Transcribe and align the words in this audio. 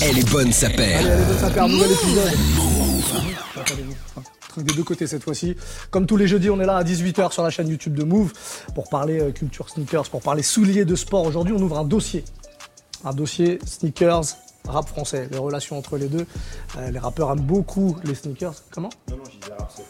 Elle 0.00 0.18
est 0.18 0.30
bonne, 0.30 0.52
sa 0.52 0.70
paire. 0.70 0.98
Allez, 1.00 1.10
allez, 1.10 1.24
bonne 1.24 1.38
sa 1.38 1.50
paire, 1.50 1.68
nouvel 1.68 1.92
épisode. 1.92 2.32
Attendez-vous. 3.56 3.94
Truc 4.48 4.64
des 4.64 4.74
deux 4.74 4.82
côtés 4.82 5.06
cette 5.06 5.22
fois-ci. 5.22 5.56
Comme 5.90 6.06
tous 6.06 6.16
les 6.16 6.26
jeudis, 6.26 6.50
on 6.50 6.60
est 6.60 6.66
là 6.66 6.78
à 6.78 6.82
18h 6.82 7.32
sur 7.32 7.42
la 7.42 7.50
chaîne 7.50 7.68
YouTube 7.68 7.94
de 7.94 8.02
Move 8.02 8.32
pour 8.74 8.88
parler 8.88 9.20
euh, 9.20 9.30
culture 9.30 9.68
sneakers, 9.68 10.08
pour 10.10 10.22
parler 10.22 10.42
souliers 10.42 10.84
de 10.84 10.96
sport. 10.96 11.24
Aujourd'hui, 11.24 11.54
on 11.56 11.62
ouvre 11.62 11.78
un 11.78 11.84
dossier. 11.84 12.24
Un 13.04 13.12
dossier 13.12 13.60
sneakers, 13.64 14.24
rap 14.66 14.88
français, 14.88 15.28
les 15.30 15.38
relations 15.38 15.78
entre 15.78 15.96
les 15.96 16.08
deux. 16.08 16.26
Euh, 16.78 16.90
les 16.90 16.98
rappeurs 16.98 17.30
aiment 17.30 17.40
beaucoup 17.40 17.96
les 18.04 18.14
sneakers. 18.14 18.54
Comment? 18.70 18.90
Non, 19.10 19.18
non, 19.18 19.24
j'ai 19.30 19.38
dit 19.38 19.52
rap, 19.56 19.70
c'est. 19.76 19.84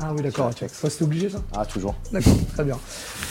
Ah 0.00 0.12
oui, 0.14 0.22
d'accord, 0.22 0.50
ok. 0.50 0.68
Ça, 0.70 0.90
c'était 0.90 1.04
obligé 1.04 1.30
ça? 1.30 1.38
Ah, 1.56 1.64
toujours. 1.64 1.94
D'accord, 2.12 2.34
très 2.52 2.64
bien. 2.64 2.78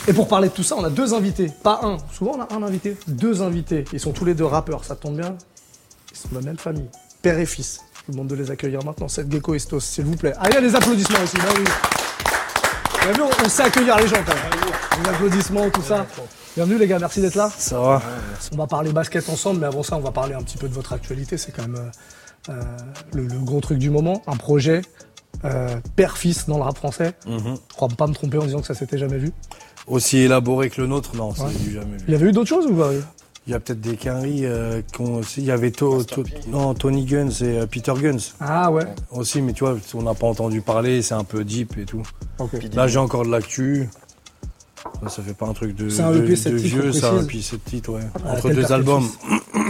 Et 0.08 0.12
pour 0.12 0.26
parler 0.28 0.48
de 0.48 0.54
tout 0.54 0.62
ça, 0.62 0.74
on 0.76 0.84
a 0.84 0.90
deux 0.90 1.14
invités. 1.14 1.50
Pas 1.62 1.80
un. 1.82 1.98
Souvent, 2.12 2.32
on 2.36 2.40
a 2.40 2.52
un 2.52 2.62
invité. 2.62 2.96
Deux 3.06 3.42
invités. 3.42 3.84
Ils 3.92 4.00
sont 4.00 4.12
tous 4.12 4.24
les 4.24 4.34
deux 4.34 4.44
rappeurs. 4.44 4.84
Ça 4.84 4.96
tombe 4.96 5.16
bien. 5.16 5.36
Ils 6.24 6.28
sont 6.28 6.34
de 6.34 6.40
la 6.40 6.46
même 6.46 6.58
famille. 6.58 6.88
Père 7.22 7.38
et 7.38 7.46
fils. 7.46 7.80
Je 7.96 8.06
vous 8.06 8.12
demande 8.12 8.28
de 8.28 8.34
les 8.34 8.50
accueillir 8.50 8.84
maintenant. 8.84 9.08
Seth 9.08 9.30
Gecko 9.30 9.54
et 9.54 9.58
Stos, 9.58 9.80
s'il 9.80 10.04
vous 10.04 10.16
plaît. 10.16 10.34
Allez, 10.40 10.60
des 10.60 10.74
applaudissements 10.74 11.22
ici. 11.24 11.36
Bah 11.38 11.44
oui. 11.56 11.64
Bienvenue, 13.02 13.24
on- 13.24 13.44
on 13.44 13.48
sait 13.48 13.62
accueillir 13.62 13.96
les 13.98 14.08
gens 14.08 14.22
quand 14.26 14.34
même. 14.34 15.02
Des 15.02 15.10
applaudissements, 15.10 15.70
tout 15.70 15.82
ça. 15.82 16.06
Bienvenue 16.56 16.78
les 16.78 16.86
gars, 16.86 16.98
merci 16.98 17.20
d'être 17.20 17.34
là. 17.34 17.50
Ça 17.56 17.78
va 17.80 18.02
On 18.52 18.56
va 18.56 18.66
parler 18.66 18.92
basket 18.92 19.28
ensemble, 19.28 19.60
mais 19.60 19.66
avant 19.66 19.82
ça, 19.82 19.96
on 19.96 20.00
va 20.00 20.12
parler 20.12 20.34
un 20.34 20.42
petit 20.42 20.56
peu 20.56 20.68
de 20.68 20.74
votre 20.74 20.92
actualité. 20.92 21.36
C'est 21.36 21.52
quand 21.52 21.62
même 21.62 21.76
euh, 22.48 22.52
euh, 22.52 22.62
le, 23.12 23.26
le 23.26 23.38
gros 23.40 23.60
truc 23.60 23.78
du 23.78 23.90
moment. 23.90 24.22
Un 24.26 24.36
projet 24.36 24.82
euh, 25.44 25.76
père-fils 25.96 26.46
dans 26.46 26.56
le 26.58 26.62
rap 26.62 26.76
français. 26.76 27.14
Mhm. 27.26 27.56
Je 27.70 27.74
crois 27.74 27.88
pas 27.88 28.06
me 28.06 28.14
tromper 28.14 28.38
en 28.38 28.44
disant 28.44 28.60
que 28.60 28.66
ça 28.66 28.74
s'était 28.74 28.98
jamais 28.98 29.18
vu. 29.18 29.32
Aussi 29.86 30.18
élaboré 30.18 30.70
que 30.70 30.80
le 30.80 30.86
nôtre 30.86 31.14
Non, 31.14 31.34
ça 31.34 31.46
j'ai 31.64 31.72
jamais 31.72 31.96
vu. 31.98 32.04
Il 32.08 32.12
y 32.12 32.14
avait 32.16 32.26
eu 32.28 32.32
d'autres 32.32 32.48
choses 32.48 32.66
ou 32.66 32.74
pas 32.74 32.90
Il 33.46 33.50
y 33.50 33.54
a 33.54 33.60
peut-être 33.60 33.80
des 33.82 33.96
quinries 33.96 34.46
euh, 34.46 34.80
qu'on- 34.96 35.16
aussi. 35.18 35.40
Il 35.42 35.46
y 35.46 35.50
avait 35.50 35.70
To- 35.70 36.02
To- 36.04 36.24
non, 36.48 36.72
Tony 36.72 37.04
Guns 37.04 37.28
et 37.42 37.58
euh, 37.58 37.66
Peter 37.66 37.92
Guns 38.00 38.16
Ah 38.40 38.70
ouais. 38.70 38.86
aussi, 39.10 39.42
mais 39.42 39.52
tu 39.52 39.64
vois, 39.64 39.76
on 39.94 40.02
n'a 40.02 40.14
pas 40.14 40.26
entendu 40.26 40.62
parler, 40.62 41.02
c'est 41.02 41.12
un 41.14 41.24
peu 41.24 41.44
deep 41.44 41.76
et 41.76 41.84
tout. 41.84 42.02
Ok. 42.38 42.52
Là, 42.72 42.86
j'ai 42.88 42.98
encore 42.98 43.24
de 43.26 43.30
l'actu. 43.30 43.90
Ça, 45.02 45.08
ça 45.08 45.22
fait 45.22 45.34
pas 45.34 45.46
un 45.46 45.52
truc 45.52 45.74
de, 45.76 45.88
C'est 45.88 46.02
un 46.02 46.12
de, 46.12 46.18
EP, 46.18 46.28
de 46.30 46.34
titres, 46.34 46.50
vieux, 46.56 46.92
ça, 46.92 47.12
puis 47.26 47.42
sept 47.42 47.64
titres, 47.64 47.90
ouais. 47.92 48.00
Ah, 48.24 48.32
Entre 48.34 48.42
tel 48.48 48.56
deux 48.56 48.62
père, 48.62 48.72
albums. 48.72 49.08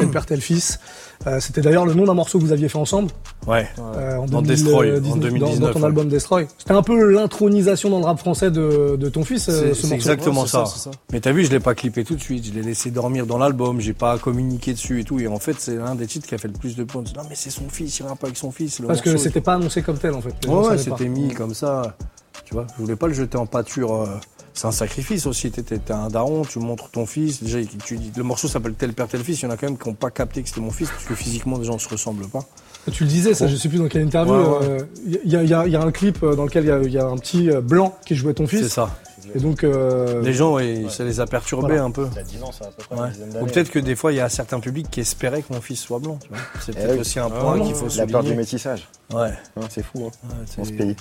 Tel 0.01 0.09
père, 0.12 0.27
tel 0.27 0.41
fils. 0.41 0.79
Euh, 1.27 1.41
C'était 1.41 1.61
d'ailleurs 1.62 1.87
le 1.87 1.95
nom 1.95 2.05
d'un 2.05 2.15
morceau 2.15 2.39
que 2.39 2.45
vous 2.45 2.53
aviez 2.53 2.69
fait 2.69 2.79
ensemble. 2.79 3.11
Ouais. 3.47 3.67
euh, 3.79 4.17
en 4.17 4.27
Dans 4.27 4.42
2000, 4.42 4.47
Destroy, 4.65 4.89
euh, 4.91 4.98
en 4.98 5.01
19, 5.01 5.20
2019, 5.20 5.41
Dans, 5.61 5.67
dans 5.69 5.73
ton 5.73 5.79
ouais. 5.81 5.87
album 5.87 6.09
Destroy. 6.09 6.47
C'était 6.59 6.73
un 6.73 6.83
peu 6.83 7.11
l'intronisation 7.12 7.91
dans 7.91 7.98
le 8.01 8.05
rap 8.05 8.19
français 8.19 8.51
de, 8.51 8.97
de 8.97 9.09
ton 9.09 9.25
fils, 9.25 9.45
C'est 9.45 9.75
ce 9.75 9.92
exactement 9.95 10.42
Ouais, 10.42 10.47
c'est 10.47 10.53
ça. 10.53 10.67
ça. 10.67 10.91
Mais 11.12 11.20
t'as 11.20 11.33
vu, 11.33 11.45
je 11.45 11.51
l'ai 11.51 11.61
pas 11.61 11.75
clippé 11.75 12.05
tout 12.05 12.17
de 12.17 12.20
suite. 12.20 12.45
Je 12.47 12.53
l'ai 12.53 12.62
laissé 12.62 12.91
dormir 12.91 13.27
dans 13.27 13.39
l'album. 13.39 13.81
J'ai 13.81 13.95
pas 13.95 14.19
communiqué 14.19 14.73
dessus 14.75 15.01
et 15.01 15.05
tout. 15.05 15.19
Et 15.20 15.27
en 15.29 15.39
fait, 15.39 15.55
c'est 15.59 15.77
l'un 15.77 15.95
des 15.95 16.07
titres 16.07 16.27
qui 16.29 16.35
a 16.35 16.39
fait 16.39 16.48
le 16.48 16.55
plus 16.55 16.77
de 16.77 16.85
points. 16.85 17.05
Non, 17.17 17.23
mais 17.29 17.35
c'est 17.37 17.51
son 17.51 17.69
fils. 17.70 17.98
Il 17.98 18.03
rappe 18.07 18.23
avec 18.25 18.37
son 18.37 18.51
fils. 18.51 18.81
le 18.81 18.87
Parce 18.89 19.01
que 19.01 19.09
morceau 19.11 19.23
et 19.23 19.25
c'était 19.25 19.41
pas 19.41 19.55
annoncé 19.55 19.83
comme 19.83 19.97
tel 19.98 20.12
en 20.15 20.20
fait. 20.20 20.35
Ouais, 20.47 20.77
c'était 20.79 21.09
mis 21.09 21.33
comme 21.33 21.55
ça. 21.55 21.97
Tu 22.45 22.53
vois, 22.53 22.67
je 22.77 22.83
voulais 22.83 22.97
pas 22.97 23.07
le 23.07 23.15
jeter 23.15 23.39
en 23.39 23.47
pâture. 23.47 23.95
euh, 23.95 24.07
C'est 24.56 24.69
un 24.69 24.72
sacrifice 24.72 25.27
aussi. 25.27 25.50
T'es 25.50 25.62
t'es 25.62 25.92
un 25.92 26.08
daron, 26.08 26.42
tu 26.44 26.60
montres 26.60 26.88
ton 26.88 27.06
fils. 27.06 27.42
Déjà, 27.42 27.58
tu 27.84 27.98
le 28.16 28.22
morceau 28.22 28.47
s'appelle 28.47 28.74
tel 28.74 28.92
père, 28.92 29.08
tel 29.08 29.22
fils. 29.24 29.41
Il 29.42 29.46
y 29.46 29.48
en 29.48 29.50
a 29.50 29.56
quand 29.56 29.66
même 29.66 29.77
qui 29.77 29.88
n'ont 29.88 29.94
pas 29.94 30.11
capté 30.11 30.42
que 30.42 30.48
c'était 30.48 30.61
mon 30.61 30.70
fils, 30.70 30.88
parce 30.91 31.05
que 31.05 31.14
physiquement, 31.14 31.58
déjà, 31.58 31.72
on 31.72 31.78
se 31.78 31.88
ressemble 31.88 32.28
pas. 32.28 32.44
Tu 32.92 33.02
le 33.05 33.08
disais, 33.08 33.34
ça, 33.34 33.48
je 33.48 33.56
sais 33.56 33.69
plus 33.69 33.78
dans 33.78 33.88
quelle 33.88 34.02
interview. 34.02 34.33
Ouais, 34.34 34.41
ouais. 34.41 34.66
euh, 34.69 34.84
Il 35.06 35.30
y, 35.33 35.36
a- 35.36 35.42
il 35.42 35.48
y 35.48 35.55
a- 35.55 35.66
il 35.66 35.72
y 35.72 35.77
a 35.77 35.83
un 35.83 35.91
clip 35.91 36.22
euh, 36.22 36.36
dans 36.36 36.44
lequel 36.44 36.64
il 36.64 36.69
y 36.69 36.70
a- 36.70 36.83
il 36.83 36.92
y, 36.92 36.98
a 36.98 37.06
un 37.06 37.16
petit 37.16 37.50
euh, 37.50 37.61
blanc 37.61 37.96
qui 38.06 38.14
jouait 38.14 38.34
ton 38.34 38.46
C'est 38.46 38.58
fils. 38.58 38.69
ça. 38.69 38.96
Et 39.34 39.39
donc, 39.39 39.64
euh, 39.64 40.20
Les 40.22 40.33
gens, 40.33 40.55
ouais, 40.55 40.84
ça 40.89 41.05
les 41.05 41.20
a 41.20 41.27
perturbés 41.27 41.69
Voilà. 41.69 41.84
un 41.84 41.91
peu. 41.91 42.08
Il 42.12 42.17
y 42.17 42.20
a 42.20 42.22
10 42.22 42.42
ans, 42.42 42.53
ça, 42.53 42.64
à 42.67 42.69
peu 42.69 42.83
près. 42.84 42.97
Ouais. 43.00 43.08
une 43.08 43.25
dizaine 43.27 43.42
Ou 43.42 43.47
peut-être 43.47 43.70
que 43.70 43.78
des 43.78 43.94
fois, 43.97 44.12
il 44.12 44.17
y 44.17 44.20
a 44.20 44.28
certains 44.28 44.61
publics 44.61 44.91
qui 44.91 45.00
espéraient 45.00 45.42
que 45.42 45.53
mon 45.53 45.61
fils 45.61 45.80
soit 45.80 45.98
blanc. 45.98 46.19
C'est 46.61 46.72
Eh 46.72 46.75
peut-être 46.75 46.92
oui. 46.94 46.98
aussi 47.00 47.19
un 47.19 47.27
Ah, 47.27 47.41
point 47.41 47.61
qu'il 47.61 47.75
faut 47.75 47.86
La 47.97 48.06
peur 48.06 48.20
du 48.20 48.28
souligner. 48.28 48.36
métissage. 48.36 48.89
Ouais. 49.12 49.28
Hein, 49.56 49.61
c'est 49.69 49.83
fou, 49.84 50.06
hein. 50.06 50.11
Ouais, 50.28 50.34
Dans 50.58 50.64
ce 50.64 50.72
pays. 50.72 50.97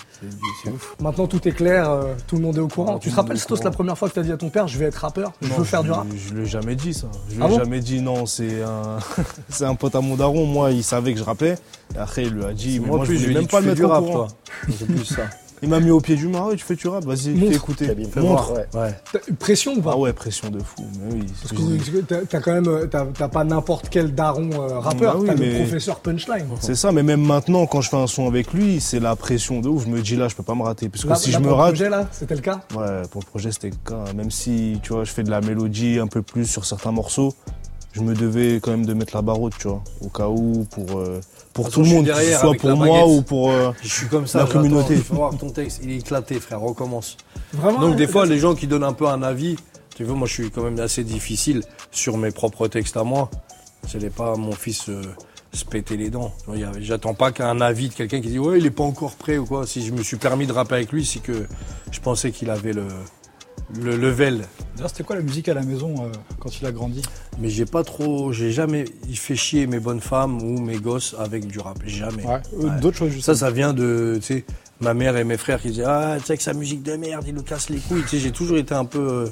c'est- 0.63 0.69
ouf. 0.69 0.95
maintenant 0.99 1.25
tout 1.25 1.47
est 1.47 1.51
clair, 1.53 1.89
euh, 1.89 2.13
tout 2.27 2.35
le 2.35 2.41
monde 2.41 2.57
est 2.57 2.61
au 2.61 2.67
courant. 2.67 2.93
Ouais, 2.95 2.99
tu 2.99 3.09
te 3.09 3.15
le 3.15 3.21
rappelles, 3.21 3.39
Stos, 3.39 3.63
la 3.63 3.71
première 3.71 3.97
fois 3.97 4.09
que 4.09 4.13
tu 4.13 4.19
as 4.19 4.23
dit 4.23 4.31
à 4.31 4.37
ton 4.37 4.49
père, 4.49 4.67
je 4.67 4.77
vais 4.77 4.85
être 4.85 4.97
rappeur, 4.97 5.31
je 5.41 5.47
veux 5.47 5.63
faire 5.63 5.83
du 5.83 5.91
rap 5.91 6.05
Je 6.15 6.33
l'ai 6.35 6.45
jamais 6.45 6.75
dit 6.75 6.93
ça. 6.93 7.07
Je 7.29 7.35
Ah 7.41 7.45
l'ai 7.47 7.49
bon 7.53 7.59
jamais 7.59 7.79
dit 7.79 8.01
non, 8.01 8.25
c'est 8.25 8.61
un 8.61 8.99
c'est 9.49 9.65
un 9.65 9.75
pote 9.75 9.95
à 9.95 10.01
mon 10.01 10.15
daron, 10.15 10.45
moi 10.45 10.71
il 10.71 10.83
savait 10.83 11.13
que 11.13 11.19
je 11.19 11.23
rappais. 11.23 11.55
Et 11.95 11.97
après 11.97 12.23
il 12.23 12.33
lui 12.33 12.43
a 12.43 12.51
dit 12.53 12.79
mais 12.81 12.87
moi, 12.87 12.99
je 13.01 13.05
plus, 13.05 13.15
voulais 13.15 13.27
lui 13.27 13.31
ai 13.31 13.35
même 13.35 13.43
dit, 13.45 13.49
pas 13.49 13.61
tu 13.61 13.67
le 13.67 13.75
fais 13.75 13.81
mettre 13.81 13.81
du 13.81 13.85
au 13.85 13.89
rap, 13.89 14.03
courant. 14.03 14.27
toi. 14.27 14.27
C'est 14.77 14.85
plus 14.85 15.05
ça. 15.05 15.21
Il 15.63 15.69
m'a 15.69 15.79
mis 15.79 15.89
au 15.91 15.99
pied 16.01 16.15
du 16.17 16.27
mur, 16.27 16.39
Ah 16.43 16.47
ouais, 16.49 16.55
tu 16.57 16.63
fais 16.65 16.75
du 16.75 16.87
rap, 16.87 17.05
vas-y, 17.05 17.35
fais 17.37 17.55
écouter. 17.55 17.87
Kabyle. 17.87 18.07
Fais 18.13 18.19
Montre. 18.19 18.51
voir. 18.51 18.57
Ouais. 18.75 18.79
Ouais. 18.81 18.95
T'as- 19.11 19.33
Pression 19.39 19.73
ou 19.73 19.81
pas 19.81 19.91
Ah 19.93 19.97
ouais, 19.97 20.11
pression 20.13 20.49
de 20.49 20.59
fou. 20.59 20.83
Mais 20.99 21.13
oui. 21.13 21.25
Parce 21.41 21.89
que 21.89 22.01
t'as- 22.25 22.39
quand 22.41 22.51
même, 22.53 22.67
euh, 22.67 22.85
t'as 22.85 23.05
t'as 23.05 23.29
pas 23.29 23.43
n'importe 23.45 23.87
quel 23.89 24.13
daron 24.13 24.49
euh, 24.53 24.79
rappeur, 24.79 25.13
Bah 25.13 25.19
oui, 25.21 25.27
t'as 25.27 25.33
le 25.35 25.39
mais- 25.39 25.59
professeur 25.63 25.99
punchline. 26.01 26.45
C'est 26.59 26.75
ça, 26.75 26.91
mais 26.91 27.01
même 27.01 27.21
maintenant, 27.21 27.65
quand 27.65 27.81
je 27.81 27.89
fais 27.89 27.97
un 27.97 28.07
son 28.07 28.27
avec 28.27 28.51
lui, 28.53 28.81
c'est 28.81 28.99
la 28.99 29.15
pression 29.15 29.61
de 29.61 29.69
ouf. 29.69 29.85
Je 29.85 29.89
me 29.89 30.01
dis 30.01 30.15
là, 30.17 30.27
je 30.27 30.35
peux 30.35 30.43
pas 30.43 30.53
me 30.55 30.63
rater. 30.63 30.89
Parce 30.89 31.03
que 31.05 31.09
Là, 31.09 31.15
si 31.15 31.31
là, 31.31 31.37
je 31.37 31.43
me 31.43 31.47
pour 31.47 31.57
le 31.57 31.63
rate, 31.63 31.73
projet, 31.75 31.89
là, 31.89 32.07
c'était 32.11 32.35
le 32.35 32.41
cas? 32.41 32.59
Ouais, 32.75 33.01
pour 33.09 33.21
le 33.21 33.27
projet, 33.27 33.51
c'était 33.53 33.69
le 33.69 33.89
cas. 33.89 34.11
Même 34.13 34.31
si, 34.31 34.79
tu 34.83 34.91
vois, 34.93 35.05
je 35.05 35.11
fais 35.11 35.23
de 35.23 35.31
la 35.31 35.39
mélodie 35.41 35.97
un 35.99 36.07
peu 36.07 36.21
plus 36.21 36.45
sur 36.45 36.65
certains 36.65 36.91
morceaux, 36.91 37.33
je 37.93 38.01
me 38.01 38.13
devais 38.15 38.55
quand 38.55 38.71
même 38.71 38.85
de 38.85 38.93
mettre 38.93 39.15
la 39.15 39.21
barre 39.21 39.39
haute, 39.41 39.53
tu 39.57 39.67
vois, 39.69 39.81
au 40.01 40.09
cas 40.09 40.27
où, 40.27 40.65
pour, 40.71 40.99
euh, 40.99 41.21
pour 41.53 41.69
tout 41.69 41.81
le 41.83 41.89
monde, 41.89 42.07
que 42.07 42.13
ce 42.15 42.39
soit 42.39 42.55
pour 42.55 42.75
moi 42.75 43.07
ou 43.07 43.21
pour... 43.21 43.51
euh, 43.51 43.71
Je 43.83 43.87
suis 43.87 44.07
comme 44.07 44.27
ça, 44.27 44.39
La 44.39 44.45
communauté. 44.45 44.95
Il 44.95 45.03
faut 45.03 45.15
voir 45.15 45.37
ton 45.37 45.49
texte, 45.49 45.81
il 45.83 45.91
est 45.91 45.97
éclaté, 45.97 46.39
frère, 46.39 46.59
recommence. 46.59 47.17
Vraiment. 47.53 47.79
Donc 47.79 47.95
des 47.95 48.05
euh, 48.05 48.07
fois, 48.07 48.25
les 48.25 48.39
gens 48.39 48.55
qui 48.55 48.67
donnent 48.67 48.83
un 48.83 48.93
peu 48.93 49.07
un 49.07 49.21
avis, 49.21 49.55
tu 49.95 50.03
vois, 50.03 50.15
moi 50.15 50.27
je 50.27 50.33
suis 50.33 50.51
quand 50.51 50.63
même 50.63 50.79
assez 50.79 51.03
difficile 51.03 51.61
sur 51.91 52.17
mes 52.17 52.31
propres 52.31 52.67
textes 52.67 52.97
à 52.97 53.03
moi. 53.03 53.29
Je 53.87 53.97
n'allais 53.97 54.09
pas 54.09 54.35
mon 54.35 54.53
fils 54.53 54.89
euh, 54.89 55.01
se 55.53 55.65
péter 55.65 55.97
les 55.97 56.09
dents. 56.09 56.33
J'attends 56.79 57.13
pas 57.13 57.31
qu'un 57.31 57.61
avis 57.61 57.89
de 57.89 57.93
quelqu'un 57.93 58.21
qui 58.21 58.29
dit 58.29 58.39
ouais 58.39 58.57
il 58.57 58.65
est 58.65 58.71
pas 58.71 58.83
encore 58.83 59.15
prêt 59.15 59.37
ou 59.37 59.45
quoi. 59.45 59.67
Si 59.67 59.85
je 59.85 59.91
me 59.91 60.01
suis 60.01 60.17
permis 60.17 60.47
de 60.47 60.53
rapper 60.53 60.75
avec 60.75 60.91
lui, 60.91 61.05
c'est 61.05 61.19
que 61.19 61.45
je 61.91 61.99
pensais 61.99 62.31
qu'il 62.31 62.49
avait 62.49 62.73
le 62.73 62.87
le 63.81 63.95
level. 63.97 64.45
D'ailleurs, 64.75 64.89
c'était 64.89 65.03
quoi 65.03 65.15
la 65.15 65.21
musique 65.21 65.47
à 65.49 65.53
la 65.53 65.61
maison 65.63 65.95
euh, 66.05 66.11
quand 66.39 66.59
il 66.59 66.65
a 66.65 66.71
grandi? 66.71 67.01
Mais 67.39 67.49
j'ai 67.49 67.65
pas 67.65 67.83
trop, 67.83 68.31
j'ai 68.31 68.51
jamais 68.51 68.85
fait 69.13 69.35
chier 69.35 69.67
mes 69.67 69.79
bonnes 69.79 70.01
femmes 70.01 70.41
ou 70.41 70.59
mes 70.59 70.77
gosses 70.77 71.15
avec 71.17 71.47
du 71.47 71.59
rap. 71.59 71.77
Jamais. 71.85 72.23
Ouais, 72.25 72.41
euh, 72.59 72.69
Ouais. 72.69 72.79
D'autres 72.79 72.97
choses. 72.97 73.19
Ça, 73.21 73.35
ça 73.35 73.51
vient 73.51 73.73
de, 73.73 74.17
tu 74.21 74.25
sais, 74.25 74.45
ma 74.79 74.93
mère 74.93 75.17
et 75.17 75.23
mes 75.23 75.37
frères 75.37 75.61
qui 75.61 75.69
disaient 75.69 75.85
Ah, 75.85 76.17
tu 76.19 76.25
sais 76.25 76.37
que 76.37 76.43
sa 76.43 76.53
musique 76.53 76.83
de 76.83 76.95
merde, 76.95 77.23
il 77.27 77.33
nous 77.33 77.43
casse 77.43 77.69
les 77.69 77.79
couilles. 77.79 78.03
Tu 78.03 78.09
sais, 78.09 78.19
j'ai 78.19 78.31
toujours 78.31 78.57
été 78.57 78.73
un 78.73 78.85
peu 78.85 78.99
euh, 78.99 79.25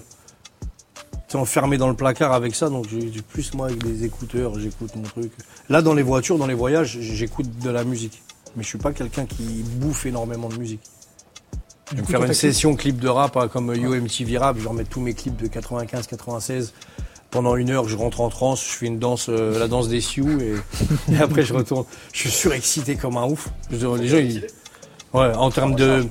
tu 1.12 1.18
sais, 1.30 1.38
enfermé 1.38 1.78
dans 1.78 1.90
le 1.90 1.96
placard 1.96 2.34
avec 2.34 2.56
ça, 2.56 2.70
donc 2.70 2.88
j'ai 2.90 3.12
j'ai 3.12 3.22
plus 3.22 3.54
moi 3.54 3.68
avec 3.68 3.84
des 3.84 4.04
écouteurs, 4.06 4.58
j'écoute 4.60 4.96
mon 4.96 5.04
truc. 5.04 5.32
Là, 5.70 5.82
dans 5.82 5.94
les 5.94 6.04
voitures, 6.04 6.38
dans 6.38 6.48
les 6.48 6.54
voyages, 6.54 6.98
j'écoute 7.00 7.48
de 7.60 7.70
la 7.70 7.84
musique. 7.84 8.22
Mais 8.56 8.64
je 8.64 8.68
suis 8.68 8.78
pas 8.78 8.92
quelqu'un 8.92 9.26
qui 9.26 9.64
bouffe 9.78 10.06
énormément 10.06 10.50
de 10.50 10.58
musique. 10.58 10.82
Je 11.92 11.96
vais 11.98 12.02
me 12.02 12.08
faire 12.08 12.24
une 12.24 12.34
session 12.34 12.76
clip 12.76 13.00
de 13.00 13.08
rap 13.10 13.36
hein, 13.38 13.48
comme 13.48 13.74
UMTV 13.74 14.38
Rap, 14.38 14.58
je 14.60 14.68
remettre 14.68 14.90
tous 14.90 15.02
mes 15.02 15.14
clips 15.14 15.36
de 15.36 15.48
95, 15.48 16.08
96. 16.08 16.74
Pendant 17.32 17.56
une 17.56 17.70
heure, 17.70 17.88
je 17.88 17.96
rentre 17.96 18.20
en 18.22 18.30
transe, 18.30 18.62
je 18.62 18.70
fais 18.78 18.86
une 18.88 19.00
danse, 19.00 19.28
euh, 19.30 19.58
la 19.58 19.68
danse 19.70 19.88
des 19.88 20.02
Sioux, 20.02 20.40
et, 20.42 20.56
et 21.14 21.18
après 21.18 21.44
je 21.44 21.54
retourne. 21.54 21.86
Je 22.14 22.20
suis 22.20 22.32
surexcité 22.32 22.96
comme 22.96 23.16
un 23.18 23.26
ouf. 23.26 23.50
Je 23.72 23.88
les 23.88 24.08
gens, 24.08 24.18
ils- 24.18 24.48
ouais, 25.14 25.34
en 25.34 25.50
termes 25.50 25.76
de, 25.76 26.06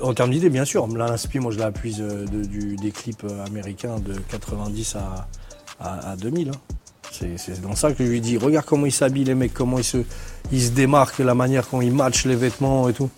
en 0.00 0.12
termes 0.12 0.30
d'idées, 0.30 0.50
bien 0.50 0.64
sûr. 0.64 0.86
Là, 0.88 1.06
l'inspi, 1.08 1.38
moi, 1.38 1.52
je 1.52 1.58
la 1.58 1.70
puise 1.70 2.00
euh, 2.00 2.24
de- 2.26 2.44
du, 2.44 2.74
des 2.76 2.90
clips 2.90 3.22
euh, 3.24 3.44
américains 3.46 3.98
de 4.00 4.14
90 4.30 4.96
à, 4.96 5.28
à, 5.78 6.10
à 6.10 6.16
2000. 6.16 6.48
hein. 6.48 6.52
C'est 7.12 7.38
c'est 7.38 7.60
dans 7.62 7.76
ça 7.76 7.92
que 7.92 8.04
je 8.04 8.10
lui 8.10 8.20
dis, 8.20 8.36
regarde 8.36 8.66
comment 8.66 8.86
ils 8.86 8.92
s'habillent 8.92 9.24
les 9.24 9.36
mecs, 9.36 9.54
comment 9.54 9.78
ils 9.78 9.84
se, 9.84 9.98
ils 10.50 10.62
se 10.64 10.70
démarquent, 10.70 11.20
la 11.20 11.34
manière 11.34 11.68
quand 11.68 11.80
ils 11.80 11.92
matchent 11.92 12.26
les 12.26 12.34
vêtements 12.36 12.88
et 12.88 12.92
tout. 12.92 13.08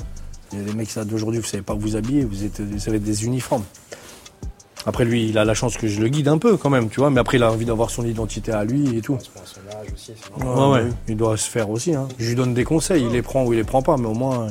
Il 0.53 0.59
y 0.59 0.62
a 0.62 0.64
des 0.64 0.72
mecs 0.72 0.91
ça, 0.91 1.04
d'aujourd'hui, 1.04 1.41
vous 1.41 1.47
savez 1.47 1.62
pas 1.62 1.75
vous 1.75 1.97
habiller, 1.97 2.25
vous 2.25 2.44
êtes, 2.44 2.60
vous 2.60 2.78
savez 2.78 2.98
des 2.98 3.25
uniformes. 3.25 3.64
Après 4.86 5.04
lui, 5.04 5.28
il 5.28 5.36
a 5.36 5.44
la 5.44 5.53
chance 5.54 5.76
que 5.76 5.86
je 5.86 6.00
le 6.00 6.09
guide 6.09 6.28
un 6.28 6.38
peu 6.38 6.56
quand 6.56 6.70
même, 6.70 6.88
tu 6.88 7.00
vois. 7.00 7.10
Mais 7.10 7.20
après, 7.20 7.36
il 7.36 7.42
a 7.42 7.53
envie 7.53 7.66
d'avoir 7.66 7.91
son 7.91 8.06
identité 8.06 8.53
à 8.53 8.64
lui 8.64 8.97
et 8.97 9.03
tout. 9.03 9.19
Ouais, 10.72 10.84
il 11.08 11.16
doit 11.16 11.37
se 11.37 11.50
faire 11.50 11.69
aussi. 11.69 11.94
Hein. 11.94 12.08
Je 12.19 12.28
lui 12.31 12.34
donne 12.37 12.55
des 12.55 12.64
conseils, 12.64 13.02
il 13.05 13.11
les 13.11 13.20
prend 13.22 13.44
ou 13.44 13.52
il 13.52 13.56
les 13.56 13.64
prend 13.64 13.82
pas, 13.82 13.96
mais 13.99 14.06
au 14.06 14.14
moins, 14.14 14.46
euh, 14.46 14.50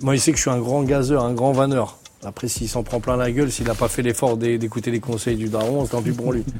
moi, 0.00 0.16
il 0.16 0.20
sait 0.20 0.32
que 0.32 0.38
je 0.38 0.42
suis 0.42 0.50
un 0.50 0.58
grand 0.58 0.82
gazeur, 0.82 1.24
un 1.24 1.34
grand 1.34 1.52
vanneur. 1.52 1.98
Après, 2.24 2.48
s'il 2.48 2.68
s'en 2.68 2.82
prend 2.82 2.98
plein 2.98 3.16
la 3.16 3.30
gueule, 3.30 3.52
s'il 3.52 3.66
n'a 3.66 3.74
pas 3.74 3.86
fait 3.86 4.02
l'effort 4.02 4.36
d'é- 4.36 4.58
d'écouter 4.58 4.90
les 4.90 4.98
conseils 4.98 5.36
du 5.36 5.48
daron, 5.48 5.86
tant 5.86 6.02
pis 6.02 6.10
pour 6.10 6.32
lui. 6.32 6.44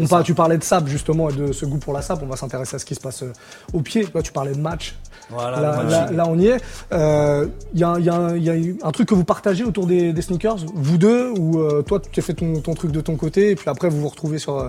On 0.00 0.06
par- 0.06 0.22
tu 0.22 0.34
parlais 0.34 0.56
de 0.58 0.64
sap 0.64 0.86
justement 0.88 1.28
et 1.28 1.34
de 1.34 1.52
ce 1.52 1.66
goût 1.66 1.78
pour 1.78 1.92
la 1.92 2.00
sap. 2.02 2.22
On 2.22 2.26
va 2.26 2.36
s'intéresser 2.36 2.76
à 2.76 2.78
ce 2.78 2.84
qui 2.84 2.94
se 2.94 3.00
passe 3.00 3.22
euh, 3.22 3.32
au 3.72 3.80
pied. 3.80 4.06
Là, 4.14 4.22
tu 4.22 4.32
parlais 4.32 4.52
de 4.54 4.60
match. 4.60 4.96
Voilà, 5.30 5.60
Là, 5.60 6.10
là- 6.10 6.26
on 6.28 6.38
y 6.38 6.46
est. 6.48 6.60
Euh, 6.92 7.46
Il 7.74 7.80
y, 7.80 7.84
a, 7.84 7.96
il 7.98 8.04
y 8.04 8.10
a 8.10 8.36
y 8.36 8.50
a 8.82 8.86
un 8.86 8.90
truc 8.90 9.08
que 9.08 9.14
vous 9.14 9.24
partagez 9.24 9.64
autour 9.64 9.86
des, 9.86 10.12
des 10.12 10.22
sneakers, 10.22 10.56
vous 10.74 10.98
deux, 10.98 11.30
ou 11.38 11.60
euh, 11.60 11.82
toi 11.82 12.00
tu 12.00 12.20
as 12.20 12.22
fait 12.22 12.34
ton, 12.34 12.60
ton 12.60 12.74
truc 12.74 12.90
de 12.90 13.00
ton 13.00 13.16
côté, 13.16 13.50
et 13.50 13.54
puis 13.54 13.68
après 13.70 13.88
vous 13.88 14.00
vous 14.00 14.08
retrouvez 14.08 14.38
sur, 14.38 14.56
euh, 14.58 14.68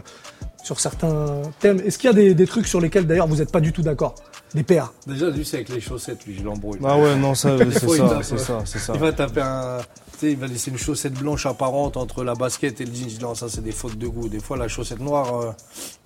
sur 0.64 0.80
certains 0.80 1.42
thèmes. 1.60 1.80
Est-ce 1.86 1.98
qu'il 1.98 2.10
y 2.10 2.14
a 2.14 2.16
des, 2.16 2.34
des 2.34 2.48
trucs 2.48 2.68
sur 2.68 2.82
lesquels 2.82 3.06
d'ailleurs 3.06 3.28
vous 3.28 3.36
n'êtes 3.36 3.52
pas 3.52 3.60
du 3.60 3.72
tout 3.72 3.82
d'accord? 3.82 4.16
Des 4.56 4.64
PA 4.64 4.92
Déjà, 5.08 5.30
lui, 5.30 5.44
c'est 5.44 5.58
avec 5.58 5.70
les 5.70 5.82
chaussettes, 5.82 6.26
lui, 6.26 6.36
je 6.38 6.44
l'embrouille. 6.44 6.80
Ah 6.84 6.98
ouais, 6.98 7.16
non, 7.16 7.36
ça, 7.36 7.58
c'est 7.72 7.80
ça, 7.80 8.20
c'est 8.24 8.40
ça, 8.40 8.62
c'est 8.66 8.80
ça. 8.80 8.94
Il 8.96 9.00
va 9.00 9.12
taper 9.12 9.42
un. 9.42 9.80
Il 10.22 10.38
va 10.38 10.48
laisser 10.48 10.72
une 10.72 10.78
chaussette 10.78 11.16
blanche 11.16 11.46
apparente 11.46 11.98
entre 11.98 12.24
la 12.24 12.34
basket 12.34 12.80
et 12.80 12.86
le 12.86 12.94
jean. 12.94 13.10
Je 13.10 13.18
dis 13.18 13.20
non, 13.20 13.36
ça 13.36 13.50
c'est 13.50 13.64
des 13.64 13.74
fautes 13.74 13.98
de 13.98 14.08
goût. 14.08 14.30
Des 14.30 14.40
fois, 14.40 14.56
la 14.56 14.70
chaussette 14.70 15.02
noire, 15.02 15.42
euh, 15.42 15.52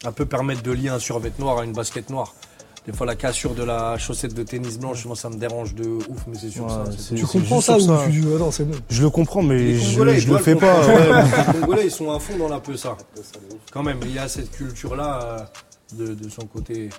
elle 0.03 0.11
peut 0.11 0.25
permettre 0.25 0.63
de 0.63 0.71
lier 0.71 0.89
un 0.89 0.97
survêt 0.97 1.31
noir 1.37 1.59
à 1.59 1.65
une 1.65 1.73
basket 1.73 2.09
noire. 2.09 2.33
Des 2.87 2.93
fois, 2.93 3.05
la 3.05 3.15
cassure 3.17 3.53
de 3.53 3.63
la 3.63 3.97
chaussette 3.97 4.33
de 4.33 4.43
tennis 4.43 4.79
blanche, 4.79 5.05
moi, 5.05 5.15
ça 5.17 5.29
me 5.29 5.35
dérange 5.35 5.75
de 5.75 5.83
ouf, 5.87 6.25
mais 6.27 6.37
c'est 6.39 6.49
sûr 6.49 6.63
Ouais, 6.63 6.69
ça. 6.69 6.85
c'est- 6.89 6.97
c'est- 7.01 7.15
Tu 7.15 7.25
c'est 7.25 7.39
comprends 7.39 7.59
ça 7.61 7.77
ou 7.77 8.03
tu 8.05 8.21
dis 8.21 8.27
ah 8.33 8.39
non 8.39 8.49
c'est 8.49 8.63
bon 8.63 8.77
Je 8.89 9.01
le 9.03 9.09
comprends, 9.09 9.43
mais 9.43 9.57
Les 9.57 9.77
je, 9.77 10.17
je 10.19 10.29
le 10.31 10.37
fais 10.39 10.55
pas. 10.55 10.87
ouais. 10.87 11.23
Les 11.53 11.59
Congolais, 11.59 11.85
ils 11.85 11.91
sont 11.91 12.09
à 12.11 12.19
fond 12.19 12.37
dans 12.37 12.47
la 12.47 12.59
peu 12.61 12.77
ça. 12.77 12.95
Quand 13.73 13.83
même, 13.83 13.99
il 14.03 14.13
y 14.13 14.19
a 14.19 14.29
cette 14.29 14.51
culture-là 14.51 15.19
euh, 15.21 16.05
de, 16.07 16.13
de 16.13 16.29
son 16.29 16.43
côté. 16.47 16.89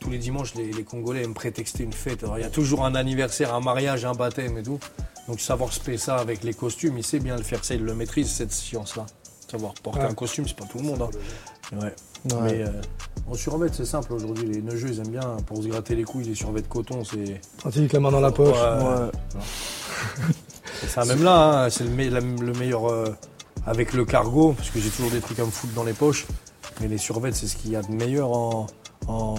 Tous 0.00 0.10
les 0.10 0.18
dimanches, 0.18 0.54
les, 0.54 0.70
les 0.70 0.82
Congolais 0.84 1.22
aiment 1.24 1.32
prétexter 1.32 1.84
une 1.84 1.92
fête. 1.92 2.24
Alors, 2.24 2.36
il 2.38 2.42
y 2.42 2.44
a 2.44 2.50
toujours 2.50 2.84
un 2.84 2.94
anniversaire, 2.94 3.54
un 3.54 3.60
mariage, 3.60 4.04
un 4.04 4.12
baptême 4.14 4.58
et 4.58 4.62
tout. 4.62 4.80
Donc, 5.28 5.40
savoir 5.40 5.72
se 5.72 5.80
payer 5.80 5.96
ça 5.96 6.16
avec 6.16 6.42
les 6.44 6.52
costumes, 6.54 6.98
il 6.98 7.04
sait 7.04 7.20
bien 7.20 7.36
le 7.36 7.42
faire. 7.44 7.64
Ça, 7.64 7.74
il 7.74 7.84
le 7.84 7.94
maîtrise, 7.94 8.28
cette 8.30 8.52
science-là. 8.52 9.06
Savoir 9.50 9.72
porter 9.74 10.00
Ouais. 10.00 10.06
un 10.06 10.14
costume, 10.14 10.44
c'est 10.46 10.56
pas 10.56 10.64
tout 10.66 10.78
le 10.78 10.84
monde. 10.84 11.02
hein. 11.02 11.78
Ouais. 11.80 11.94
Ouais. 12.30 12.36
Mais 12.42 12.62
euh, 12.62 12.70
en 13.30 13.34
survêt, 13.34 13.68
c'est 13.72 13.84
simple 13.84 14.12
aujourd'hui. 14.12 14.46
Les 14.46 14.62
neugeux, 14.62 14.88
ils 14.90 14.98
aiment 15.00 15.08
bien, 15.08 15.36
pour 15.46 15.62
se 15.62 15.68
gratter 15.68 15.94
les 15.96 16.04
couilles, 16.04 16.24
les 16.24 16.34
survêts 16.34 16.62
de 16.62 16.66
coton, 16.68 17.02
c'est. 17.04 17.40
Pratique 17.58 17.92
la 17.92 18.00
main 18.00 18.10
dans 18.12 18.20
la 18.20 18.30
poche. 18.30 18.56
Ouais. 18.56 19.40
C'est 20.80 20.88
ça 20.88 21.04
même 21.04 21.22
là, 21.22 21.64
hein, 21.64 21.70
c'est 21.70 21.84
le, 21.84 21.90
me- 21.90 22.08
la- 22.08 22.20
le 22.20 22.52
meilleur 22.58 22.90
euh, 22.90 23.14
avec 23.66 23.92
le 23.92 24.04
cargo, 24.04 24.52
parce 24.56 24.70
que 24.70 24.80
j'ai 24.80 24.90
toujours 24.90 25.10
des 25.10 25.20
trucs 25.20 25.38
à 25.38 25.44
me 25.44 25.50
foutre 25.50 25.72
dans 25.74 25.84
les 25.84 25.92
poches. 25.92 26.26
Mais 26.80 26.88
les 26.88 26.98
survêtements, 26.98 27.36
c'est 27.38 27.46
ce 27.46 27.56
qu'il 27.56 27.70
y 27.70 27.76
a 27.76 27.82
de 27.82 27.92
meilleur 27.92 28.32
en, 28.32 28.66
en 29.06 29.36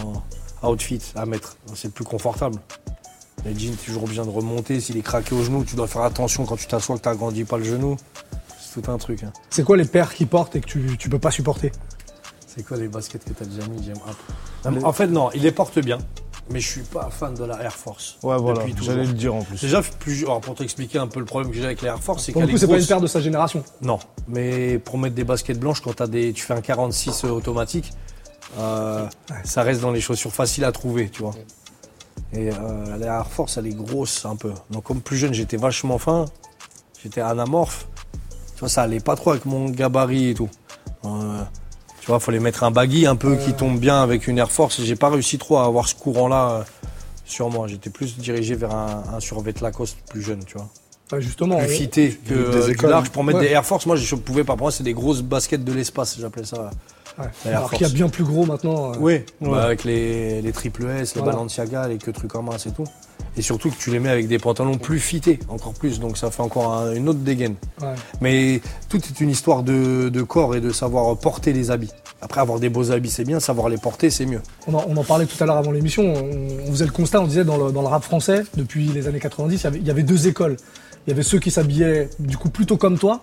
outfit 0.64 1.02
à 1.16 1.26
mettre. 1.26 1.58
C'est 1.76 1.88
le 1.90 1.94
plus 1.94 2.06
confortable. 2.06 2.58
Les 3.46 3.58
jeans, 3.58 3.76
toujours 3.76 4.08
bien 4.08 4.24
de 4.26 4.30
remonter. 4.30 4.80
S'il 4.80 4.96
est 4.98 5.02
craqué 5.02 5.36
au 5.36 5.44
genou, 5.44 5.66
tu 5.66 5.76
dois 5.76 5.88
faire 5.88 6.04
attention 6.04 6.46
quand 6.46 6.56
tu 6.56 6.68
t'assois 6.68 6.98
que 6.98 7.02
tu 7.04 7.10
n'agrandis 7.10 7.44
pas 7.44 7.58
le 7.58 7.66
genou. 7.66 7.98
C'est 8.62 8.82
tout 8.82 8.90
un 8.92 8.98
truc. 8.98 9.24
hein. 9.24 9.34
C'est 9.50 9.64
quoi 9.64 9.76
les 9.76 9.86
paires 9.86 10.14
qu'ils 10.14 10.28
portent 10.28 10.56
et 10.56 10.62
que 10.62 10.66
tu, 10.68 10.96
tu 10.98 11.10
peux 11.10 11.20
pas 11.20 11.32
supporter? 11.32 11.72
C'est 12.56 12.64
quoi 12.64 12.78
les 12.78 12.88
baskets 12.88 13.24
que 13.24 13.34
tu 13.34 13.44
as 13.44 13.46
déjà 13.46 13.68
mis 13.68 13.82
peu. 13.82 14.86
En 14.86 14.94
fait, 14.94 15.08
non, 15.08 15.32
il 15.34 15.42
les 15.42 15.52
porte 15.52 15.80
bien, 15.80 15.98
mais 16.50 16.60
je 16.60 16.68
suis 16.68 16.82
pas 16.82 17.10
fan 17.10 17.34
de 17.34 17.44
la 17.46 17.62
Air 17.64 17.74
Force. 17.74 18.18
Ouais, 18.22 18.38
voilà, 18.38 18.66
j'allais 18.82 19.06
le 19.06 19.14
dire 19.14 19.34
en 19.34 19.42
plus. 19.42 19.60
Déjà, 19.60 19.82
plus, 19.82 20.24
alors, 20.24 20.42
pour 20.42 20.54
t'expliquer 20.56 21.00
un 21.00 21.08
peu 21.08 21.20
le 21.20 21.26
problème 21.26 21.52
que 21.52 21.58
j'ai 21.58 21.66
avec 21.66 21.82
les 21.82 21.88
Air 21.88 22.00
Force, 22.00 22.24
c'est 22.24 22.32
Pour 22.32 22.42
le 22.42 22.48
qu'elle 22.48 22.56
coup 22.56 22.58
est 22.58 22.68
c'est 22.68 22.72
pas 22.72 22.80
une 22.80 22.86
paire 22.86 23.02
de 23.02 23.08
sa 23.08 23.22
génération. 23.22 23.64
Non, 23.82 24.00
mais 24.28 24.78
pour 24.78 24.98
mettre 24.98 25.16
des 25.16 25.24
baskets 25.24 25.60
blanches, 25.60 25.82
quand 25.82 26.00
as 26.00 26.08
des, 26.08 26.32
tu 26.34 26.44
fais 26.44 26.54
un 26.54 26.62
46 26.62 27.24
automatique, 27.24 27.92
euh, 28.60 29.08
ça 29.44 29.64
reste 29.64 29.82
dans 29.82 29.92
les 29.92 30.02
chaussures 30.02 30.32
faciles 30.32 30.66
à 30.66 30.72
trouver, 30.72 31.10
tu 31.10 31.24
vois. 31.24 31.34
Et 32.34 32.50
euh, 32.50 32.98
la 32.98 33.18
Air 33.18 33.28
Force, 33.28 33.58
elle 33.58 33.68
est 33.68 33.76
grosse 33.76 34.26
un 34.26 34.36
peu. 34.36 34.54
Donc 34.70 34.84
comme 34.84 35.02
plus 35.02 35.18
jeune, 35.18 35.34
j'étais 35.34 35.58
vachement 35.58 35.98
fin, 35.98 36.26
j'étais 37.02 37.22
anamorphe. 37.22 37.88
Tu 38.54 38.60
vois, 38.60 38.70
ça 38.70 38.84
allait 38.84 39.00
pas 39.00 39.16
trop 39.16 39.32
avec 39.32 39.46
mon 39.46 39.70
gabarit 39.70 40.30
et 40.30 40.34
tout. 40.36 40.50
Euh, 41.06 41.44
tu 42.04 42.08
vois, 42.08 42.20
fallait 42.20 42.40
mettre 42.42 42.66
un 42.66 42.72
baggy 42.72 43.06
un 43.08 43.16
peu 43.16 43.38
qui 43.38 43.54
tombe 43.54 43.80
bien 43.80 44.04
avec 44.04 44.28
une 44.28 44.38
Air 44.38 44.52
Force. 44.52 44.82
J'ai 44.84 44.98
pas 44.98 45.10
réussi 45.10 45.38
trop 45.38 45.56
à 45.60 45.64
avoir 45.64 45.88
ce 45.88 45.96
courant-là 45.96 46.50
euh, 46.52 46.64
sur 47.24 47.50
moi. 47.50 47.66
J'étais 47.70 47.90
plus 47.90 48.18
dirigé 48.18 48.56
vers 48.56 48.76
un, 48.76 49.04
un 49.16 49.20
survêt 49.22 49.54
Lacoste 49.62 49.96
plus 50.10 50.22
jeune, 50.22 50.44
tu 50.44 50.56
vois 50.58 50.68
Enfin, 51.08 51.22
justement. 51.22 51.60
plus 51.60 51.70
fité 51.70 52.20
que 52.28 52.68
des 52.68 52.74
du 52.76 52.86
large 52.88 53.10
pour 53.10 53.24
mettre 53.24 53.40
Ouais. 53.40 53.46
des 53.48 53.52
Air 53.54 53.64
Force. 53.66 53.86
Moi, 53.86 53.96
je 53.96 54.16
pouvais 54.16 54.44
pas. 54.44 54.58
Pour 54.58 54.66
moi, 54.66 54.72
c'est 54.74 54.84
des 54.84 54.94
grosses 54.94 55.22
baskets 55.22 55.64
de 55.64 55.72
l'espace, 55.72 56.18
j'appelais 56.20 56.44
ça. 56.44 56.72
Ouais. 57.20 57.52
Alors 57.52 57.72
qu'il 57.72 57.86
y 57.86 57.90
a 57.90 57.94
bien 57.94 58.10
plus 58.10 58.24
gros 58.24 58.46
maintenant. 58.46 58.92
euh. 58.94 58.96
Oui, 59.00 59.22
avec 59.56 59.84
les, 59.84 60.42
les 60.42 60.52
triple 60.52 60.86
S, 60.88 61.16
les 61.16 61.22
Voilà. 61.22 61.38
Balenciaga, 61.38 61.88
les 61.88 61.98
que 61.98 62.12
trucs 62.12 62.36
en 62.36 62.42
main, 62.44 62.58
c'est 62.58 62.74
tout. 62.76 62.86
Et 63.36 63.42
surtout 63.42 63.72
que 63.72 63.76
tu 63.78 63.90
les 63.90 64.00
mets 64.00 64.10
avec 64.10 64.28
des 64.28 64.38
pantalons 64.38 64.78
plus 64.78 65.00
fités, 65.00 65.40
encore 65.50 65.74
plus. 65.74 66.00
Donc 66.00 66.18
ça 66.18 66.30
fait 66.30 66.44
encore 66.44 66.72
un- 66.74 66.94
une 66.94 67.10
autre 67.10 67.20
dégaine. 67.20 67.56
Ouais. 67.82 67.88
Mais 68.22 68.62
tout 68.90 68.98
est 68.98 69.20
une 69.22 69.30
histoire 69.32 69.64
de, 69.64 70.10
de 70.10 70.22
corps 70.22 70.56
et 70.56 70.62
de 70.62 70.72
savoir 70.72 71.18
porter 71.18 71.52
les 71.52 71.72
habits. 71.72 71.92
Après, 72.22 72.40
avoir 72.42 72.60
des 72.60 72.70
beaux 72.70 72.92
habits, 72.92 73.10
c'est 73.10 73.24
bien. 73.26 73.40
Savoir 73.40 73.70
les 73.70 73.78
porter, 73.78 74.10
c'est 74.12 74.26
mieux. 74.28 74.42
On 74.68 74.76
en, 74.76 74.86
on 74.88 74.96
en 74.98 75.04
parlait 75.04 75.26
tout 75.26 75.42
à 75.44 75.48
l'heure 75.48 75.58
avant 75.58 75.72
l'émission. 75.72 76.04
On, 76.04 76.68
on 76.68 76.72
faisait 76.72 76.86
le 76.86 76.92
constat, 76.92 77.22
on 77.22 77.28
disait 77.28 77.44
dans 77.44 77.58
le, 77.58 77.72
dans 77.72 77.82
le 77.82 77.88
rap 77.88 78.04
français, 78.04 78.44
depuis 78.56 78.86
les 78.86 79.08
années 79.08 79.20
90, 79.20 79.56
il 79.56 79.64
y 79.64 79.68
avait, 79.68 79.80
il 79.80 79.88
y 79.88 79.92
avait 79.92 80.04
deux 80.04 80.28
écoles. 80.28 80.58
Il 81.06 81.10
y 81.10 81.14
avait 81.14 81.24
ceux 81.24 81.40
qui 81.40 81.50
s'habillaient 81.52 82.10
du 82.20 82.38
coup 82.38 82.50
plutôt 82.50 82.78
comme 82.78 82.98
toi, 83.00 83.22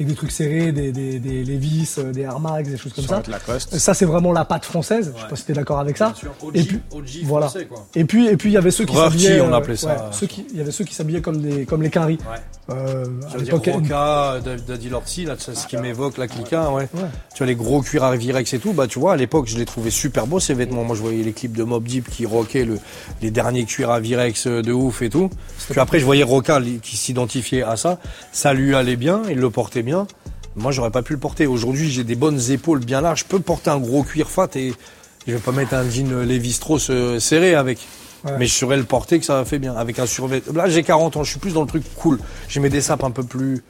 avec 0.00 0.08
des 0.08 0.16
trucs 0.16 0.30
serrés, 0.30 0.72
des, 0.72 0.92
des, 0.92 1.18
des 1.18 1.44
Levi's, 1.44 1.98
euh, 1.98 2.10
des 2.10 2.22
Air 2.22 2.40
Max, 2.40 2.70
des 2.70 2.78
choses 2.78 2.94
comme 2.94 3.04
ça. 3.04 3.22
Lacoste. 3.28 3.76
Ça, 3.76 3.92
c'est 3.92 4.06
vraiment 4.06 4.32
la 4.32 4.46
patte 4.46 4.64
française. 4.64 5.12
Je 5.14 5.22
sais 5.22 5.28
pas 5.28 5.36
si 5.36 5.44
t'es 5.44 5.52
d'accord 5.52 5.78
avec 5.78 5.98
ça. 5.98 6.14
Et 6.54 6.62
puis, 6.62 6.80
voilà. 7.24 7.52
Et 7.94 8.04
puis, 8.06 8.26
et 8.26 8.36
puis, 8.38 8.48
il 8.48 8.52
y 8.52 8.56
avait 8.56 8.70
ceux 8.70 8.86
qui 8.86 8.94
s'habillaient. 8.94 9.42
on 9.42 9.52
appelait 9.52 9.76
ça. 9.76 9.88
ouais, 9.88 9.94
ceux 10.12 10.26
qui, 10.26 10.46
il 10.50 10.56
y 10.56 10.60
avait 10.62 10.70
ceux 10.70 10.84
qui 10.84 10.94
s'habillaient 10.94 11.20
comme 11.20 11.42
des, 11.42 11.66
comme 11.66 11.82
les 11.82 11.90
quinries. 11.90 12.18
Ouais. 12.30 12.74
Euh, 12.74 13.04
à 13.34 13.36
l'époque, 13.36 13.68
Roca, 13.70 14.38
Daddy 14.66 14.88
Lorty, 14.88 15.24
là, 15.24 15.34
c'est 15.38 15.54
ce 15.54 15.66
qui 15.66 15.76
m'évoque 15.76 16.16
la 16.18 16.28
Clica, 16.28 16.70
ouais. 16.70 16.88
Ouais. 16.94 17.00
Tu 17.34 17.38
vois, 17.38 17.46
les 17.46 17.56
gros 17.56 17.82
cuirs 17.82 18.04
à 18.04 18.16
Virex 18.16 18.54
et 18.54 18.58
tout, 18.58 18.72
bah, 18.72 18.86
tu 18.86 18.98
vois, 19.00 19.14
à 19.14 19.16
l'époque, 19.16 19.48
je 19.48 19.58
les 19.58 19.64
trouvais 19.64 19.90
super 19.90 20.26
beaux, 20.26 20.40
ces 20.40 20.54
vêtements. 20.54 20.84
Moi, 20.84 20.96
je 20.96 21.02
voyais 21.02 21.22
les 21.22 21.32
clips 21.32 21.56
de 21.56 21.64
Mob 21.64 21.84
Deep 21.84 22.08
qui 22.08 22.26
rockaient 22.26 22.64
le, 22.64 22.78
les 23.20 23.30
derniers 23.30 23.64
cuirs 23.64 23.90
à 23.90 24.00
Virex 24.00 24.46
euh, 24.46 24.62
de 24.62 24.72
ouf 24.72 25.02
et 25.02 25.10
tout. 25.10 25.30
Puis 25.68 25.80
après, 25.80 25.98
je 25.98 26.04
voyais 26.04 26.22
Roca 26.22 26.60
qui 26.80 26.96
s'identifiait 26.96 27.62
à 27.62 27.76
ça. 27.76 27.98
Ça 28.32 28.54
lui 28.54 28.74
allait 28.74 28.96
bien, 28.96 29.22
il 29.28 29.38
le 29.38 29.50
portait 29.50 29.82
bien. 29.82 29.89
Moi, 30.56 30.72
j'aurais 30.72 30.90
pas 30.90 31.02
pu 31.02 31.12
le 31.12 31.18
porter. 31.18 31.46
Aujourd'hui, 31.46 31.90
j'ai 31.90 32.04
des 32.04 32.16
bonnes 32.16 32.40
épaules 32.50 32.80
bien 32.80 33.00
larges. 33.00 33.20
Je 33.20 33.24
peux 33.24 33.40
porter 33.40 33.70
un 33.70 33.78
gros 33.78 34.02
cuir 34.02 34.28
fat 34.28 34.48
et 34.56 34.74
je 35.26 35.32
vais 35.32 35.38
pas 35.38 35.52
mettre 35.52 35.74
un 35.74 35.88
jean 35.88 36.22
Levi 36.22 36.52
Strauss 36.52 36.88
euh, 36.90 37.18
serré 37.18 37.54
avec. 37.54 37.78
Ouais. 38.24 38.32
Mais 38.38 38.46
je 38.46 38.54
saurais 38.54 38.76
le 38.76 38.84
porter 38.84 39.18
que 39.18 39.24
ça 39.24 39.44
fait 39.44 39.58
bien. 39.58 39.74
Avec 39.74 39.98
un 39.98 40.06
survêt. 40.06 40.42
Là, 40.52 40.68
j'ai 40.68 40.82
40 40.82 41.16
ans, 41.16 41.24
je 41.24 41.30
suis 41.30 41.40
plus 41.40 41.54
dans 41.54 41.62
le 41.62 41.68
truc 41.68 41.84
cool. 41.96 42.18
J'ai 42.48 42.60
mes 42.60 42.68
des 42.68 42.80
sapes 42.80 43.04
un 43.04 43.10
peu 43.10 43.22
plus 43.22 43.62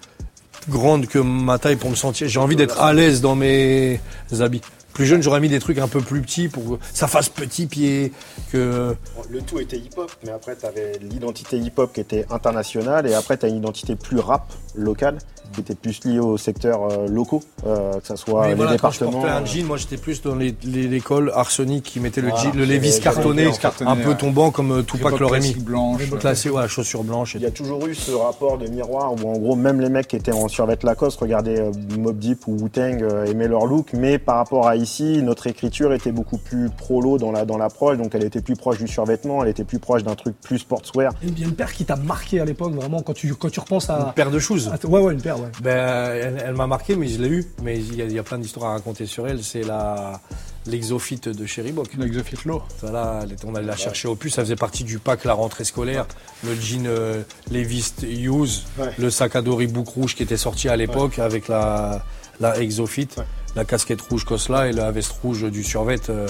grandes 0.69 1.06
que 1.06 1.19
ma 1.19 1.58
taille 1.58 1.76
pour 1.76 1.90
me 1.90 1.94
sentir. 1.94 2.28
J'ai 2.28 2.40
envie 2.40 2.56
d'être 2.56 2.81
à 2.81 2.93
l'aise 2.93 3.20
dans 3.20 3.34
mes 3.34 4.00
habits. 4.40 4.62
Plus 4.93 5.06
jeune, 5.06 5.23
j'aurais 5.23 5.40
mis 5.40 5.49
des 5.49 5.61
trucs 5.61 5.78
un 5.78 5.88
peu 5.88 6.00
plus 6.00 6.20
petits 6.20 6.49
pour 6.49 6.78
que 6.78 6.84
ça 6.93 7.06
fasse 7.06 7.28
petit 7.28 7.66
pied. 7.66 8.12
Que... 8.52 8.94
Le 9.31 9.40
tout 9.40 9.61
était 9.61 9.78
hip-hop, 9.78 10.11
mais 10.25 10.32
après, 10.32 10.56
tu 10.56 10.66
avais 10.66 10.99
l'identité 11.00 11.58
hip-hop 11.58 11.93
qui 11.93 12.00
était 12.00 12.26
internationale, 12.31 13.06
et 13.06 13.14
après, 13.14 13.38
tu 13.38 13.46
as 13.46 13.49
une 13.49 13.56
identité 13.56 13.94
plus 13.94 14.19
rap, 14.19 14.52
locale, 14.75 15.19
qui 15.52 15.60
était 15.60 15.75
plus 15.75 16.04
liée 16.04 16.19
aux 16.20 16.37
secteurs 16.37 16.84
euh, 16.90 17.08
locaux, 17.08 17.42
euh, 17.66 17.94
que 18.00 18.06
ce 18.06 18.16
soit 18.16 18.48
les 18.48 18.54
voilà, 18.54 18.76
quand 18.78 18.90
je 18.90 18.98
départements. 19.00 19.20
portais 19.22 19.34
un 19.37 19.42
euh, 19.42 19.46
jean, 19.46 19.64
moi 19.66 19.76
j'étais 19.76 19.96
plus 19.96 20.22
dans 20.22 20.34
les- 20.34 20.54
les- 20.64 20.88
l'école 20.88 21.32
arsenic 21.34 21.82
qui 21.84 22.00
mettait 22.00 22.20
le, 22.20 22.28
jean, 22.31 22.52
le 22.54 22.64
Levi's 22.64 23.00
cartonné, 23.00 23.48
un 23.81 23.96
peu 23.96 24.10
ouais. 24.10 24.16
tombant 24.16 24.50
comme 24.50 24.84
Tupac 24.84 25.14
classique 25.16 25.64
blanche. 25.64 26.02
Classé, 26.20 26.50
ouais, 26.50 26.69
chaussures 26.69 27.04
blanches. 27.04 27.34
Il 27.34 27.42
y 27.42 27.46
a 27.46 27.50
toujours 27.50 27.87
eu 27.87 27.94
ce 27.94 28.12
rapport 28.12 28.58
de 28.58 28.69
miroir 28.69 29.12
où 29.14 29.28
en 29.28 29.38
gros 29.38 29.56
même 29.56 29.81
les 29.81 29.88
mecs 29.88 30.08
qui 30.08 30.16
étaient 30.16 30.32
en 30.32 30.48
survêt 30.48 30.76
Lacoste 30.82 31.19
regardaient 31.20 31.60
euh, 31.60 31.72
Mob 31.98 32.19
Deep 32.19 32.46
ou 32.46 32.56
Wu-Tang 32.60 33.02
euh, 33.02 33.25
aimaient 33.26 33.48
leur 33.48 33.66
look 33.66 33.88
mais 33.92 34.19
par 34.19 34.37
rapport 34.37 34.66
à 34.69 34.76
ici 34.76 35.20
notre 35.22 35.46
écriture 35.46 35.92
était 35.92 36.12
beaucoup 36.12 36.38
plus 36.38 36.70
prolo 36.70 37.19
dans 37.19 37.32
la 37.32 37.44
dans 37.44 37.58
l'approche 37.58 37.98
donc 37.98 38.14
elle 38.14 38.25
était 38.25 38.40
plus 38.40 38.56
proche 38.56 38.78
du 38.78 38.88
survêtement 38.88 39.42
elle 39.44 39.50
était 39.50 39.64
plus 39.64 39.78
proche 39.78 40.02
d'un 40.02 40.14
truc 40.14 40.34
plus 40.40 40.59
sportswear 40.61 41.12
Il 41.23 41.38
y 41.38 41.42
a 41.44 41.47
une 41.47 41.54
paire 41.54 41.73
qui 41.73 41.85
t'a 41.85 41.97
marqué 41.97 42.40
à 42.40 42.44
l'époque, 42.44 42.73
vraiment, 42.73 43.02
quand 43.02 43.12
tu, 43.12 43.35
quand 43.35 43.50
tu 43.50 43.61
repenses 43.61 43.88
Une 43.88 43.94
à. 43.97 44.12
paire 44.14 44.30
de 44.30 44.38
shoes. 44.38 44.68
à- 44.73 44.87
ouais, 44.87 45.00
ouais, 45.00 45.12
une 45.12 45.20
paire, 45.20 45.29
ouais. 45.37 45.49
Ben, 45.62 46.12
elle, 46.14 46.42
elle 46.46 46.54
m'a 46.54 46.66
marqué, 46.66 46.96
mais 46.96 47.08
je 47.08 47.20
l'ai 47.20 47.28
eu. 47.28 47.46
Mais 47.62 47.78
il 47.78 47.94
y, 47.96 48.02
a, 48.02 48.04
il 48.04 48.12
y 48.12 48.18
a 48.18 48.22
plein 48.22 48.38
d'histoires 48.38 48.70
à 48.70 48.75
raconter 48.75 49.06
sur 49.06 49.26
elle. 49.28 49.42
C'est 49.44 49.62
la 49.62 50.20
l'exophyte 50.66 51.28
de 51.28 51.46
chez 51.46 51.62
Reebok. 51.62 51.88
L'exophyte 51.99 52.44
low. 52.44 52.62
Voilà, 52.82 53.20
elle 53.22 53.32
était- 53.32 53.46
on 53.46 53.54
allait 53.54 53.66
la 53.66 53.76
chercher 53.76 54.08
au 54.08 54.14
puce. 54.14 54.34
Ça 54.34 54.42
faisait 54.42 54.56
partie 54.56 54.84
du 54.84 54.99
pack 54.99 55.25
la 55.25 55.32
rentrée 55.32 55.64
scolaire. 55.64 56.06
Le 56.44 56.54
jean 56.54 56.87
euh, 56.87 57.22
Levi's 57.50 57.94
Use, 58.02 58.64
Ouais. 58.78 58.90
le 58.99 59.10
sac 59.10 59.37
à 59.37 59.42
dos 59.42 59.56
Reebok 59.56 59.88
rouge 59.88 60.14
qui 60.14 60.22
était 60.22 60.37
sorti 60.37 60.68
à 60.68 60.76
l'époque 60.76 61.18
avec 61.18 61.49
la 61.49 62.04
la 62.40 62.58
exophyte, 62.58 63.16
Ouais. 63.18 63.25
la 63.56 63.64
casquette 63.66 64.00
rouge 64.00 64.25
Cosla 64.25 64.68
et 64.68 64.72
la 64.72 64.90
veste 64.90 65.12
rouge 65.22 65.44
du 65.50 65.62
survêt 65.64 65.99
euh, 66.08 66.26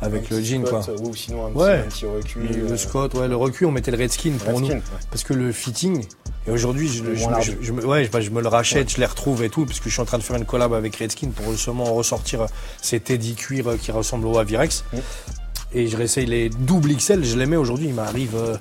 avec 0.00 0.30
le 0.30 0.40
jean 0.42 0.62
quoi. 0.64 0.80
Ou 1.02 1.14
sinon 1.14 1.46
un 1.46 1.50
petit, 1.50 1.58
Ouais. 1.58 1.78
un 1.78 1.82
petit 1.88 2.06
recul 2.06 2.42
Le, 2.42 2.64
euh, 2.66 2.68
le 2.70 2.76
Scott, 2.76 3.14
ouais, 3.14 3.28
le 3.28 3.36
recul, 3.36 3.66
on 3.66 3.70
mettait 3.72 3.90
le 3.90 3.98
Redskin 3.98 4.32
pour 4.42 4.60
nous. 4.60 4.66
Redskin, 4.66 4.74
ouais. 4.76 4.82
Parce 5.10 5.24
que 5.24 5.34
le 5.34 5.52
fitting, 5.52 6.04
et 6.46 6.50
aujourd'hui, 6.50 6.88
je, 6.88 7.02
je, 7.14 7.24
je- 7.42 7.52
je 7.60 7.72
me, 7.72 7.86
ouais, 7.86 8.08
bah, 8.08 8.20
je 8.20 8.30
me 8.30 8.40
le 8.42 8.48
rachète, 8.48 8.90
je 8.92 8.98
les 8.98 9.06
retrouve 9.06 9.42
et 9.42 9.50
tout, 9.50 9.64
parce 9.66 9.80
que 9.80 9.88
je 9.88 9.94
suis 9.94 10.02
en 10.02 10.06
train 10.06 10.18
de 10.18 10.22
faire 10.22 10.36
une 10.36 10.44
collab 10.44 10.72
avec 10.74 10.96
Redskin 10.96 11.28
pour 11.28 11.50
justement 11.52 11.84
ressortir 11.94 12.42
euh, 12.42 12.46
ces 12.82 13.00
teddy 13.00 13.34
cuir 13.34 13.68
euh, 13.70 13.76
qui 13.76 13.90
ressemblent 13.92 14.26
au 14.26 14.38
Avirex. 14.38 14.84
Mm. 14.92 14.98
Et 15.76 15.88
je 15.88 15.96
réessaye 15.96 16.26
les 16.26 16.50
double 16.50 16.94
XL, 16.94 17.24
je 17.24 17.36
les 17.36 17.46
mets 17.46 17.56
aujourd'hui, 17.56 17.88
ils 17.88 17.94
m'arrivent, 17.94 18.36
euh, 18.36 18.56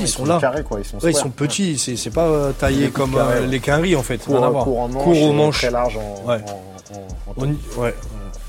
ils, 0.00 0.06
sont 0.06 0.26
là. 0.26 0.36
carrés 0.38 0.62
quoi 0.62 0.80
ils 0.80 0.84
sont 0.84 0.98
Ouais, 1.02 1.12
ils 1.12 1.16
sont 1.16 1.30
petits, 1.30 1.78
c'est 1.78 1.96
c'est 1.96 2.10
pas 2.10 2.26
euh, 2.26 2.52
taillé 2.52 2.90
comme 2.90 3.14
carrés, 3.14 3.36
euh, 3.36 3.40
ouais. 3.40 3.46
les 3.46 3.60
quinries 3.60 3.96
en 3.96 4.02
fait. 4.02 4.18
court, 4.18 4.42
en 4.42 4.88
manche, 4.88 5.02
Court 5.04 5.22
aux 5.22 5.30
et 5.30 5.32
manches. 5.32 5.56
très 5.58 5.70
large 5.70 5.96
en, 5.96 6.28
Ouais. 6.28 6.36
en- 6.46 6.94
en- 6.94 7.42
en 7.42 7.46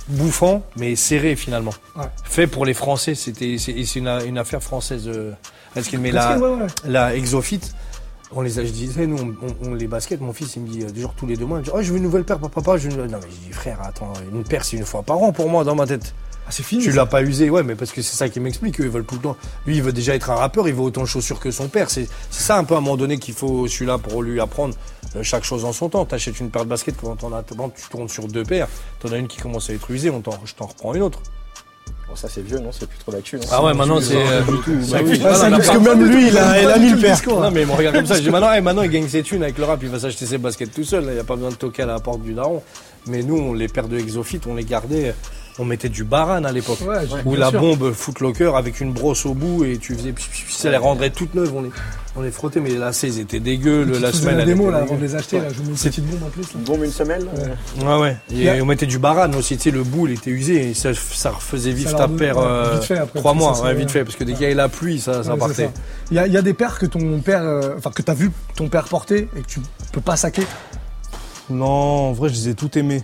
Bouffant, 0.10 0.64
mais 0.76 0.96
serré 0.96 1.36
finalement. 1.36 1.74
Ouais. 1.96 2.06
Fait 2.24 2.48
pour 2.48 2.66
les 2.66 2.74
Français, 2.74 3.16
c'était 3.16 3.58
c'est 3.58 3.96
une, 3.96 4.08
une 4.08 4.38
affaire 4.38 4.62
française. 4.64 5.08
Euh, 5.08 5.32
Redskin. 5.76 6.00
mais 6.00 6.12
la, 6.12 6.38
ouais, 6.38 6.62
ouais. 6.62 6.68
la 6.86 7.16
Exofit, 7.16 7.62
on 8.32 8.42
les 8.42 8.60
a, 8.60 8.66
je 8.66 8.72
disais, 8.72 9.06
nous, 9.08 9.36
on, 9.64 9.74
les 9.74 9.88
baskets, 9.88 10.20
mon 10.22 10.34
fils, 10.34 10.56
il 10.56 10.64
me 10.64 10.68
dit, 10.68 10.84
euh, 10.84 10.90
du 10.90 11.02
genre 11.02 11.14
tous 11.16 11.28
les 11.28 11.36
deux 11.38 11.46
mois, 11.46 11.58
il 11.58 11.62
me 11.62 11.66
dit, 11.66 11.72
oh, 11.74 11.82
je 11.82 11.92
veux 11.92 11.98
une 11.98 12.04
nouvelle 12.04 12.24
paire, 12.24 12.40
papa, 12.40 12.62
papa, 12.62 12.78
je 12.78 12.90
veux. 12.90 13.08
Non, 13.08 13.20
mais 13.22 13.28
je 13.30 13.48
dis, 13.48 13.54
frère, 13.54 13.80
attends, 13.84 14.14
une 14.34 14.44
paire, 14.44 14.66
c'est 14.66 14.78
une 14.78 14.86
fois 14.86 15.04
par 15.04 15.18
an 15.18 15.32
pour 15.32 15.50
moi, 15.50 15.64
dans 15.64 15.76
ma 15.76 15.86
tête. 15.86 16.14
Ah, 16.50 16.52
c'est 16.52 16.64
fini. 16.64 16.82
Tu 16.84 16.92
l'as 16.92 17.06
pas 17.06 17.22
usé, 17.22 17.52
ouais, 17.52 17.62
mais 17.62 17.76
parce 17.76 17.92
que 17.92 18.02
c'est 18.02 18.16
ça 18.16 18.28
qui 18.28 18.40
m'explique, 18.40 18.82
eux, 18.82 18.86
ils 18.86 18.90
veulent 18.90 19.06
tout 19.06 19.14
le 19.16 19.22
temps. 19.22 19.38
Lui, 19.68 19.76
il 19.78 19.84
veut 19.84 19.94
déjà 19.94 20.16
être 20.16 20.32
un 20.32 20.36
rappeur, 20.36 20.68
il 20.68 20.74
veut 20.74 20.82
autant 20.82 21.02
de 21.02 21.06
chaussures 21.06 21.40
que 21.40 21.52
son 21.52 21.68
père. 21.68 21.92
C'est 21.92 22.08
c'est 22.32 22.42
ça 22.44 22.58
un 22.58 22.64
peu 22.64 22.74
à 22.74 22.78
un 22.80 22.82
moment 22.82 22.98
donné 22.98 23.20
qu'il 23.20 23.36
faut, 23.36 23.68
celui-là, 23.68 24.00
pour 24.00 24.24
lui 24.24 24.42
apprendre 24.42 24.74
euh, 25.16 25.22
chaque 25.22 25.44
chose 25.44 25.64
en 25.64 25.74
son 25.74 25.90
temps. 25.90 26.06
T'achètes 26.06 26.40
une 26.40 26.50
paire 26.50 26.64
de 26.66 26.70
baskets, 26.70 26.96
quand 27.00 27.24
on 27.24 27.32
a, 27.34 27.44
bon, 27.56 27.70
tu 27.70 27.88
tournes 27.92 28.10
sur 28.10 28.28
deux 28.28 28.42
paires, 28.44 28.68
t'en 29.00 29.12
as 29.12 29.18
une 29.18 29.28
qui 29.28 29.38
commence 29.38 29.70
à 29.70 29.74
être 29.74 29.92
usée, 29.92 30.10
on 30.10 30.22
t'en- 30.22 30.40
je 30.44 30.56
t'en 30.56 30.66
reprends 30.66 30.96
une 30.96 31.04
autre. 31.04 31.20
Bon, 32.08 32.16
ça 32.16 32.28
c'est 32.28 32.42
vieux, 32.42 32.58
non? 32.58 32.72
C'est 32.72 32.90
plus 32.90 32.98
trop 32.98 33.12
d'actu. 33.12 33.36
non? 33.38 33.44
Ah 33.52 33.64
ouais, 33.64 33.74
maintenant 33.76 34.02
c'est. 34.02 34.16
euh. 34.16 34.42
Bah 34.92 34.98
oui, 35.06 35.20
parce 35.20 35.40
part- 35.68 35.76
que 35.76 35.78
même 35.78 36.04
lui, 36.04 36.30
il 36.30 36.36
a, 36.40 36.60
il 36.64 36.68
a 36.68 36.80
mis 36.80 36.90
le 36.90 36.98
père. 36.98 37.20
Non 37.28 37.52
mais 37.52 37.62
il 37.62 37.68
me 37.68 37.74
regarde 37.74 37.96
comme 37.96 38.08
ça, 38.08 38.16
je 38.16 38.22
dis 38.22 38.32
maintenant, 38.32 38.52
eh, 38.58 38.62
maintenant 38.62 38.82
il 38.82 38.90
gagne 38.90 39.08
ses 39.08 39.22
thunes 39.22 39.44
avec 39.44 39.60
le 39.60 39.66
rap, 39.66 39.80
il 39.84 39.90
va 39.90 40.00
s'acheter 40.00 40.26
ses 40.26 40.40
baskets 40.40 40.74
tout 40.74 40.84
seul, 40.84 41.04
il 41.08 41.14
n'y 41.14 41.20
a 41.20 41.24
pas 41.24 41.36
besoin 41.36 41.52
de 41.52 41.56
toquer 41.56 41.84
à 41.84 41.86
la 41.86 42.00
porte 42.00 42.24
du 42.24 42.34
daron. 42.34 42.64
Mais 43.06 43.22
nous, 43.22 43.38
on, 43.38 43.54
les 43.54 43.68
paires 43.68 43.88
de 43.88 43.98
Exofit, 44.00 44.42
on 44.48 44.56
les 44.56 44.66
gardait, 44.66 45.14
on 45.60 45.66
mettait 45.66 45.90
du 45.90 46.04
baran 46.06 46.44
à 46.46 46.52
l'époque. 46.52 46.80
Ouais, 46.88 47.00
Ou 47.26 47.36
la 47.36 47.50
sûr. 47.50 47.60
bombe 47.60 47.92
footlocker 47.92 48.52
avec 48.56 48.80
une 48.80 48.94
brosse 48.94 49.26
au 49.26 49.34
bout 49.34 49.66
et 49.66 49.78
tu 49.78 49.94
faisais, 49.94 50.14
ça 50.50 50.72
les 50.72 50.78
rendrait 50.78 51.10
toutes 51.10 51.36
neuves, 51.36 51.54
on 51.54 51.62
les, 51.64 51.70
on 52.16 52.22
les 52.22 52.32
frottait, 52.32 52.62
mais 52.62 52.70
les 52.70 52.78
lacets 52.78 53.08
ils 53.10 53.20
étaient 53.20 53.40
dégueux, 53.42 53.84
le, 53.84 54.00
la 54.00 54.12
semaine 54.14 54.38
la 54.38 54.46
démo 54.46 54.72
là, 54.72 54.86
les 55.00 55.16
acheter, 55.16 55.40
là, 55.40 55.50
je 55.50 55.56
vous 55.56 55.64
mets 55.64 55.70
une 55.70 55.76
petite 55.76 56.06
bombe 56.06 56.24
en 56.24 56.30
plus. 56.30 56.42
Là. 56.44 56.50
Une 56.56 56.64
bombe 56.64 56.84
une 56.86 56.92
semelle 56.92 57.28
Ouais. 57.80 57.86
Ouais 57.86 58.00
ouais, 58.00 58.18
et 58.34 58.62
on 58.62 58.66
mettait 58.66 58.86
du 58.86 59.00
baran 59.00 59.32
aussi, 59.34 59.58
tu 59.58 59.64
sais, 59.64 59.72
le 59.72 59.84
bout 59.84 60.08
il 60.08 60.14
était 60.14 60.32
usé 60.32 60.70
et 60.70 60.74
ça, 60.74 60.92
ça 60.94 61.32
refaisait 61.32 61.72
vivre 61.72 61.96
ta 61.96 62.08
paire 62.08 62.38
euh, 62.38 62.76
vite 62.76 62.84
fait 62.86 62.98
après, 62.98 63.20
trois 63.20 63.34
mois, 63.34 63.54
ça, 63.54 63.64
ouais, 63.66 63.74
vite 63.76 63.92
fait, 63.92 64.04
parce 64.06 64.16
que 64.16 64.24
dès 64.24 64.34
qu'il 64.34 64.44
y 64.44 64.46
avait 64.46 64.56
la 64.56 64.70
pluie, 64.70 65.00
ça, 65.00 65.24
ça 65.24 65.34
Ouais, 65.34 65.40
partait. 65.40 65.70
Il 66.12 66.16
y 66.16 66.20
a, 66.20 66.26
il 66.26 66.34
y 66.34 66.38
a 66.38 66.42
des 66.42 66.54
paires 66.54 66.80
que 66.80 66.86
ton 66.86 67.20
père, 67.20 67.44
euh, 67.44 67.74
enfin 67.78 67.92
que 67.92 68.02
t'as 68.02 68.14
vu 68.14 68.32
ton 68.56 68.70
père 68.70 68.86
porter 68.86 69.28
et 69.38 69.42
que 69.42 69.48
tu 69.48 69.60
peux 69.92 70.02
pas 70.02 70.16
saquer. 70.16 70.44
Non, 71.50 71.66
en 72.10 72.14
vrai, 72.14 72.30
je 72.30 72.36
les 72.36 72.50
ai 72.50 72.54
tout 72.56 72.78
aimés. 72.78 73.04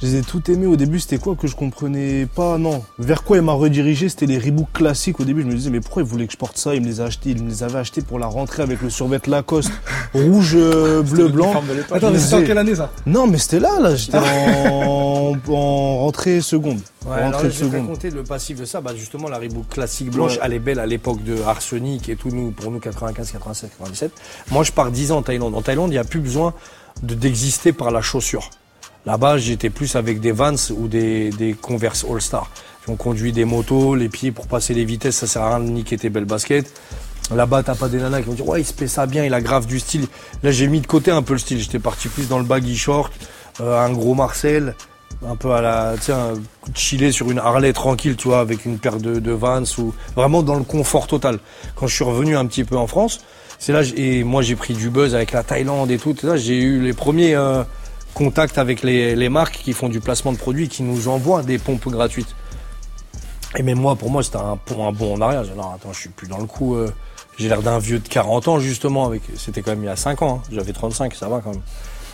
Je 0.00 0.06
les 0.06 0.16
ai 0.16 0.22
tout 0.22 0.48
aimés. 0.50 0.66
Au 0.66 0.76
début, 0.76 1.00
c'était 1.00 1.18
quoi 1.18 1.34
que 1.34 1.48
je 1.48 1.56
comprenais 1.56 2.26
pas 2.26 2.56
Non. 2.56 2.84
Vers 3.00 3.24
quoi 3.24 3.36
il 3.38 3.42
m'a 3.42 3.52
redirigé 3.52 4.08
C'était 4.08 4.26
les 4.26 4.38
Reebok 4.38 4.72
classiques. 4.72 5.18
Au 5.18 5.24
début, 5.24 5.42
je 5.42 5.46
me 5.48 5.54
disais, 5.54 5.70
mais 5.70 5.80
pourquoi 5.80 6.02
il 6.02 6.08
voulait 6.08 6.26
que 6.26 6.32
je 6.32 6.38
porte 6.38 6.56
ça? 6.56 6.74
Il 6.76 6.82
me 6.82 6.86
les 6.86 7.00
a 7.00 7.04
achetés. 7.06 7.30
Il 7.30 7.42
me 7.42 7.48
les 7.50 7.62
avait 7.64 7.80
achetés 7.80 8.00
pour 8.02 8.20
la 8.20 8.26
rentrée 8.28 8.62
avec 8.62 8.80
le 8.80 8.90
survêt 8.90 9.18
Lacoste 9.26 9.72
rouge, 10.14 10.52
euh, 10.54 11.02
bleu, 11.02 11.28
blanc. 11.28 11.52
Attends, 11.90 12.10
mais 12.12 12.18
c'était 12.20 12.34
en 12.36 12.42
quelle 12.44 12.58
année 12.58 12.76
ça? 12.76 12.92
Non, 13.06 13.26
mais 13.26 13.38
c'était 13.38 13.58
là, 13.58 13.80
là. 13.80 13.96
J'étais 13.96 14.18
en, 14.70 15.32
en 15.48 15.98
rentrée 15.98 16.40
seconde. 16.42 16.78
Ouais, 17.04 17.14
alors 17.16 17.42
là, 17.42 17.48
je 17.50 17.64
vais 17.64 17.80
raconter 17.80 18.10
le 18.10 18.22
passif 18.22 18.60
de 18.60 18.64
ça. 18.64 18.80
Bah, 18.80 18.92
justement, 18.96 19.28
la 19.28 19.38
Reebok 19.38 19.68
classique 19.68 20.10
blanche, 20.10 20.34
Ouais. 20.34 20.40
elle 20.44 20.52
est 20.52 20.58
belle 20.60 20.78
à 20.78 20.86
l'époque 20.86 21.24
de 21.24 21.42
Arsenic 21.42 22.08
et 22.08 22.14
tout, 22.16 22.28
nous, 22.30 22.52
pour 22.52 22.70
nous, 22.70 22.78
95, 22.78 23.32
96, 23.32 23.70
97. 23.78 24.12
Moi, 24.52 24.62
je 24.62 24.70
pars 24.70 24.90
10 24.92 25.10
ans 25.10 25.18
en 25.18 25.22
Thaïlande. 25.22 25.54
En 25.56 25.62
Thaïlande, 25.62 25.88
il 25.90 25.94
n'y 25.94 25.98
a 25.98 26.04
plus 26.04 26.20
besoin 26.20 26.54
de- 27.02 27.14
d'exister 27.14 27.72
par 27.72 27.90
la 27.90 28.00
chaussure. 28.00 28.50
Là-bas, 29.06 29.38
j'étais 29.38 29.70
plus 29.70 29.96
avec 29.96 30.20
des 30.20 30.32
Vans 30.32 30.54
ou 30.76 30.88
des, 30.88 31.30
des 31.30 31.54
Converse 31.54 32.04
All-Star. 32.08 32.50
On 32.88 32.96
conduit 32.96 33.32
des 33.32 33.44
motos, 33.44 33.94
les 33.94 34.08
pieds 34.08 34.32
pour 34.32 34.46
passer 34.46 34.72
les 34.74 34.84
vitesses, 34.84 35.16
ça 35.16 35.26
sert 35.26 35.42
à 35.42 35.56
rien 35.56 35.64
de 35.64 35.70
niquer 35.70 35.98
tes 35.98 36.08
belles 36.08 36.24
baskets. 36.24 36.72
Là-bas, 37.34 37.62
t'as 37.62 37.74
pas 37.74 37.88
des 37.88 37.98
nanas 37.98 38.22
qui 38.22 38.28
vont 38.28 38.32
dire, 38.32 38.48
ouais, 38.48 38.62
il 38.62 38.64
se 38.64 38.72
fait 38.72 38.88
ça 38.88 39.04
bien, 39.04 39.24
il 39.24 39.34
a 39.34 39.42
grave 39.42 39.66
du 39.66 39.78
style. 39.78 40.06
Là, 40.42 40.50
j'ai 40.50 40.66
mis 40.66 40.80
de 40.80 40.86
côté 40.86 41.10
un 41.10 41.22
peu 41.22 41.34
le 41.34 41.38
style. 41.38 41.60
J'étais 41.60 41.78
parti 41.78 42.08
plus 42.08 42.28
dans 42.28 42.38
le 42.38 42.44
baggy 42.44 42.76
short, 42.76 43.12
euh, 43.60 43.78
un 43.78 43.92
gros 43.92 44.14
Marcel, 44.14 44.74
un 45.26 45.36
peu 45.36 45.52
à 45.52 45.60
la, 45.60 45.94
tiens, 46.00 46.34
chiller 46.74 47.12
sur 47.12 47.30
une 47.30 47.38
Harley 47.38 47.72
tranquille, 47.74 48.16
tu 48.16 48.28
vois, 48.28 48.40
avec 48.40 48.64
une 48.64 48.78
paire 48.78 48.96
de, 48.96 49.18
de 49.18 49.32
Vans 49.32 49.62
ou 49.78 49.92
vraiment 50.16 50.42
dans 50.42 50.54
le 50.54 50.64
confort 50.64 51.06
total. 51.06 51.38
Quand 51.74 51.86
je 51.86 51.94
suis 51.94 52.04
revenu 52.04 52.36
un 52.36 52.46
petit 52.46 52.64
peu 52.64 52.76
en 52.76 52.86
France, 52.86 53.20
c'est 53.58 53.72
là, 53.72 53.82
et 53.96 54.24
moi 54.24 54.40
j'ai 54.40 54.54
pris 54.54 54.72
du 54.72 54.88
buzz 54.88 55.14
avec 55.14 55.32
la 55.32 55.42
Thaïlande 55.42 55.90
et 55.90 55.98
tout, 55.98 56.14
et 56.22 56.26
là, 56.26 56.36
j'ai 56.36 56.56
eu 56.56 56.80
les 56.80 56.92
premiers 56.92 57.34
euh, 57.34 57.64
contacts 58.18 58.58
avec 58.58 58.82
les, 58.82 59.14
les 59.16 59.28
marques 59.28 59.54
qui 59.64 59.72
font 59.72 59.88
du 59.88 60.00
placement 60.00 60.32
de 60.32 60.36
produits, 60.38 60.68
qui 60.68 60.82
nous 60.82 61.08
envoient 61.08 61.42
des 61.42 61.58
pompes 61.58 61.88
gratuites. 61.88 62.34
Et 63.56 63.62
même 63.62 63.78
moi, 63.78 63.96
pour 63.96 64.10
moi, 64.10 64.22
c'était 64.22 64.36
un, 64.38 64.56
pont- 64.56 64.86
un 64.86 64.92
bond 64.92 65.14
en 65.14 65.20
arrière. 65.22 65.44
J'ai 65.44 65.52
dit, 65.52 65.56
non, 65.56 65.70
attends, 65.74 65.92
je 65.92 66.00
suis 66.00 66.08
plus 66.10 66.28
dans 66.28 66.38
le 66.38 66.44
coup. 66.46 66.74
euh, 66.76 66.92
j'ai 67.38 67.48
l'air 67.48 67.62
d'un 67.62 67.78
vieux 67.78 67.98
de 67.98 68.08
40 68.08 68.48
ans, 68.48 68.58
justement. 68.60 69.06
avec 69.06 69.22
C'était 69.36 69.62
quand 69.62 69.70
même 69.70 69.82
il 69.84 69.86
y 69.86 69.90
a 69.90 69.96
5 69.96 70.20
ans. 70.22 70.42
hein. 70.44 70.48
J'avais 70.52 70.72
35, 70.72 71.14
ça 71.14 71.28
va 71.28 71.40
quand 71.42 71.52
même. 71.52 71.62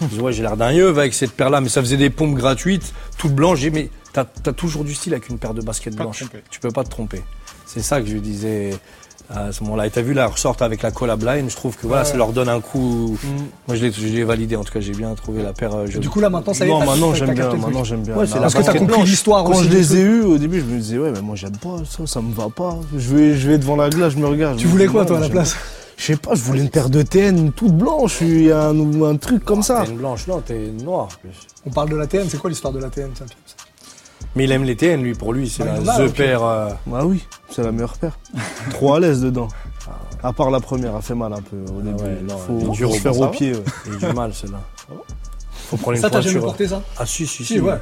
Je 0.03 0.07
dis, 0.07 0.21
ouais, 0.21 0.33
j'ai 0.33 0.43
l'air 0.43 0.57
d'un 0.57 0.71
yeux 0.73 0.89
avec 0.89 1.15
cette 1.15 1.33
paire-là, 1.33 1.61
mais 1.61 1.69
ça 1.69 1.81
faisait 1.81 1.97
des 1.97 2.11
pompes 2.11 2.35
gratuites, 2.35 2.93
toutes 3.19 3.35
blanches. 3.35 3.59
J'ai 3.61 3.71
mais 3.71 3.89
t'as 4.13 4.25
as 4.47 4.53
toujours 4.53 4.85
du 4.85 4.95
style 4.95 5.13
avec 5.15 5.29
une 5.29 5.39
paire 5.39 5.55
de 5.55 5.63
baskets 5.63 5.95
blanches. 5.97 6.21
Tu 6.51 6.61
peux 6.61 6.71
pas 6.71 6.85
te 6.85 6.91
tromper. 6.91 7.23
C'est 7.67 7.83
ça 7.83 8.01
que 8.01 8.07
je 8.07 8.17
disais 8.19 8.71
à 9.31 9.53
ce 9.53 9.63
moment-là. 9.65 9.87
Et 9.87 9.91
t'as 9.91 10.03
vu, 10.03 10.13
là, 10.15 10.27
ressortent 10.27 10.63
avec 10.63 10.83
la 10.83 10.91
collab 10.91 11.23
line. 11.23 11.49
Je 11.51 11.57
trouve 11.57 11.77
que 11.77 11.87
voilà, 11.87 12.03
Ouais. 12.03 12.09
ça 12.09 12.17
leur 12.17 12.33
donne 12.33 12.49
un 12.49 12.61
coup. 12.61 13.17
Mm. 13.23 13.29
Moi, 13.69 13.77
je 13.77 13.85
l'ai 13.87 13.93
je 13.93 14.25
validé. 14.25 14.57
En 14.57 14.65
tout 14.65 14.73
cas, 14.73 14.81
j'ai 14.81 14.93
bien 14.93 15.15
trouvé 15.15 15.43
la 15.43 15.53
paire. 15.53 15.75
euh. 15.75 15.87
Du 15.87 16.09
coup 16.11 16.21
là 16.21 16.31
maintenant 16.31 16.55
ça 16.55 16.65
y 16.65 16.69
est. 16.69 16.71
Non, 16.71 16.85
maintenant 16.85 17.15
j'aime 17.15 17.35
bien. 17.35 17.53
Maintenant 17.55 17.85
j'aime 17.85 18.03
bien. 18.03 18.15
Ouais, 18.17 18.27
Parce 18.27 18.55
que 18.55 18.63
t'as 18.63 18.75
compris 18.79 19.03
l'histoire 19.03 19.45
Quand 19.45 19.51
aussi. 19.53 19.65
je 19.65 19.69
du 19.71 19.77
les 19.77 19.97
ai 19.97 20.01
eus, 20.03 20.23
au 20.23 20.39
début, 20.39 20.61
je 20.61 20.65
me 20.67 20.79
disais, 20.79 20.99
ouais, 20.99 21.11
mais 21.13 21.21
moi 21.21 21.37
j'aime 21.37 21.57
pas 21.57 21.77
ça, 21.89 22.07
ça 22.07 22.21
me 22.21 22.33
va 22.35 22.49
pas. 22.49 22.77
Je 22.97 23.15
vais, 23.15 23.35
je 23.37 23.49
vais 23.51 23.59
devant 23.59 23.77
la 23.77 23.89
glace, 23.91 24.13
je 24.13 24.19
me 24.19 24.27
regarde. 24.27 24.57
Tu 24.57 24.65
je 24.65 24.69
voulais 24.69 24.87
quoi 24.87 25.05
toi 25.05 25.19
à 25.19 25.21
la 25.21 25.29
place 25.29 25.57
Je 25.97 26.05
sais 26.05 26.17
pas, 26.17 26.35
je 26.35 26.43
voulais 26.43 26.61
une 26.61 26.71
paire 26.71 26.91
de 26.91 27.03
TN 27.03 27.53
toute 27.53 27.73
blanche, 27.77 28.21
un, 28.23 29.03
un 29.05 29.17
truc 29.17 29.45
comme 29.45 29.63
ça. 29.63 29.83
T'es 29.85 29.91
une 29.93 29.99
blanche, 29.99 30.27
non, 30.27 30.41
t'es 30.41 30.59
noire. 30.83 31.09
On 31.67 31.71
parle 31.71 31.89
de 31.91 31.97
la 31.97 32.07
TN, 32.07 32.27
c'est 32.29 32.39
quoi 32.39 32.51
l'histoire 32.51 32.73
de 32.73 32.81
la 32.81 32.89
TN 32.91 33.11
tiens, 33.15 33.27
Mais 34.37 34.45
il 34.45 34.53
aime 34.53 34.65
les 34.65 34.75
TN, 34.77 35.03
lui, 35.03 35.15
pour 35.15 35.33
lui, 35.33 35.49
c'est 35.49 35.63
Ouais, 35.63 35.81
la 35.85 36.09
The 36.09 36.13
paire. 36.13 36.43
euh, 36.45 36.71
Bah 36.87 37.05
oui, 37.05 37.25
c'est 37.51 37.63
la 37.63 37.71
meilleure 37.73 37.97
paire. 37.97 38.19
Trop 38.71 38.95
à 38.95 39.01
l'aise 39.01 39.21
dedans. 39.21 39.49
À 40.23 40.33
part 40.33 40.51
la 40.51 40.61
première, 40.61 40.95
elle 40.97 41.03
fait 41.03 41.15
mal 41.15 41.33
un 41.33 41.43
peu 41.43 41.57
au 41.73 41.81
début. 41.83 42.03
ouais, 42.03 42.19
non, 42.27 42.37
faut, 42.39 42.59
elle 42.61 42.67
est 42.69 42.71
dure 42.71 42.89
faut 42.89 42.95
au 42.95 42.97
se 42.97 43.03
faire 43.03 43.19
au 43.19 43.23
ça 43.25 43.29
pied. 43.29 43.53
ouais. 43.55 43.63
Il 43.87 43.93
y 43.93 44.05
a 44.05 44.09
du 44.09 44.15
mal, 44.17 44.33
celle-là. 44.35 44.61
Faut 45.69 45.77
prendre 45.77 45.97
une 45.97 46.03
Ça 46.03 46.11
t'as 46.11 46.21
jamais 46.21 46.33
pointure. 46.41 46.47
porté 46.49 46.69
ça? 46.69 46.83
Ah 46.99 47.07
si, 47.07 47.27
si, 47.27 47.45
si. 47.45 47.55
Si, 47.55 47.61
ouais. 47.61 47.75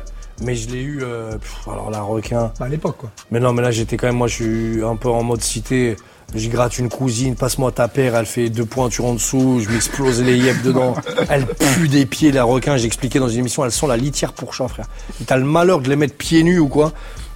Mais 0.42 0.54
je 0.56 0.68
l'ai 0.70 0.80
eu, 0.82 1.00
euh, 1.02 1.36
pff, 1.38 1.68
alors 1.68 1.90
la 1.90 2.00
requin. 2.02 2.52
Bah 2.58 2.66
à 2.66 2.68
l'époque 2.68 2.96
quoi. 2.98 3.10
Mais 3.30 3.38
non, 3.38 3.52
mais 3.52 3.62
là 3.62 3.70
j'étais 3.70 3.96
quand 3.96 4.06
même, 4.08 4.16
moi 4.16 4.26
je 4.28 4.34
suis 4.34 4.84
un 4.84 4.96
peu 4.96 5.08
en 5.08 5.22
mode 5.22 5.40
cité. 5.42 5.96
J'y 6.34 6.48
gratte 6.48 6.78
une 6.78 6.88
cousine, 6.88 7.34
passe-moi 7.36 7.72
ta 7.72 7.88
paire, 7.88 8.16
elle 8.16 8.26
fait 8.26 8.48
deux 8.48 8.64
pointures 8.64 9.04
en 9.06 9.14
dessous, 9.14 9.60
je 9.62 9.68
lui 9.68 9.76
explose 9.76 10.22
les 10.22 10.36
yeux 10.36 10.54
dedans. 10.64 10.94
Elle 11.28 11.46
pue 11.46 11.88
des 11.88 12.06
pieds, 12.06 12.32
la 12.32 12.44
requin, 12.44 12.76
j'expliquais 12.78 13.18
dans 13.18 13.28
une 13.28 13.40
émission, 13.40 13.64
elles 13.64 13.72
sont 13.72 13.86
la 13.86 13.96
litière 13.98 14.32
pour 14.32 14.54
chat, 14.54 14.68
frère. 14.68 14.86
Et 15.20 15.24
t'as 15.24 15.36
le 15.36 15.44
malheur 15.44 15.80
de 15.80 15.88
les 15.90 15.96
mettre 15.96 16.14
pieds 16.14 16.42
nus 16.42 16.58
ou 16.58 16.68
quoi. 16.68 16.92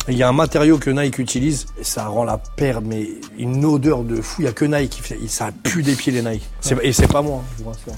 Il 0.08 0.16
y 0.16 0.22
a 0.22 0.28
un 0.28 0.32
matériau 0.32 0.78
que 0.78 0.88
Nike 0.88 1.18
utilise, 1.18 1.66
et 1.80 1.84
ça 1.84 2.06
rend 2.06 2.22
la 2.22 2.38
paire, 2.38 2.80
mais 2.80 3.08
une 3.38 3.64
odeur 3.64 4.04
de 4.04 4.20
fou. 4.22 4.42
Il 4.42 4.44
y 4.44 4.48
a 4.48 4.52
que 4.52 4.64
Nike 4.64 4.90
qui 4.90 5.00
fait, 5.02 5.18
ça 5.26 5.50
pue 5.64 5.82
des 5.82 5.94
pieds 5.96 6.12
les 6.12 6.22
Nike. 6.22 6.42
Et 6.80 6.92
c'est 6.92 7.08
pas 7.08 7.22
moi, 7.22 7.40
hein, 7.42 7.54
je 7.58 7.64
vous 7.64 7.70
rassure. 7.70 7.92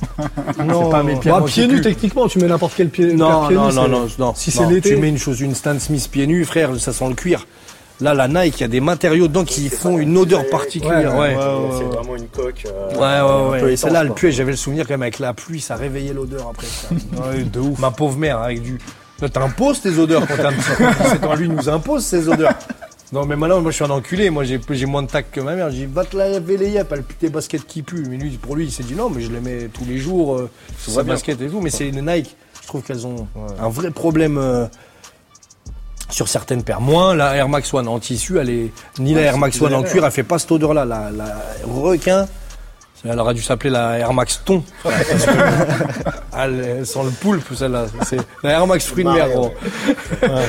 Non, 0.65 0.85
C'est 0.87 0.91
pas 0.91 1.03
mes 1.03 1.17
pieds. 1.17 1.31
Bah, 1.31 1.41
moi, 1.41 1.49
pieds 1.49 1.67
nus 1.69 1.83
techniquement, 1.83 2.27
tu 2.27 2.39
mets 2.39 2.49
n'importe 2.49 2.73
quel 2.77 2.89
pied. 2.89 3.13
Non, 3.13 3.47
pieds 3.47 3.57
non, 3.57 3.69
nus, 3.69 3.75
non, 3.75 3.83
c'est- 3.85 3.89
non, 3.91 4.09
non. 4.19 4.33
Si 4.35 4.51
non. 4.51 4.57
c'est 4.69 4.75
l'été. 4.75 4.89
Tu 4.89 4.97
mets 4.97 5.11
une 5.11 5.19
chose, 5.19 5.39
une 5.41 5.55
Stan 5.55 5.79
Smith 5.79 6.09
pieds 6.11 6.27
nus, 6.27 6.47
frère, 6.47 6.75
ça 6.81 6.95
sent 6.95 7.07
le 7.09 7.15
cuir. 7.15 7.47
Là, 8.01 8.15
la 8.15 8.29
Nike, 8.29 8.59
il 8.59 8.61
y 8.61 8.65
a 8.65 8.69
des 8.69 8.81
matériaux 8.81 9.27
dedans 9.27 9.45
qui 9.45 9.69
font 9.69 9.99
une 9.99 10.17
odeur 10.17 10.49
particulière. 10.51 11.17
Ouais, 11.17 11.35
Ouais, 11.35 11.37
ouais, 11.37 11.77
c'est 11.79 11.85
vraiment 11.85 12.15
une 12.17 12.29
coque. 12.29 12.65
euh, 12.67 13.51
ouais, 13.51 13.59
ouais. 13.59 13.63
ouais. 13.65 13.77
Celle-là, 13.77 14.03
elle 14.03 14.07
quoi. 14.09 14.17
puait. 14.17 14.31
J'avais 14.33 14.53
le 14.53 14.57
souvenir 14.57 14.87
quand 14.87 14.95
même 14.95 15.03
avec 15.03 15.19
la 15.19 15.35
pluie, 15.35 15.61
ça 15.61 15.75
réveillait 15.75 16.13
l'odeur 16.13 16.49
après. 16.51 16.67
Ouais, 17.33 17.43
de 17.43 17.59
ouf. 17.59 17.79
Ma 17.81 17.91
pauvre 17.91 18.17
mère, 18.17 18.39
avec 18.39 18.63
du. 18.63 18.79
T'imposes 19.33 19.81
tes 19.81 19.99
odeurs 19.99 20.29
quand 20.29 20.37
t'es 20.37 20.45
un 20.45 20.53
petit 20.53 20.77
peu. 20.77 20.85
C'est 21.11 21.21
quand 21.21 21.35
lui 21.35 21.49
nous 21.49 21.69
impose 21.69 22.05
ses 22.05 22.29
odeurs. 22.29 22.55
Non, 23.11 23.25
mais 23.27 23.35
maintenant, 23.35 23.61
moi, 23.61 23.73
je 23.73 23.77
suis 23.77 23.85
un 23.85 23.91
enculé. 23.91 24.31
Moi, 24.31 24.45
j'ai 24.45 24.61
j'ai 24.71 24.87
moins 24.87 25.03
de 25.03 25.09
tact 25.09 25.35
que 25.35 25.41
ma 25.41 25.57
mère. 25.57 25.71
J'ai 25.73 25.87
dit, 25.87 25.93
va 25.93 26.05
te 26.05 26.17
laver 26.17 26.57
les 26.57 26.69
yeux, 26.71 26.83
elle 26.89 27.03
pue 27.03 27.15
tes 27.17 27.31
baskets 27.31 27.67
qui 27.67 27.83
puent. 27.83 28.05
Mais 28.09 28.17
lui, 28.17 28.31
pour 28.37 28.55
lui, 28.55 28.67
il 28.67 28.71
s'est 28.71 28.85
dit, 28.85 28.95
non, 28.95 29.11
mais 29.11 29.23
je 29.23 29.33
les 29.33 29.41
mets 29.41 29.69
tous 29.73 29.85
les 29.87 29.99
jours, 29.99 30.37
euh, 30.37 30.49
ces 30.79 30.93
bien. 30.93 31.03
baskets 31.03 31.41
et 31.41 31.49
tout. 31.49 31.61
Mais 31.61 31.71
c'est 31.71 31.91
les 31.91 32.01
Nike. 32.03 32.37
Je 32.63 32.67
trouve 32.69 32.83
qu'elles 32.83 33.07
ont 33.09 33.27
un 33.59 33.69
vrai 33.71 33.91
problème. 33.91 34.39
euh, 34.39 34.67
sur 36.11 36.29
certaines 36.29 36.63
paires. 36.63 36.81
Moins 36.81 37.15
la 37.15 37.37
Air 37.37 37.49
Max 37.49 37.73
One 37.73 37.89
en 37.89 37.99
tissu, 37.99 38.39
elle 38.39 38.51
est 38.51 38.73
ni 38.99 39.15
la 39.15 39.23
Air 39.23 39.39
Max 39.39 39.61
One 39.61 39.75
en 39.75 39.83
cuir, 39.83 40.05
elle 40.05 40.11
fait 40.11 40.23
pas 40.23 40.39
cette 40.39 40.53
odeur-là. 40.53 40.85
La, 40.85 41.11
la 41.11 41.37
requin, 41.67 42.27
elle 43.05 43.19
aurait 43.21 43.35
dû 43.35 43.43
s'appeler 43.43 43.71
la 43.71 43.99
Air 43.99 44.13
Max 44.13 44.43
Thon. 44.45 44.63
Elle, 46.37 46.65
elle 46.79 46.87
sent 46.87 47.05
le 47.05 47.11
poulpe, 47.11 47.55
celle-là. 47.55 47.87
C'est 48.05 48.19
la 48.43 48.51
Air 48.53 48.67
Max 48.67 48.87
fruit 48.87 49.05
de 49.05 49.11
mer, 49.11 49.29
gros. 49.31 49.53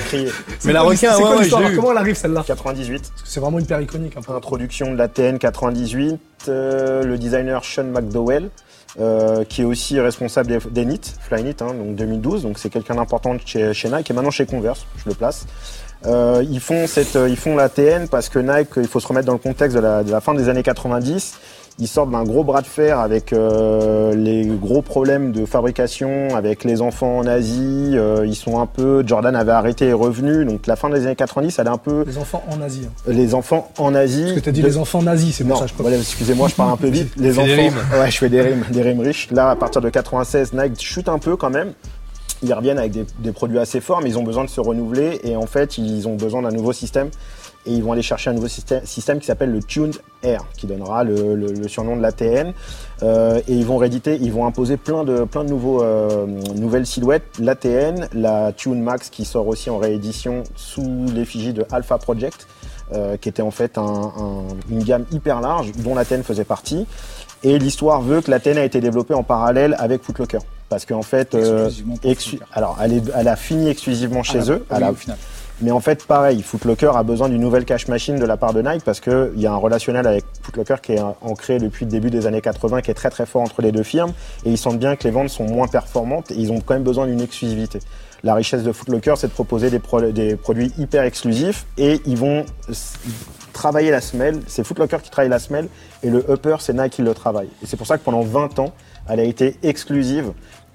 Crier. 0.07 0.31
Mais 0.65 0.73
la 0.73 0.81
requin, 0.81 1.15
ouais, 1.17 1.37
ouais, 1.37 1.47
eu. 1.47 1.75
Comment 1.75 1.91
elle 1.91 1.97
arrive 1.97 2.15
celle-là 2.15 2.43
98. 2.45 3.01
Parce 3.01 3.21
que 3.21 3.27
c'est 3.27 3.39
vraiment 3.39 3.59
une 3.59 3.65
paire 3.65 3.81
iconique 3.81 4.17
un 4.17 4.21
peu. 4.21 4.33
Introduction 4.33 4.91
de 4.91 4.97
la 4.97 5.07
TN 5.07 5.37
98, 5.37 6.19
euh, 6.47 7.03
le 7.03 7.17
designer 7.17 7.63
Sean 7.63 7.85
McDowell, 7.85 8.49
euh, 8.99 9.43
qui 9.43 9.61
est 9.61 9.65
aussi 9.65 9.99
responsable 9.99 10.57
des, 10.71 10.85
Knit, 10.85 11.01
Flyknit, 11.19 11.55
hein, 11.61 11.73
donc 11.73 11.95
2012, 11.95 12.43
donc 12.43 12.57
c'est 12.57 12.69
quelqu'un 12.69 12.95
d'important 12.95 13.37
chez, 13.45 13.73
chez 13.73 13.89
Nike 13.89 14.09
et 14.09 14.13
maintenant 14.13 14.31
chez 14.31 14.45
Converse, 14.45 14.85
je 14.97 15.09
le 15.09 15.15
place. 15.15 15.45
Euh, 16.05 16.43
ils 16.49 16.61
font 16.61 16.87
cette, 16.87 17.15
euh, 17.15 17.29
ils 17.29 17.37
font 17.37 17.55
la 17.55 17.69
TN 17.69 18.07
parce 18.07 18.29
que 18.29 18.39
Nike, 18.39 18.69
il 18.77 18.87
faut 18.87 18.99
se 18.99 19.07
remettre 19.07 19.27
dans 19.27 19.33
le 19.33 19.39
contexte 19.39 19.77
de 19.77 19.81
la 20.11 20.21
fin 20.21 20.33
des 20.33 20.49
années 20.49 20.63
90. 20.63 21.37
Ils 21.81 21.87
sortent 21.87 22.11
d'un 22.11 22.23
gros 22.25 22.43
bras 22.43 22.61
de 22.61 22.67
fer 22.67 22.99
avec 22.99 23.31
euh, 23.31 24.13
les 24.13 24.45
gros 24.45 24.81
problèmes 24.81 25.31
de 25.31 25.45
fabrication 25.45 26.35
avec 26.35 26.65
les 26.65 26.81
enfants 26.81 27.19
en 27.19 27.25
Asie. 27.25 27.91
Euh, 27.95 28.25
ils 28.27 28.35
sont 28.35 28.59
un 28.59 28.65
peu, 28.65 29.01
Jordan 29.07 29.33
avait 29.35 29.53
arrêté 29.53 29.85
et 29.85 29.89
est 29.89 29.93
revenu, 29.93 30.43
donc 30.43 30.67
la 30.67 30.75
fin 30.75 30.89
des 30.89 31.05
années 31.05 31.15
90, 31.15 31.57
elle 31.57 31.67
est 31.67 31.69
un 31.69 31.77
peu 31.77 32.03
Les 32.05 32.17
enfants 32.17 32.43
en 32.49 32.61
Asie. 32.61 32.81
hein. 32.85 33.11
les 33.11 33.33
enfants 33.33 33.71
en 33.77 33.95
Asie. 33.95 34.23
Parce 34.23 34.35
que 34.35 34.39
t'as 34.41 34.51
dit 34.51 34.61
de- 34.61 34.67
les 34.67 34.77
enfants 34.77 35.01
nazis, 35.01 35.35
c'est 35.37 35.43
pour 35.45 35.53
non, 35.55 35.59
ça 35.61 35.67
je 35.67 35.73
voilà, 35.81 35.95
excusez-moi, 35.97 36.49
je 36.49 36.55
parle 36.55 36.71
un 36.71 36.77
peu 36.77 36.87
vite. 36.89 37.13
Les 37.17 37.29
des 37.29 37.39
enfants, 37.39 37.47
rimes. 37.47 37.73
ouais, 38.01 38.11
je 38.11 38.17
fais 38.17 38.29
des 38.29 38.41
rimes, 38.41 38.65
des 38.71 38.81
rimes 38.81 38.99
riches. 38.99 39.29
Là, 39.31 39.51
à 39.51 39.55
partir 39.55 39.79
de 39.81 39.89
96, 39.89 40.51
Nike 40.53 40.81
chute 40.81 41.07
un 41.07 41.17
peu 41.19 41.37
quand 41.37 41.49
même. 41.49 41.71
Ils 42.43 42.53
reviennent 42.53 42.77
avec 42.79 42.91
des, 42.91 43.05
des 43.19 43.31
produits 43.33 43.59
assez 43.59 43.79
forts, 43.81 44.01
mais 44.01 44.09
ils 44.09 44.17
ont 44.17 44.23
besoin 44.23 44.43
de 44.45 44.49
se 44.49 44.59
renouveler 44.61 45.19
et 45.23 45.35
en 45.35 45.45
fait, 45.45 45.77
ils 45.77 46.07
ont 46.07 46.15
besoin 46.15 46.41
d'un 46.41 46.51
nouveau 46.51 46.71
système. 46.73 47.09
Et 47.65 47.73
ils 47.73 47.83
vont 47.83 47.91
aller 47.91 48.01
chercher 48.01 48.29
un 48.29 48.33
nouveau 48.33 48.47
système, 48.47 48.85
système 48.85 49.19
qui 49.19 49.25
s'appelle 49.25 49.51
le 49.51 49.61
Tuned 49.61 49.95
Air, 50.23 50.45
qui 50.57 50.65
donnera 50.65 51.03
le, 51.03 51.35
le- 51.35 51.51
le 51.51 51.67
surnom 51.67 51.95
de 51.97 52.01
l'ATN. 52.01 52.53
Euh, 53.03 53.39
et 53.47 53.53
ils 53.53 53.65
vont 53.65 53.77
rééditer, 53.77 54.17
ils 54.21 54.31
vont 54.31 54.45
imposer 54.45 54.77
plein 54.77 55.03
de, 55.03 55.23
plein 55.25 55.43
de 55.43 55.49
nouveaux, 55.49 55.83
euh, 55.83 56.25
nouvelles 56.55 56.85
silhouettes. 56.85 57.37
L'ATN, 57.39 58.07
la 58.13 58.53
Tune 58.53 58.81
Max 58.81 59.09
qui 59.09 59.25
sort 59.25 59.47
aussi 59.47 59.69
en 59.69 59.77
réédition 59.77 60.43
sous 60.55 61.05
l'effigie 61.13 61.53
de 61.53 61.65
Alpha 61.71 61.97
Project. 61.97 62.47
euh, 62.91 63.17
qui 63.17 63.29
était 63.29 63.43
en 63.43 63.51
fait 63.51 63.77
un- 63.77 63.83
un- 63.83 64.47
une 64.71 64.83
gamme 64.83 65.05
hyper 65.11 65.41
large, 65.41 65.71
dont 65.73 65.93
l'Athènes 65.93 66.23
faisait 66.23 66.43
partie. 66.43 66.87
Et 67.43 67.59
l'histoire 67.59 68.01
veut 68.01 68.19
que 68.21 68.31
l'Athènes 68.31 68.57
a 68.57 68.63
été 68.63 68.81
développée 68.81 69.13
en 69.13 69.21
parallèle 69.21 69.75
avec 69.77 70.01
Footlocker. 70.01 70.39
Parce 70.69 70.87
qu'en 70.87 71.03
fait, 71.03 71.35
euh, 71.35 71.65
Exclusivement 71.67 71.97
pour 71.97 72.09
excu- 72.11 72.29
Footlocker. 72.31 72.51
alors 72.51 72.79
elle, 72.81 72.93
est- 72.93 73.11
elle 73.15 73.27
a 73.27 73.35
fini 73.35 73.69
exclusivement 73.69 74.23
chez 74.23 74.39
Ah, 74.39 74.51
eux. 74.53 74.65
oui, 74.67 74.75
Elle 74.75 74.83
a- 74.83 74.91
au 74.91 74.95
final. 74.95 75.17
Mais 75.61 75.71
en 75.71 75.79
fait, 75.79 76.05
pareil, 76.05 76.41
Footlocker 76.41 76.91
a 76.95 77.03
besoin 77.03 77.27
d'une 77.27 77.41
nouvelle 77.41 77.65
cash 77.65 77.87
machine 77.87 78.17
de 78.17 78.25
la 78.25 78.37
part 78.37 78.53
de 78.53 78.61
Nike 78.61 78.83
parce 78.83 78.99
qu'il 79.01 79.31
y 79.35 79.45
a 79.45 79.51
un 79.51 79.57
relationnel 79.57 80.07
avec 80.07 80.23
Footlocker 80.41 80.75
qui 80.81 80.93
est 80.93 81.01
ancré 81.21 81.59
depuis 81.59 81.85
le 81.85 81.91
début 81.91 82.09
des 82.09 82.27
années 82.27 82.41
80, 82.41 82.81
qui 82.81 82.91
est 82.91 82.93
très 82.93 83.09
très 83.09 83.25
fort 83.25 83.41
entre 83.41 83.61
les 83.61 83.71
deux 83.71 83.83
firmes. 83.83 84.13
Et 84.45 84.51
ils 84.51 84.57
sentent 84.57 84.79
bien 84.79 84.95
que 84.95 85.03
les 85.03 85.11
ventes 85.11 85.29
sont 85.29 85.45
moins 85.45 85.67
performantes 85.67 86.31
et 86.31 86.35
ils 86.35 86.51
ont 86.51 86.61
quand 86.61 86.75
même 86.75 86.83
besoin 86.83 87.07
d'une 87.07 87.21
exclusivité. 87.21 87.79
La 88.23 88.35
richesse 88.35 88.63
de 88.63 88.71
Footlocker, 88.71 89.15
c'est 89.17 89.27
de 89.27 89.33
proposer 89.33 89.69
des, 89.69 89.81
des 90.13 90.35
produits 90.35 90.71
hyper 90.77 91.03
exclusifs 91.03 91.65
et 91.77 92.01
ils 92.05 92.17
vont 92.17 92.45
travailler 93.51 93.91
la 93.91 94.01
semelle. 94.01 94.39
C'est 94.47 94.63
Footlocker 94.63 94.97
qui 95.03 95.09
travaille 95.09 95.29
la 95.29 95.39
semelle 95.39 95.67
et 96.03 96.09
le 96.09 96.23
upper, 96.31 96.57
c'est 96.59 96.73
Nike 96.73 96.93
qui 96.93 97.01
le 97.01 97.13
travaille. 97.13 97.49
Et 97.61 97.65
c'est 97.65 97.77
pour 97.77 97.87
ça 97.87 97.97
que 97.97 98.03
pendant 98.03 98.21
20 98.21 98.59
ans, 98.59 98.73
elle 99.09 99.19
a 99.19 99.23
été 99.23 99.57
exclusive 99.63 100.31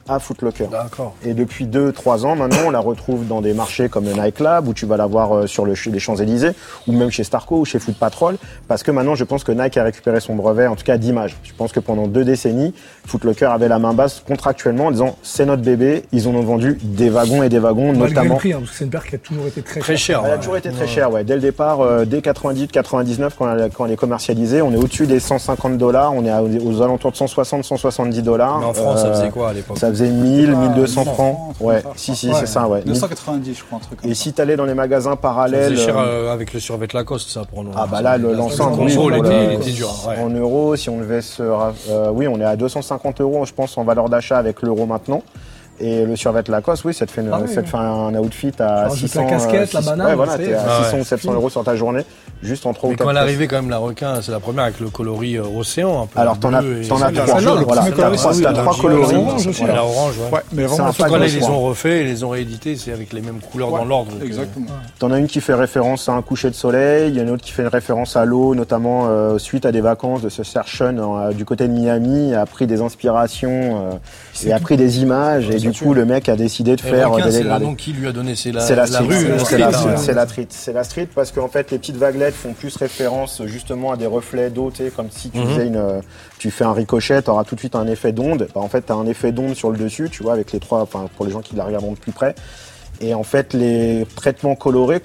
à 0.09 0.19
Footlocker. 0.19 0.67
D'accord. 0.71 1.15
Et 1.25 1.35
depuis 1.35 1.67
2-3 1.67 2.25
ans 2.27 2.37
maintenant, 2.37 2.59
on 2.67 2.71
la 2.71 2.81
retrouve 2.81 3.27
dans 3.27 3.41
des 3.41 3.55
marchés 3.55 3.89
comme 3.89 4.05
le 4.05 4.13
Nike 4.13 4.41
Lab, 4.41 4.69
où 4.69 4.75
tu 4.75 4.85
vas 4.87 4.97
la 4.97 5.07
voir 5.07 5.35
euh, 5.35 5.47
sur 5.47 5.65
le, 5.65 5.75
les 5.87 5.99
Champs-Élysées, 5.99 6.53
ou 6.87 6.93
même 6.93 7.11
chez 7.11 7.25
Starco 7.25 7.57
ou 7.61 7.65
chez 7.65 7.79
Foot 7.79 7.97
Patrol, 7.99 8.37
parce 8.69 8.83
que 8.83 8.91
maintenant 8.91 9.15
je 9.15 9.25
pense 9.25 9.45
que 9.45 9.53
Nike 9.53 9.77
a 9.79 9.85
récupéré 9.85 10.21
son 10.21 10.35
brevet, 10.35 10.67
en 10.67 10.77
tout 10.77 10.85
cas 10.85 10.99
d'image. 10.99 11.37
Je 11.43 11.53
pense 11.55 11.73
que 11.73 11.81
pendant 11.81 12.07
deux 12.07 12.25
décennies, 12.25 12.75
Footlocker 13.07 13.47
avait 13.47 13.69
la 13.69 13.79
main 13.79 13.95
basse 13.95 14.23
contractuellement 14.27 14.87
en 14.87 14.91
disant 14.91 15.17
c'est 15.23 15.47
notre 15.47 15.63
bébé, 15.63 16.05
ils 16.13 16.29
en 16.29 16.35
ont 16.35 16.43
vendu 16.43 16.79
des 16.83 17.09
wagons 17.11 17.43
et 17.43 17.49
des 17.49 17.59
wagons, 17.59 17.93
Malgré 17.93 18.09
notamment. 18.09 18.35
le 18.35 18.39
prix, 18.41 18.53
hein, 18.53 18.59
parce 18.59 18.71
que 18.73 18.77
c'est 18.77 18.85
une 18.85 18.91
paire 18.91 19.07
qui 19.07 19.15
a 19.15 19.19
toujours 19.19 19.47
été 19.47 19.63
très, 19.63 19.81
Très 19.81 19.97
cher. 19.97 20.21
Elle 20.25 20.31
a 20.31 20.35
ouais. 20.35 20.39
toujours 20.39 20.57
été 20.57 20.71
très 20.71 20.87
chère, 20.87 21.11
ouais. 21.13 21.25
Dès 21.25 21.35
le 21.35 21.41
départ, 21.41 21.81
euh, 21.81 22.05
dès 22.05 22.21
98-99, 22.21 23.31
quand, 23.39 23.51
elle- 23.57 23.71
quand 23.71 23.87
elle 23.87 23.93
est 23.93 23.97
commercialisée, 23.97 24.63
on 24.63 24.73
est 24.73 24.77
au-dessus 24.77 25.07
des 25.07 25.21
150 25.21 25.79
dollars, 25.79 26.13
on 26.15 26.25
est 26.25 26.59
aux 26.61 26.83
alentours 26.83 27.13
de 27.13 27.17
160-170 27.17 28.23
dollars. 28.23 28.59
Mais 28.61 28.67
en 28.67 28.75
France, 28.75 29.01
ça 29.01 29.07
Euh, 29.09 29.15
faisait 29.15 29.31
quoi 29.31 29.51
à 29.51 29.53
l'époque 29.53 29.79
Ça 29.79 29.91
faisait 29.95 30.11
1000, 30.11 30.53
Ah, 30.55 30.69
1200 30.69 31.05
100 31.05 31.13
francs. 31.15 31.37
francs, 31.37 31.55
Ouais, 31.61 31.81
ça, 31.83 31.89
si, 31.97 32.15
si, 32.17 32.29
Ouais. 32.29 32.35
c'est 32.41 32.47
ça, 32.47 32.69
ouais. 32.69 32.83
990, 32.85 33.55
je 33.59 33.65
crois, 33.65 33.79
un 33.79 33.81
truc 33.81 34.01
comme 34.01 34.11
Et 34.11 34.15
ça. 34.15 34.23
si 34.23 34.33
t'allais 34.33 34.57
dans 34.57 34.65
les 34.65 34.75
magasins 34.75 35.17
parallèles. 35.17 35.73
faisait 35.75 35.85
cher 35.87 35.99
euh, 35.99 36.29
euh, 36.29 36.33
avec 36.33 36.53
le 36.53 36.61
survêt 36.61 36.87
Lacoste, 36.93 37.29
ça, 37.31 37.43
pour 37.45 37.65
nous. 37.65 37.71
Ah 37.77 37.87
bah 37.91 38.03
là, 38.03 38.19
l'ensemble, 38.19 38.81
le 38.81 38.85
oui, 38.87 38.95
pour 38.95 39.15
était, 39.17 39.71
dur. 39.73 39.89
ouais. 40.09 40.19
En 40.23 40.31
euros, 40.31 40.77
si 40.77 40.89
on 40.91 40.99
devait 40.99 41.23
se, 41.23 41.43
euh, 41.43 42.11
oui, 42.13 42.27
on 42.29 42.39
est 42.41 42.45
à 42.45 42.57
250 42.57 43.21
euros, 43.21 43.45
je 43.47 43.53
pense, 43.53 43.77
en 43.79 43.85
valeur 43.85 44.09
d'achat 44.09 44.37
avec 44.39 44.63
l'euro 44.63 44.87
maintenant. 44.87 45.23
Et 45.81 46.05
le 46.05 46.15
survêt 46.15 46.43
Lacoste, 46.49 46.85
oui, 46.85 46.95
ça 46.95 47.05
te 47.05 47.11
fait, 47.11 47.21
une- 47.21 47.31
Ah 47.33 47.41
oui, 47.43 47.53
ça 47.53 47.61
te 47.63 47.69
fait 47.69 47.77
un 47.77 48.15
outfit 48.15 48.53
à 48.61 48.83
rajoutes 48.89 48.99
600. 49.09 49.25
la 49.25 49.31
casquette, 49.31 49.73
la 49.73 49.81
600 49.81 49.91
banane, 49.91 50.07
Ouais, 50.07 50.15
voilà, 50.15 50.39
t'es 50.39 50.55
à 50.55 50.63
Ah 50.65 50.79
ouais. 50.79 50.85
600 50.85 50.99
ou 50.99 51.05
700 51.05 51.33
euros 51.35 51.51
sur 51.51 51.65
ta 51.65 51.75
journée, 51.75 52.05
juste 52.45 52.65
en 52.67 52.73
3 52.73 52.91
Mais 52.91 52.95
ou 52.95 52.97
4 52.99 53.05
quand 53.07 53.11
elle 53.11 53.17
est 53.17 53.21
arrivée, 53.21 53.49
quand 53.49 53.57
même, 53.57 53.71
la 53.71 53.79
requin, 53.79 54.23
c'est 54.23 54.31
la 54.31 54.39
première 54.39 54.65
avec 54.65 54.79
le 54.79 54.89
coloris 54.89 55.37
euh, 55.37 55.43
océan. 55.59 56.03
Un 56.03 56.07
peu 56.07 56.21
Alors, 56.21 56.39
t'en 56.39 56.55
as, 56.55 56.63
t'en 56.89 57.03
as 57.03 57.11
trois. 57.11 57.41
Voilà, 57.41 57.65
premier 57.83 57.91
t'as 57.91 57.97
coloris, 57.97 58.19
trois, 58.19 58.33
la 58.53 58.75
coloris. 58.81 59.17
orange 59.17 59.47
aussi, 59.49 59.65
la 59.67 59.85
orange, 59.85 60.15
ouais. 60.19 60.35
Ouais, 60.37 60.43
mais 60.53 60.63
vraiment, 60.65 60.91
Quand 60.97 61.17
ils 61.17 61.35
les 61.35 61.45
ont 61.45 61.61
refait, 61.61 62.03
ils 62.03 62.07
les 62.07 62.23
ont 62.23 62.29
réédités, 62.31 62.77
c'est 62.77 62.93
avec 62.93 63.13
les 63.13 63.21
mêmes 63.21 63.41
couleurs 63.41 63.71
dans 63.73 63.85
l'ordre. 63.85 64.13
Exactement. 64.25 64.67
T'en 65.01 65.11
as 65.11 65.19
une 65.19 65.27
qui 65.27 65.41
fait 65.41 65.55
référence 65.55 66.09
à 66.09 66.13
un 66.13 66.23
coucher 66.23 66.51
de 66.51 66.55
soleil, 66.55 67.09
il 67.11 67.17
y 67.17 67.19
en 67.19 67.23
a 67.25 67.27
une 67.27 67.31
autre 67.35 67.43
qui 67.43 67.51
fait 67.53 67.67
référence 67.67 68.17
à 68.17 68.25
l'eau, 68.25 68.55
notamment 68.55 69.07
euh, 69.09 69.39
suite 69.39 69.67
à 69.67 69.73
des 69.73 69.81
vacances 69.81 70.23
de 70.23 70.29
ce 70.29 70.45
Sershen 70.45 71.01
euh, 71.01 71.33
du 71.33 71.45
côté 71.45 71.67
de 71.67 71.73
Miami, 71.73 72.33
a 72.33 72.47
pris 72.47 72.69
des 72.69 72.81
inspirations 72.81 73.99
et 74.45 74.53
a 74.53 74.61
pris 74.61 74.77
des 74.77 75.01
images, 75.03 75.51
du 75.71 75.79
coup 75.79 75.95
le 75.95 76.05
mec 76.05 76.29
a 76.29 76.37
décidé 76.37 76.77
de 76.77 76.81
Et 76.81 76.91
faire 76.91 77.09
euh, 77.09 77.15
requin, 77.17 77.29
des 77.29 77.39
dégradés. 77.39 77.75
qui 77.77 77.93
lui 77.93 78.07
a 78.09 78.13
donné, 78.13 78.35
c'est 78.37 78.53
la, 78.53 78.61
C'est 78.61 78.75
la 78.77 78.87
street, 78.87 79.07
c'est 79.45 79.59
la 79.59 79.67
la 79.67 79.73
street, 80.27 80.47
c'est 80.51 80.73
la 80.73 80.85
parce 81.15 81.33
qu'en 81.33 81.49
fait 81.49 81.71
les 81.71 81.79
petites 81.79 81.97
vaguelettes 81.97 82.35
font 82.35 82.53
plus 82.53 82.77
référence 82.77 83.43
justement 83.47 83.93
à 83.93 83.97
des 83.97 84.07
reflets 84.07 84.51
d'eau, 84.51 84.73
comme 84.97 85.09
si 85.11 85.31
tu 85.31 85.39
Mhm. 85.39 85.47
faisais 85.49 85.67
une, 85.67 85.77
euh, 85.77 86.01
tu 86.39 86.51
fais 86.51 86.65
un 86.65 86.73
ricochet, 86.73 87.23
tu 87.23 87.31
auras 87.31 87.45
tout 87.45 87.55
de 87.55 87.61
suite 87.61 87.75
un 87.77 87.87
effet 87.87 88.13
d'onde. 88.13 88.49
Bah, 88.55 88.61
en 88.61 88.69
fait, 88.69 88.87
tu 88.87 88.93
as 88.93 88.97
un 88.97 89.07
effet 89.07 89.33
d'onde 89.33 89.55
sur 89.55 89.71
le 89.71 89.79
dessus, 89.79 90.09
tu 90.11 90.23
vois, 90.23 90.33
avec 90.35 90.53
les 90.53 90.61
trois, 90.61 90.87
pour 90.87 91.25
les 91.27 91.33
gens 91.33 91.41
qui 91.41 91.57
la 91.57 91.65
regarderont 91.65 91.93
de 91.93 91.99
plus 91.99 92.13
près. 92.13 92.35
Et 93.01 93.13
en 93.13 93.25
fait, 93.25 93.55
les 93.55 94.07
traitements 94.15 94.55
colorés 94.55 95.01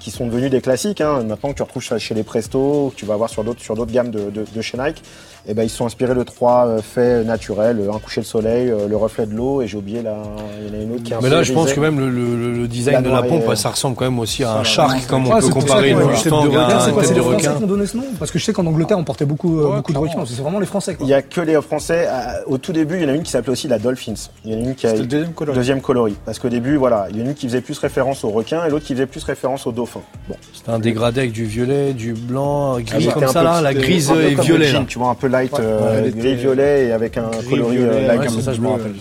qui 0.00 0.10
sont 0.10 0.26
devenus 0.26 0.50
des 0.50 0.62
classiques, 0.62 1.02
hein, 1.02 1.22
maintenant 1.24 1.50
que 1.50 1.56
tu 1.56 1.62
retrouves 1.62 1.82
chez 1.98 2.14
les 2.14 2.22
Presto, 2.22 2.90
que 2.94 2.98
tu 2.98 3.04
vas 3.04 3.16
voir 3.16 3.28
sur 3.28 3.44
d'autres 3.44 3.60
sur 3.60 3.74
d'autres 3.74 3.92
gammes 3.92 4.10
de, 4.10 4.30
de, 4.30 4.44
de 4.50 4.62
chez 4.62 4.78
Nike, 4.78 5.02
et 5.48 5.54
ben 5.54 5.62
ils 5.62 5.70
se 5.70 5.76
sont 5.76 5.86
inspirés 5.86 6.14
de 6.14 6.22
trois 6.22 6.66
euh, 6.66 6.80
faits 6.82 7.24
naturels, 7.26 7.80
un 7.92 7.98
coucher 7.98 8.20
de 8.20 8.26
soleil, 8.26 8.68
euh, 8.70 8.88
le 8.88 8.96
reflet 8.96 9.26
de 9.26 9.34
l'eau, 9.34 9.62
et 9.62 9.66
j'ai 9.68 9.76
oublié 9.78 10.02
là, 10.02 10.16
il 10.60 10.66
y 10.66 10.76
en 10.76 10.80
a 10.80 10.82
une 10.82 10.92
autre 10.94 11.02
qui 11.04 11.12
Mais 11.22 11.28
là, 11.30 11.42
je 11.42 11.52
pense 11.52 11.72
que 11.72 11.80
même 11.80 11.98
le, 12.00 12.10
le- 12.10 12.52
le 12.52 12.68
design 12.68 12.96
La 12.96 13.02
de 13.02 13.08
la 13.10 13.24
et, 13.26 13.28
pompe, 13.28 13.48
euh, 13.48 13.54
ça 13.54 13.70
ressemble 13.70 13.94
quand 13.96 14.04
même 14.04 14.18
aussi 14.18 14.42
à 14.44 14.54
un 14.54 14.64
shark, 14.64 15.06
comme 15.06 15.26
on 15.26 15.30
Ah, 15.32 15.36
peut 15.36 15.42
c'est 15.42 15.50
pour 15.52 15.60
comparer 15.60 15.92
ça 15.92 16.00
une 16.02 16.08
Mustang 16.10 16.42
tête 16.42 16.52
de 16.52 16.56
à 16.58 16.80
c'est 16.80 16.86
une 16.88 16.92
quoi, 16.94 17.02
tête 17.02 17.08
c'est 17.08 17.14
de 17.14 17.18
les 17.20 17.24
Français 17.24 17.36
requin. 17.48 17.58
qui 17.58 17.64
ont 17.64 17.66
donné 17.66 17.86
ce 17.86 17.96
nom 17.96 18.02
Parce 18.18 18.30
que 18.30 18.38
je 18.38 18.44
sais 18.44 18.52
qu'en 18.52 18.66
Angleterre, 18.66 18.98
on 18.98 19.04
portait 19.04 19.24
beaucoup, 19.24 19.60
euh, 19.60 19.76
beaucoup 19.76 19.92
de 19.92 19.98
requins. 19.98 20.24
C'est 20.26 20.40
vraiment 20.42 20.58
les 20.58 20.66
Français. 20.66 20.96
Il 21.00 21.06
y 21.06 21.14
a 21.14 21.22
que 21.22 21.40
les 21.40 21.60
Français. 21.62 22.06
euh, 22.08 22.42
Au 22.46 22.58
tout 22.58 22.72
début, 22.72 22.96
il 22.96 23.02
y 23.02 23.04
en 23.06 23.08
a 23.08 23.12
une 23.12 23.22
qui 23.22 23.30
s'appelait 23.30 23.52
aussi 23.52 23.68
la 23.68 23.78
Dolphins. 23.78 24.14
Il 24.44 24.52
y 24.52 24.54
en 24.54 24.58
a 24.58 24.60
une 24.68 24.74
qui 24.74 24.86
a 24.86 24.94
le 24.94 25.06
deuxième 25.06 25.32
coloris. 25.32 25.56
deuxième 25.58 25.80
coloris. 25.80 26.16
Parce 26.24 26.38
qu'au 26.38 26.48
début, 26.48 26.76
voilà, 26.76 27.06
il 27.10 27.18
y 27.18 27.22
en 27.22 27.26
a 27.26 27.28
une 27.28 27.34
qui 27.34 27.46
faisait 27.46 27.60
plus 27.60 27.78
référence 27.78 28.24
aux 28.24 28.30
requins 28.30 28.64
et 28.64 28.70
l'autre 28.70 28.84
qui 28.84 28.94
faisait 28.94 29.06
plus 29.06 29.22
référence 29.22 29.66
aux 29.66 29.72
dauphins. 29.72 30.00
Bon, 30.28 30.34
C'était 30.52 30.70
un 30.70 30.78
dégradé 30.78 31.20
avec 31.20 31.32
du 31.32 31.44
violet, 31.44 31.92
du 31.92 32.14
blanc, 32.14 32.78
gris 32.80 33.02
C'était 33.02 33.12
comme 33.12 33.28
ça 33.28 33.42
là, 33.42 33.60
la 33.60 33.74
grise 33.74 34.10
et 34.10 34.34
violet. 34.34 34.72
tu 34.88 34.98
vois, 34.98 35.10
un 35.10 35.14
peu 35.14 35.28
light, 35.36 35.52
Ouais, 35.52 35.58
euh, 35.62 35.98
elle 35.98 36.06
était- 36.08 36.18
gris-violet 36.18 36.86
et 36.86 36.92
avec 36.92 37.16
un 37.18 37.30
Gris, 37.30 37.48
coloris 37.50 37.76
violet, 37.76 37.92
euh, 37.92 38.08
avec 38.08 38.08
light. 38.20 38.20
un 38.20 38.30
c'est 38.30 38.36
peu 38.36 38.42
ça, 38.42 38.52
je 38.52 38.60
me 38.60 38.66
bleu, 38.66 38.72
rappelle. 38.72 38.92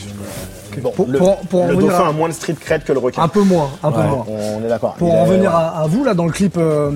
Bon, 0.82 0.92
Pour- 0.92 1.08
le 1.08 1.18
pour- 1.18 1.38
pour 1.38 1.62
en 1.64 1.68
le 1.68 1.74
revenir 1.76 1.92
dauphin 1.94 2.04
à- 2.06 2.10
a 2.10 2.12
moins 2.12 2.28
de 2.28 2.34
street 2.34 2.56
cred 2.60 2.84
que 2.84 2.92
le 2.92 3.00
requin. 3.00 3.22
Un 3.22 3.28
peu 3.30 3.42
moins, 3.44 3.70
un 3.82 3.92
peu 3.94 4.02
Ouais. 4.02 4.08
moins. 4.08 4.26
On 4.28 4.66
est 4.66 4.68
d'accord. 4.68 4.96
Pour 4.96 5.08
Il 5.08 5.12
en 5.18 5.24
est- 5.32 5.38
voilà. 5.38 5.50
à, 5.58 5.84
à 5.84 5.88
vous, 5.88 6.04
là, 6.04 6.14
dans 6.14 6.26
le 6.26 6.32
clip 6.34 6.58
euh, 6.58 6.92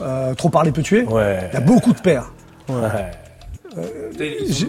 euh, 0.00 0.34
Trop 0.34 0.48
parler 0.48 0.70
peut 0.70 0.82
tuer, 0.82 1.04
Ouais. 1.04 1.40
il 1.50 1.54
y 1.54 1.56
a 1.56 1.60
beaucoup 1.60 1.92
de 1.92 1.98
paires. 2.00 2.30
Ouais. 2.68 2.74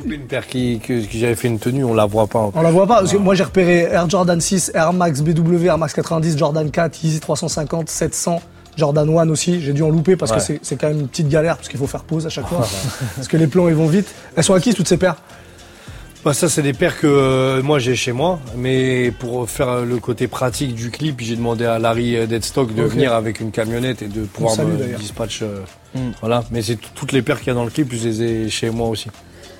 Une 0.06 0.22
paire 0.28 0.48
qui, 0.48 0.80
que, 0.80 1.00
qui 1.06 1.20
j'avais 1.20 1.36
fait 1.36 1.48
une 1.48 1.60
tenue, 1.60 1.84
on 1.86 1.94
la 1.94 2.06
voit 2.06 2.28
pas. 2.28 2.50
On 2.54 2.62
la 2.62 2.72
voit 2.72 2.88
pas, 2.88 2.98
parce 3.00 3.12
que 3.14 3.18
moi 3.18 3.36
j'ai 3.36 3.44
repéré 3.44 3.84
Air 3.92 4.10
Jordan 4.10 4.42
6, 4.42 4.72
Air 4.74 4.92
Max 4.92 5.22
BW, 5.22 5.66
Air 5.68 5.78
Max 5.78 5.94
90, 5.94 6.38
Jordan 6.38 6.70
4, 6.70 7.04
Yeezy 7.04 7.20
350, 7.20 7.90
700, 7.90 8.42
Jordan 8.78 9.10
1 9.10 9.30
aussi. 9.30 9.62
J'ai 9.62 9.74
dû 9.74 9.82
en 9.84 9.90
louper 9.90 10.16
parce 10.16 10.32
Ouais. 10.32 10.38
que 10.38 10.60
c'est- 10.62 10.76
quand 10.78 10.88
même 10.88 11.00
une 11.02 11.08
petite 11.08 11.28
galère, 11.30 11.58
parce 11.58 11.68
qu'il 11.68 11.80
faut 11.80 11.88
faire 11.88 12.04
pause 12.04 12.26
à 12.26 12.30
chaque 12.30 12.48
fois. 12.48 12.66
parce 13.16 13.28
que 13.28 13.36
les 13.38 13.48
plans 13.48 13.68
ils 13.68 13.76
vont 13.76 13.88
vite. 13.88 14.08
Elles 14.36 14.44
sont 14.44 14.54
acquises 14.54 14.76
toutes 14.76 14.88
ces 14.88 14.98
paires 14.98 15.18
Bah 16.26 16.34
ça 16.34 16.50
c'est 16.50 16.62
des 16.62 16.74
paires 16.74 17.00
que 17.00 17.08
euh, 17.08 17.62
moi 17.64 17.80
j'ai 17.80 17.96
chez 17.96 18.12
moi, 18.12 18.40
mais 18.56 19.12
pour 19.12 19.50
faire 19.50 19.82
le 19.86 19.98
côté 19.98 20.28
pratique 20.28 20.76
du 20.76 20.90
clip, 20.92 21.22
j'ai 21.22 21.36
demandé 21.36 21.66
à 21.66 21.80
Larry 21.80 22.28
Deadstock 22.28 22.74
de 22.74 22.84
venir 22.84 23.14
avec 23.14 23.40
une 23.40 23.52
camionnette 23.52 24.02
et 24.02 24.08
de 24.08 24.22
pouvoir 24.26 24.56
salue, 24.56 24.74
me 24.74 24.98
dispatch. 24.98 25.42
euh, 25.42 25.60
Mm. 25.96 26.12
Voilà, 26.20 26.44
mais 26.52 26.62
c'est 26.62 26.78
toutes 26.96 27.14
les 27.14 27.22
paires 27.22 27.40
qu'il 27.40 27.48
y 27.48 27.52
a 27.52 27.54
dans 27.54 27.64
le 27.64 27.72
clip, 27.72 27.88
je 27.94 28.08
les 28.08 28.22
ai 28.22 28.50
chez 28.50 28.70
moi 28.70 28.88
aussi. 28.90 29.08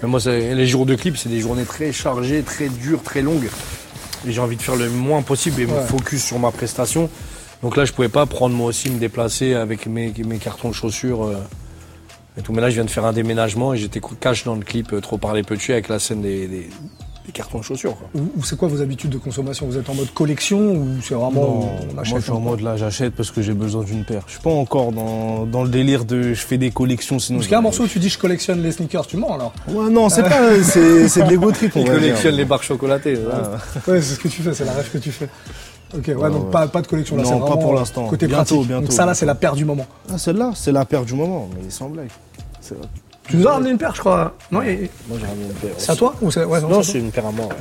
Mais 0.04 0.10
moi, 0.10 0.20
c'est- 0.20 0.54
les 0.54 0.68
jours 0.68 0.86
de 0.86 0.94
clip, 0.96 1.16
c'est 1.18 1.30
des 1.30 1.40
journées 1.40 1.64
très 1.64 1.92
chargées, 1.94 2.44
très 2.44 2.68
dures, 2.68 3.02
très 3.02 3.22
longues. 3.22 3.48
Et 4.28 4.32
j'ai 4.34 4.42
envie 4.42 4.58
de 4.58 4.62
faire 4.62 4.76
le 4.76 4.90
moins 4.90 5.22
possible 5.22 5.62
et 5.62 5.66
me 5.66 5.80
focus 5.88 6.24
sur 6.26 6.38
ma 6.38 6.52
prestation. 6.52 7.10
Donc 7.64 7.76
là, 7.78 7.86
je 7.86 7.92
pouvais 7.94 8.10
pas 8.10 8.26
prendre 8.26 8.56
moi 8.56 8.68
aussi 8.68 8.90
me 8.90 9.00
déplacer 9.00 9.54
avec 9.54 9.88
mes, 9.88 10.14
mes 10.26 10.38
cartons 10.38 10.70
de 10.70 10.74
chaussures. 10.76 11.24
euh, 11.24 11.36
et 12.38 12.42
tout. 12.44 12.54
Mais 12.54 12.62
là, 12.62 12.70
je 12.70 12.76
viens 12.76 12.86
de 12.86 12.90
faire 12.92 13.06
un 13.06 13.14
déménagement 13.14 13.74
et 13.74 13.78
j'étais 13.78 14.00
cash 14.20 14.44
dans 14.44 14.54
le 14.56 14.62
clip 14.62 14.94
euh, 14.94 15.02
Trop 15.02 15.18
parler 15.18 15.42
peu 15.42 15.58
tuer 15.58 15.74
avec 15.74 15.88
la 15.90 15.98
scène 15.98 16.22
des, 16.22 16.48
des- 16.48 16.70
des 17.26 17.32
cartons 17.34 17.58
de 17.58 17.64
chaussures. 17.64 17.98
quoi. 17.98 18.08
Ou, 18.16 18.32
ou 18.38 18.44
c'est 18.44 18.56
quoi 18.56 18.68
vos 18.70 18.80
habitudes 18.82 19.10
de 19.10 19.18
consommation? 19.18 19.66
Vous 19.66 19.76
êtes 19.78 19.90
en 19.90 19.96
mode 19.96 20.14
collection 20.14 20.60
ou 20.76 20.88
c'est 21.04 21.16
vraiment 21.16 21.32
Non, 21.42 21.70
on 21.90 21.94
moi 21.96 22.04
je 22.04 22.20
suis 22.20 22.32
en 22.32 22.40
mode 22.40 22.62
là, 22.62 22.78
j'achète 22.78 23.14
parce 23.16 23.32
que 23.32 23.42
j'ai 23.42 23.52
besoin 23.54 23.84
d'une 23.84 24.06
paire. 24.06 24.22
Je 24.28 24.34
suis 24.34 24.42
pas 24.42 24.52
encore 24.52 24.92
dans, 24.94 25.46
dans 25.48 25.64
le 25.64 25.70
délire 25.70 26.06
de 26.06 26.22
je 26.34 26.40
fais 26.46 26.58
des 26.60 26.70
collections 26.72 27.18
sinon. 27.20 27.40
Parce 27.40 27.48
qu'il 27.48 27.54
y 27.54 27.56
a 27.56 27.60
un 27.60 27.64
morceau 27.64 27.84
où 27.84 27.88
tu 27.88 27.98
dis 28.00 28.08
je 28.08 28.18
collectionne 28.20 28.62
les 28.64 28.72
sneakers, 28.72 29.08
tu 29.08 29.18
mens 29.18 29.34
alors 29.34 29.52
Ouais, 29.68 29.90
non, 29.90 30.08
c'est 30.08 30.22
pas, 30.24 30.64
c'est, 30.64 31.10
c'est 31.10 31.24
de 31.24 31.30
l'ego 31.32 31.52
trip. 31.52 31.74
on 31.76 31.84
collectionne 31.84 32.36
les 32.36 32.46
barres 32.46 32.64
chocolatées. 32.64 33.18
Ah. 33.30 33.58
Ouais, 33.92 34.00
c'est 34.02 34.14
ce 34.16 34.20
que 34.20 34.28
tu 34.30 34.42
fais, 34.44 34.54
c'est 34.54 34.64
la 34.64 34.74
rêve 34.74 34.90
que 34.90 35.00
tu 35.00 35.12
fais. 35.12 35.28
Ok, 35.96 36.08
ouais, 36.08 36.14
donc 36.14 36.46
ouais. 36.46 36.52
Pas, 36.52 36.68
pas 36.68 36.82
de 36.82 36.88
collection 36.88 37.16
là, 37.16 37.24
Non, 37.24 37.40
pas 37.40 37.58
pour 37.58 37.74
l'instant. 37.74 38.08
Côté 38.08 38.28
Bientôt, 38.28 38.56
pratique. 38.56 38.68
bientôt, 38.68 38.86
donc 38.88 38.94
ça 38.94 39.06
là, 39.06 39.14
c'est 39.14 39.26
la 39.26 39.36
paire 39.36 39.56
du 39.56 39.66
moment. 39.66 39.86
Ah, 40.12 40.18
celle-là, 40.18 40.52
c'est 40.56 40.72
la 40.72 40.86
paire 40.86 41.06
du 41.06 41.14
moment, 41.14 41.50
mais 41.56 41.70
sans 41.70 41.90
blague. 41.90 42.10
C'est 42.60 42.78
vrai. 42.78 42.88
Tu 43.30 43.38
nous 43.38 43.48
as 43.48 43.54
ramené 43.54 43.72
une 43.72 43.78
paire, 43.78 43.94
je 43.96 44.00
crois. 44.00 44.34
Non, 44.52 44.62
il 44.62 44.90
Moi, 45.08 45.18
j'ai 45.20 45.26
ramené 45.26 45.46
une 45.46 45.54
paire 45.54 45.72
c'est 45.78 45.92
à 45.92 45.96
toi 45.96 46.16
ou 46.22 46.32
c'est 46.32 46.44
ouais, 46.44 46.62
Non, 46.62 46.84
c'est 46.84 47.00
une 47.00 47.12
paire 47.12 47.26
à 47.26 47.32
moi, 47.32 47.46
ouais. 47.46 47.56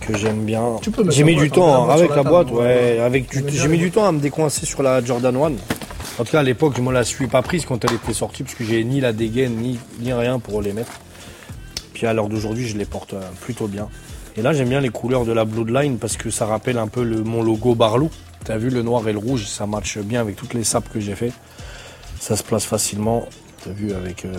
Que 0.00 0.16
j'aime 0.16 0.44
bien. 0.44 0.76
Tu 0.80 0.90
peux 0.90 1.08
J'ai 1.10 1.24
mis 1.24 1.34
du 1.34 1.46
hein, 1.46 1.48
temps 1.48 1.90
avec 1.90 2.14
la 2.14 2.22
boîte, 2.22 2.50
ouais. 2.50 3.00
Avec 3.00 3.26
j'ai 3.48 3.68
mis 3.68 3.78
du 3.78 3.90
temps 3.90 4.06
à 4.06 4.12
me 4.12 4.20
décoincer 4.20 4.66
sur 4.66 4.82
la 4.82 5.04
Jordan 5.04 5.36
1. 5.36 5.40
En 5.40 6.24
tout 6.24 6.32
cas, 6.32 6.40
à 6.40 6.42
l'époque, 6.42 6.74
je 6.76 6.82
me 6.82 6.92
la 6.92 7.04
suis 7.04 7.28
pas 7.28 7.42
prise 7.42 7.64
quand 7.64 7.84
elle 7.84 7.94
était 7.94 8.12
sortie, 8.12 8.42
parce 8.42 8.54
que 8.54 8.64
j'ai 8.64 8.82
ni 8.82 9.00
la 9.00 9.12
dégaine, 9.12 9.56
ni, 9.56 9.78
ni 10.00 10.12
rien 10.12 10.38
pour 10.40 10.62
les 10.62 10.72
mettre. 10.72 10.92
Puis 11.94 12.06
à 12.06 12.12
l'heure 12.12 12.28
d'aujourd'hui, 12.28 12.66
je 12.66 12.76
les 12.76 12.84
porte 12.84 13.14
euh, 13.14 13.20
plutôt 13.40 13.66
bien. 13.66 13.88
Et 14.36 14.42
là, 14.42 14.52
j'aime 14.52 14.68
bien 14.68 14.80
les 14.80 14.90
couleurs 14.90 15.24
de 15.24 15.32
la 15.32 15.44
Bloodline 15.44 15.98
parce 15.98 16.16
que 16.16 16.30
ça 16.30 16.46
rappelle 16.46 16.78
un 16.78 16.86
peu 16.88 17.02
le, 17.02 17.22
mon 17.22 17.42
logo 17.42 17.74
Barlou. 17.74 18.10
T'as 18.44 18.56
vu 18.56 18.70
le 18.70 18.82
noir 18.82 19.06
et 19.08 19.12
le 19.12 19.18
rouge, 19.18 19.46
ça 19.46 19.66
matche 19.66 19.98
bien 19.98 20.20
avec 20.20 20.36
toutes 20.36 20.54
les 20.54 20.64
sapes 20.64 20.88
que 20.92 21.00
j'ai 21.00 21.14
fait. 21.16 21.32
Ça 22.20 22.36
se 22.36 22.42
place 22.42 22.64
facilement. 22.64 23.26
T'as 23.64 23.72
vu 23.72 23.92
avec 23.92 24.24
euh, 24.24 24.30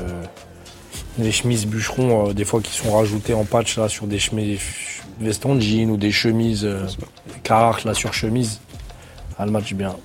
les 1.18 1.32
chemises 1.32 1.66
bûcherons, 1.66 2.30
euh, 2.30 2.34
des 2.34 2.46
fois 2.46 2.62
qui 2.62 2.72
sont 2.72 2.92
rajoutées 2.96 3.34
en 3.34 3.44
patch 3.44 3.78
là 3.78 3.90
sur 3.90 4.08
des 4.08 4.20
chemises 4.20 4.60
vestons 5.20 5.56
de 5.56 5.60
jean 5.60 5.92
ou 5.92 5.98
des 5.98 6.12
chemises 6.12 6.64
euh, 6.64 6.86
Carhartt 7.44 7.84
là 7.84 7.94
sur 7.94 8.14
chemise. 8.14 8.62
Ah, 9.38 9.46
le 9.46 9.52
match 9.52 9.74
bien. 9.74 9.96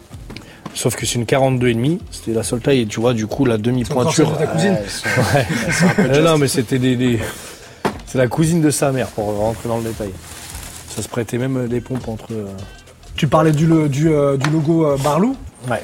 Sauf 0.75 0.97
que 0.97 1.07
c'est 1.07 1.15
une 1.15 1.25
42,5. 1.25 1.99
C'était 2.11 2.33
la 2.33 2.43
seule 2.43 2.61
taille. 2.61 2.81
Et 2.81 2.87
tu 2.87 2.99
vois, 3.01 3.15
du 3.15 3.29
coup, 3.29 3.45
la 3.45 3.59
demi-pointure. 3.59 4.33
de 4.33 4.37
ta 4.39 4.47
cousine 4.49 4.73
Ouais, 4.73 5.47
c'est 5.71 5.85
un 5.85 5.89
peu 5.95 6.03
Euh, 6.03 6.23
non, 6.25 6.37
mais 6.37 6.49
c'était 6.49 6.81
des, 6.81 6.97
des- 6.97 7.21
C'est 8.15 8.21
la 8.21 8.29
cousine 8.29 8.63
de 8.63 8.71
sa 8.71 8.93
mère, 8.93 9.09
pour 9.09 9.25
rentrer 9.25 9.69
dans 9.69 9.79
le 9.79 9.83
détail. 9.83 10.13
Ça 10.95 11.03
se 11.03 11.09
prêtait 11.09 11.37
même 11.37 11.67
des 11.67 11.81
pompes 11.81 12.07
entre. 12.07 12.31
euh, 12.31 12.47
Tu 13.17 13.27
parlais 13.27 13.51
du, 13.51 13.69
euh, 13.73 13.89
du 14.37 14.51
logo 14.51 14.87
euh, 14.87 14.97
Barlou. 15.03 15.35
Ouais. 15.69 15.83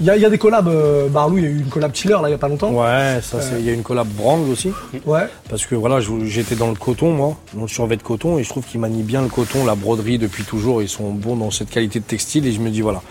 Il 0.00 0.06
y 0.06 0.10
a, 0.10 0.16
il 0.16 0.22
y 0.22 0.24
a 0.24 0.28
des 0.30 0.38
collabs 0.38 0.68
Barlou, 1.12 1.38
il 1.38 1.44
y 1.44 1.46
a 1.46 1.50
eu 1.50 1.58
une 1.60 1.68
collab 1.68 1.94
Chiller 1.94 2.16
là 2.20 2.28
il 2.28 2.32
y 2.32 2.34
a 2.34 2.38
pas 2.38 2.48
longtemps. 2.48 2.72
Ouais, 2.72 3.20
ça, 3.22 3.40
c'est. 3.40 3.60
Il 3.60 3.64
y 3.64 3.70
a 3.70 3.72
une 3.74 3.84
collab 3.84 4.08
Brang 4.08 4.40
aussi. 4.50 4.72
Ouais. 5.06 5.28
Parce 5.48 5.66
que 5.66 5.76
voilà, 5.76 6.00
j'étais 6.24 6.56
dans 6.56 6.66
le 6.68 6.74
coton, 6.74 7.12
moi, 7.12 7.36
dans 7.54 7.62
le 7.62 7.68
survêt 7.68 7.96
de 7.96 8.02
coton, 8.02 8.40
et 8.40 8.42
je 8.42 8.48
trouve 8.48 8.64
qu'ils 8.64 8.80
manient 8.80 9.04
bien 9.04 9.22
le 9.22 9.28
coton, 9.28 9.64
la 9.64 9.76
broderie 9.76 10.18
depuis 10.18 10.42
toujours. 10.42 10.82
Ils 10.82 10.88
sont 10.88 11.12
bons 11.12 11.36
dans 11.36 11.52
cette 11.52 11.70
qualité 11.70 12.00
de 12.00 12.04
textile, 12.04 12.44
et 12.48 12.50
je 12.52 12.58
me 12.58 12.70
dis 12.70 12.80
voilà, 12.80 13.02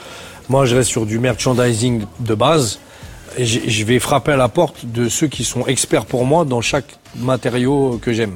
moi 0.50 0.66
je 0.66 0.76
reste 0.76 0.90
sur 0.90 1.06
du 1.06 1.20
merchandising 1.20 2.04
de 2.20 2.36
base, 2.36 2.80
et 3.38 3.46
je 3.46 3.86
vais 3.86 4.00
frapper 4.00 4.34
à 4.34 4.38
la 4.38 4.50
porte 4.50 4.86
de 4.86 5.08
ceux 5.08 5.28
qui 5.28 5.46
sont 5.46 5.66
experts 5.68 6.06
pour 6.06 6.26
moi 6.26 6.44
dans 6.44 6.60
chaque 6.60 7.00
matériau 7.16 7.98
que 8.02 8.12
j'aime. 8.12 8.34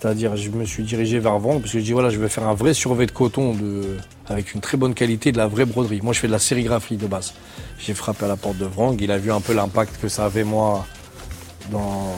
C'est-à-dire, 0.00 0.36
je 0.36 0.50
me 0.50 0.64
suis 0.64 0.84
dirigé 0.84 1.18
vers 1.18 1.38
Vrang 1.38 1.58
parce 1.58 1.72
que 1.72 1.80
je 1.80 1.84
dis 1.84 1.92
voilà, 1.92 2.10
je 2.10 2.18
vais 2.18 2.28
faire 2.28 2.46
un 2.46 2.54
vrai 2.54 2.72
survêt 2.72 3.06
de 3.06 3.10
coton 3.10 3.54
de, 3.54 3.96
avec 4.28 4.54
une 4.54 4.60
très 4.60 4.76
bonne 4.76 4.94
qualité, 4.94 5.32
de 5.32 5.38
la 5.38 5.48
vraie 5.48 5.64
broderie. 5.64 6.00
Moi, 6.02 6.12
je 6.12 6.20
fais 6.20 6.28
de 6.28 6.32
la 6.32 6.38
sérigraphie 6.38 6.96
de 6.96 7.06
base. 7.06 7.34
J'ai 7.78 7.94
frappé 7.94 8.24
à 8.24 8.28
la 8.28 8.36
porte 8.36 8.58
de 8.58 8.64
Vrang, 8.64 8.96
il 9.00 9.10
a 9.10 9.18
vu 9.18 9.32
un 9.32 9.40
peu 9.40 9.54
l'impact 9.54 10.00
que 10.00 10.08
ça 10.08 10.26
avait 10.26 10.44
moi 10.44 10.86
dans 11.72 12.14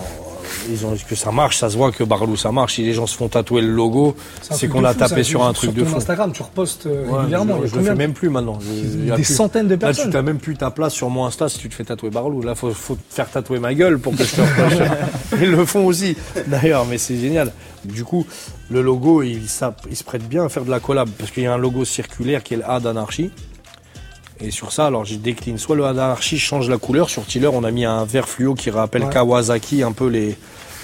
ils 0.71 0.85
ont 0.87 0.95
que 1.09 1.15
ça 1.15 1.31
marche, 1.33 1.59
ça 1.59 1.71
se 1.71 1.77
voit 1.77 1.93
que 1.93 2.05
Barlou 2.05 2.37
ça 2.37 2.53
marche. 2.53 2.75
Si 2.75 2.83
les 2.83 2.93
gens 2.93 3.07
se 3.07 3.17
font 3.17 3.29
tatouer 3.29 3.63
le 3.63 3.69
logo, 3.73 4.15
c'est 4.43 4.69
qu'on 4.69 4.85
a 4.85 4.95
tapé 4.95 5.23
sur 5.25 5.45
un 5.45 5.53
truc 5.53 5.73
de 5.75 5.85
fou. 5.85 5.97
Instagram, 5.97 6.33
tu 6.33 6.43
repostes 6.43 6.87
euh, 6.87 7.05
régulièrement. 7.11 7.59
je, 7.65 7.77
le 7.77 7.83
fais 7.83 7.95
même 7.95 8.13
plus 8.13 8.29
maintenant. 8.31 8.59
Je- 8.61 8.99
il 8.99 9.07
y 9.07 9.11
a 9.13 9.17
Des 9.17 9.25
centaines 9.25 9.67
de 9.69 9.75
Là, 9.75 9.77
tu 9.77 9.85
personnes. 9.97 10.11
t'as 10.13 10.23
même 10.23 10.39
plus 10.39 10.57
ta 10.57 10.71
place 10.71 10.93
sur 10.95 11.09
mon 11.11 11.25
Insta 11.27 11.49
si 11.49 11.59
tu 11.59 11.69
te 11.69 11.75
fais 11.75 11.85
tatouer 11.85 12.11
Barlou. 12.11 12.43
Là, 12.43 12.55
faut, 12.55 12.71
faut 12.73 12.95
te 12.97 13.01
faire 13.15 13.31
tatouer 13.31 13.59
ma 13.59 13.75
gueule 13.75 13.99
pour 13.99 14.15
que 14.17 14.25
je 14.25 14.35
te 14.37 14.41
reproche. 14.41 14.89
Ils 15.41 15.51
le 15.51 15.65
font 15.65 15.87
aussi, 15.87 16.17
d'ailleurs, 16.47 16.85
mais 16.87 16.99
c'est 16.99 17.17
génial. 17.17 17.53
Du 17.85 18.05
coup, 18.05 18.27
le 18.71 18.83
logo, 18.83 19.23
il, 19.23 19.49
ça- 19.49 19.75
il 19.91 19.97
se 19.97 20.05
prête 20.05 20.29
bien 20.29 20.45
à 20.45 20.49
faire 20.49 20.65
de 20.65 20.71
la 20.71 20.81
collab 20.81 21.09
parce 21.19 21.31
qu'il 21.31 21.43
y 21.43 21.47
a 21.47 21.55
un 21.55 21.59
logo 21.59 21.85
circulaire 21.85 22.43
qui 22.43 22.55
est 22.55 22.59
le 22.59 22.69
A 22.71 22.79
d'anarchie. 22.81 23.31
Et 24.43 24.51
sur 24.51 24.73
ça, 24.73 24.87
alors, 24.87 25.05
je 25.05 25.17
décline 25.17 25.59
soit 25.59 25.77
le 25.77 25.85
A 25.85 25.93
d'anarchie 25.93 26.39
change 26.39 26.69
la 26.69 26.79
couleur. 26.79 27.11
Sur 27.11 27.27
Tiller, 27.27 27.49
on 27.53 27.63
a 27.65 27.71
mis 27.71 27.85
un 27.85 28.05
vert 28.05 28.29
fluo 28.29 28.55
qui 28.55 28.71
rappelle 28.71 29.05
Ouais. 29.05 29.13
Kawasaki, 29.13 29.83
un 29.83 29.93
peu 29.93 30.09
les, 30.09 30.37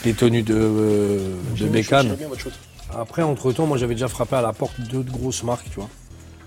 les 0.05 0.13
tenues 0.15 0.43
de, 0.43 0.55
euh, 0.55 1.35
de 1.59 1.67
Bécane. 1.67 2.15
bien 2.17 2.29
votre 2.29 2.41
chose. 2.41 2.53
Après, 2.97 3.23
entre 3.23 3.53
temps, 3.53 3.67
moi 3.67 3.79
j'avais 3.79 3.95
déjà 3.95 4.09
frappé 4.09 4.37
à 4.37 4.43
la 4.43 4.53
porte 4.53 4.81
d'autres 4.81 5.11
grosses 5.11 5.43
marques, 5.43 5.69
tu 5.71 5.77
vois. 5.81 5.89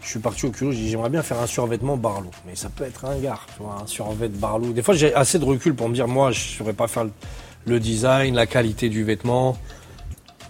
Je 0.02 0.08
suis 0.08 0.20
parti 0.20 0.46
au 0.46 0.52
culot, 0.52 0.72
j'ai 0.72 0.78
dit 0.80 0.90
j'aimerais 0.90 1.10
bien 1.10 1.22
faire 1.22 1.40
un 1.40 1.48
survêtement 1.48 1.98
Barlow. 1.98 2.32
Mais 2.48 2.56
ça 2.56 2.70
peut 2.70 2.86
être 2.86 3.06
un 3.06 3.18
gars, 3.18 3.40
tu 3.56 3.64
vois, 3.64 3.78
un 3.84 3.88
survêt 3.88 4.30
Barlow. 4.30 4.72
Des 4.72 4.82
fois, 4.82 4.94
j'ai 4.96 5.14
assez 5.14 5.38
de 5.40 5.46
recul 5.46 5.76
pour 5.76 5.90
me 5.90 5.94
dire, 5.94 6.08
moi, 6.08 6.32
je 6.32 6.40
ne 6.40 6.58
saurais 6.58 6.74
pas 6.74 6.88
faire 6.88 7.06
le, 7.66 7.80
design, 7.80 8.36
la 8.36 8.46
qualité 8.46 8.88
du 8.88 9.04
vêtement. 9.04 9.58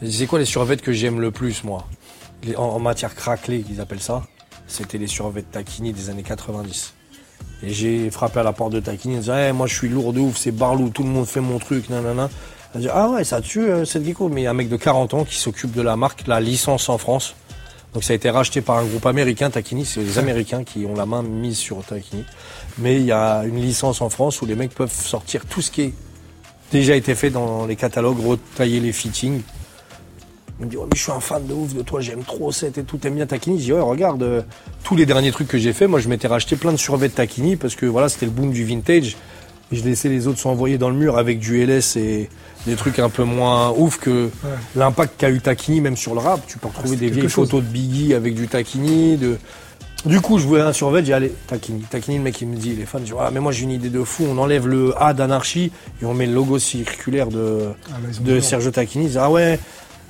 C'est 0.08 0.28
quoi 0.28 0.39
les 0.39 0.45
survêtements 0.45 0.86
que 0.86 0.93
j'aime 0.93 1.19
le 1.19 1.32
plus, 1.32 1.63
moi? 1.63 1.86
En, 2.56 2.62
en 2.63 2.80
matière 2.80 3.15
craquelée, 3.15 3.62
qu'ils 3.62 3.82
appellent 3.82 4.00
ça? 4.02 4.24
C'était 4.69 4.97
les 4.97 5.08
survêtements 5.08 5.51
Takini 5.51 5.91
des 5.91 6.10
années 6.10 6.23
90. 6.23 6.93
Et 7.63 7.73
j'ai 7.73 8.10
frappé 8.10 8.39
à 8.39 8.43
la 8.43 8.53
porte 8.53 8.71
de 8.71 8.79
Takini 8.79 9.17
en 9.17 9.19
disant, 9.19 9.38
Eh, 9.38 9.51
moi 9.51 9.67
je 9.67 9.75
suis 9.75 9.89
lourd 9.89 10.13
de 10.13 10.21
ouf, 10.21 10.38
c'est 10.38 10.51
Barlou, 10.51 10.89
tout 10.89 11.03
le 11.03 11.10
monde 11.10 11.25
fait 11.25 11.41
mon 11.41 11.60
truc, 11.60 11.89
nanana. 11.89 12.29
Elle 12.75 12.82
dit, 12.82 12.89
ah 12.91 13.10
ouais, 13.10 13.23
ça 13.23 13.41
tue 13.41 13.67
euh, 13.69 13.84
cette 13.84 14.05
gecko. 14.05 14.29
Mais 14.29 14.41
il 14.41 14.43
y 14.43 14.47
a 14.47 14.51
un 14.51 14.53
mec 14.53 14.69
de 14.69 14.77
40 14.77 15.13
ans 15.15 15.25
qui 15.25 15.36
s'occupe 15.36 15.71
de 15.71 15.82
la 15.82 15.95
marque, 15.95 16.27
la 16.27 16.39
licence 16.39 16.88
en 16.89 16.97
France. 16.97 17.36
Donc 17.93 18.03
ça 18.03 18.13
a 18.13 18.15
été 18.15 18.29
racheté 18.29 18.62
par 18.62 18.77
un 18.77 18.86
groupe 18.86 19.08
américain, 19.08 19.49
Takini, 19.49 19.84
c'est 19.84 20.01
les 20.01 20.19
Américains 20.19 20.63
qui 20.63 20.86
ont 20.86 20.93
la 20.93 21.08
main 21.08 21.23
mise 21.23 21.58
sur 21.58 21.84
Takini. 21.84 22.23
Mais 22.77 22.97
il 22.97 23.05
y 23.05 23.12
a 23.12 23.43
une 23.45 23.60
licence 23.60 24.01
en 24.01 24.10
France 24.10 24.43
où 24.43 24.45
les 24.45 24.55
mecs 24.55 24.75
peuvent 24.75 24.93
sortir 24.93 25.45
tout 25.47 25.62
ce 25.62 25.71
qui 25.71 25.82
est 25.82 25.93
déjà 26.71 26.95
été 26.95 27.15
fait 27.15 27.32
dans 27.32 27.65
les 27.65 27.75
catalogues, 27.75 28.23
retailler 28.23 28.79
les 28.79 28.91
fittings. 28.91 29.41
Il 30.60 30.65
me 30.65 30.72
dit, 30.72 30.78
ouais, 30.78 30.86
mais 30.86 30.95
je 30.98 31.02
suis 31.04 31.12
un 31.12 31.19
fan 31.19 31.45
de 31.45 31.54
ouf 31.54 31.74
de 31.74 31.82
toi, 31.82 32.02
j'aime 32.02 32.24
trop 32.24 32.52
cette 32.52 32.78
et 32.78 32.84
tout, 32.84 32.98
t'aimes 32.98 33.15
bien 33.15 33.26
Takini. 33.26 33.60
Je 33.60 33.63
dis, 33.63 33.74
ouais, 33.74 33.80
regarde, 33.80 34.24
euh, 34.24 34.41
tous 34.84 34.95
les 34.95 35.06
derniers 35.06 35.32
trucs 35.32 35.48
que 35.48 35.58
j'ai 35.58 35.72
fait, 35.74 35.88
moi 35.88 36.00
je 36.00 36.10
m'étais 36.10 36.28
racheté 36.28 36.56
plein 36.56 36.72
de 36.72 36.78
survêtements 36.78 37.00
de 37.10 37.15
Takini 37.15 37.56
parce 37.56 37.76
que 37.76 37.86
voilà, 37.86 38.10
c'était 38.10 38.26
le 38.26 38.32
boom 38.32 38.52
du 38.52 38.65
vintage. 38.65 39.15
Et 39.72 39.76
je 39.76 39.84
laissais 39.84 40.10
les 40.10 40.28
autres 40.28 40.39
s'envoyer 40.39 40.78
dans 40.80 40.89
le 40.89 40.95
mur 40.95 41.17
avec 41.17 41.39
du 41.39 41.63
LS 41.63 41.95
et 41.95 42.28
des 42.65 42.76
trucs 42.76 42.98
un 43.00 43.10
peu 43.10 43.24
moins 43.24 43.72
ouf 43.78 44.00
que 44.00 44.30
l'impact 44.76 45.13
qu'a 45.19 45.30
eu 45.30 45.39
Takini 45.39 45.80
même 45.80 45.95
sur 45.95 46.13
le 46.15 46.19
rap. 46.19 46.41
Tu 46.48 46.58
peux 46.58 46.67
retrouver 46.67 46.89
c'est 46.89 46.95
des 46.95 47.10
vieilles 47.10 47.30
chose. 47.30 47.48
photos 47.50 47.62
de 47.63 47.67
Biggie 47.67 48.13
avec 48.15 48.34
du 48.34 48.48
Takini, 48.48 49.15
de... 49.17 49.38
Du 50.06 50.22
coup, 50.22 50.39
je 50.39 50.48
voulais 50.48 50.62
un 50.62 50.72
survêt, 50.74 51.04
j'ai 51.04 51.13
allez, 51.13 51.34
Takini. 51.48 51.82
Takini, 51.82 52.17
le 52.17 52.24
mec, 52.24 52.39
il 52.41 52.48
me 52.48 52.56
dit, 52.56 52.74
les 52.74 52.86
fans, 52.86 53.00
je 53.00 53.06
dis, 53.06 53.19
ah, 53.19 53.30
mais 53.34 53.41
moi, 53.41 53.52
j'ai 53.52 53.63
une 53.63 53.72
idée 53.72 53.89
de 53.89 54.02
fou. 54.04 54.26
On 54.30 54.38
enlève 54.38 54.65
le 54.65 54.93
A 54.98 55.13
d'anarchie 55.13 55.72
et 56.02 56.06
on 56.06 56.13
met 56.13 56.26
le 56.26 56.34
logo 56.34 56.58
circulaire 56.58 57.28
de, 57.28 57.67
Ah, 57.91 57.98
de. 58.22 58.39
Ils 58.39 59.02
disent, 59.02 59.17
ah 59.17 59.30
ouais, 59.30 59.60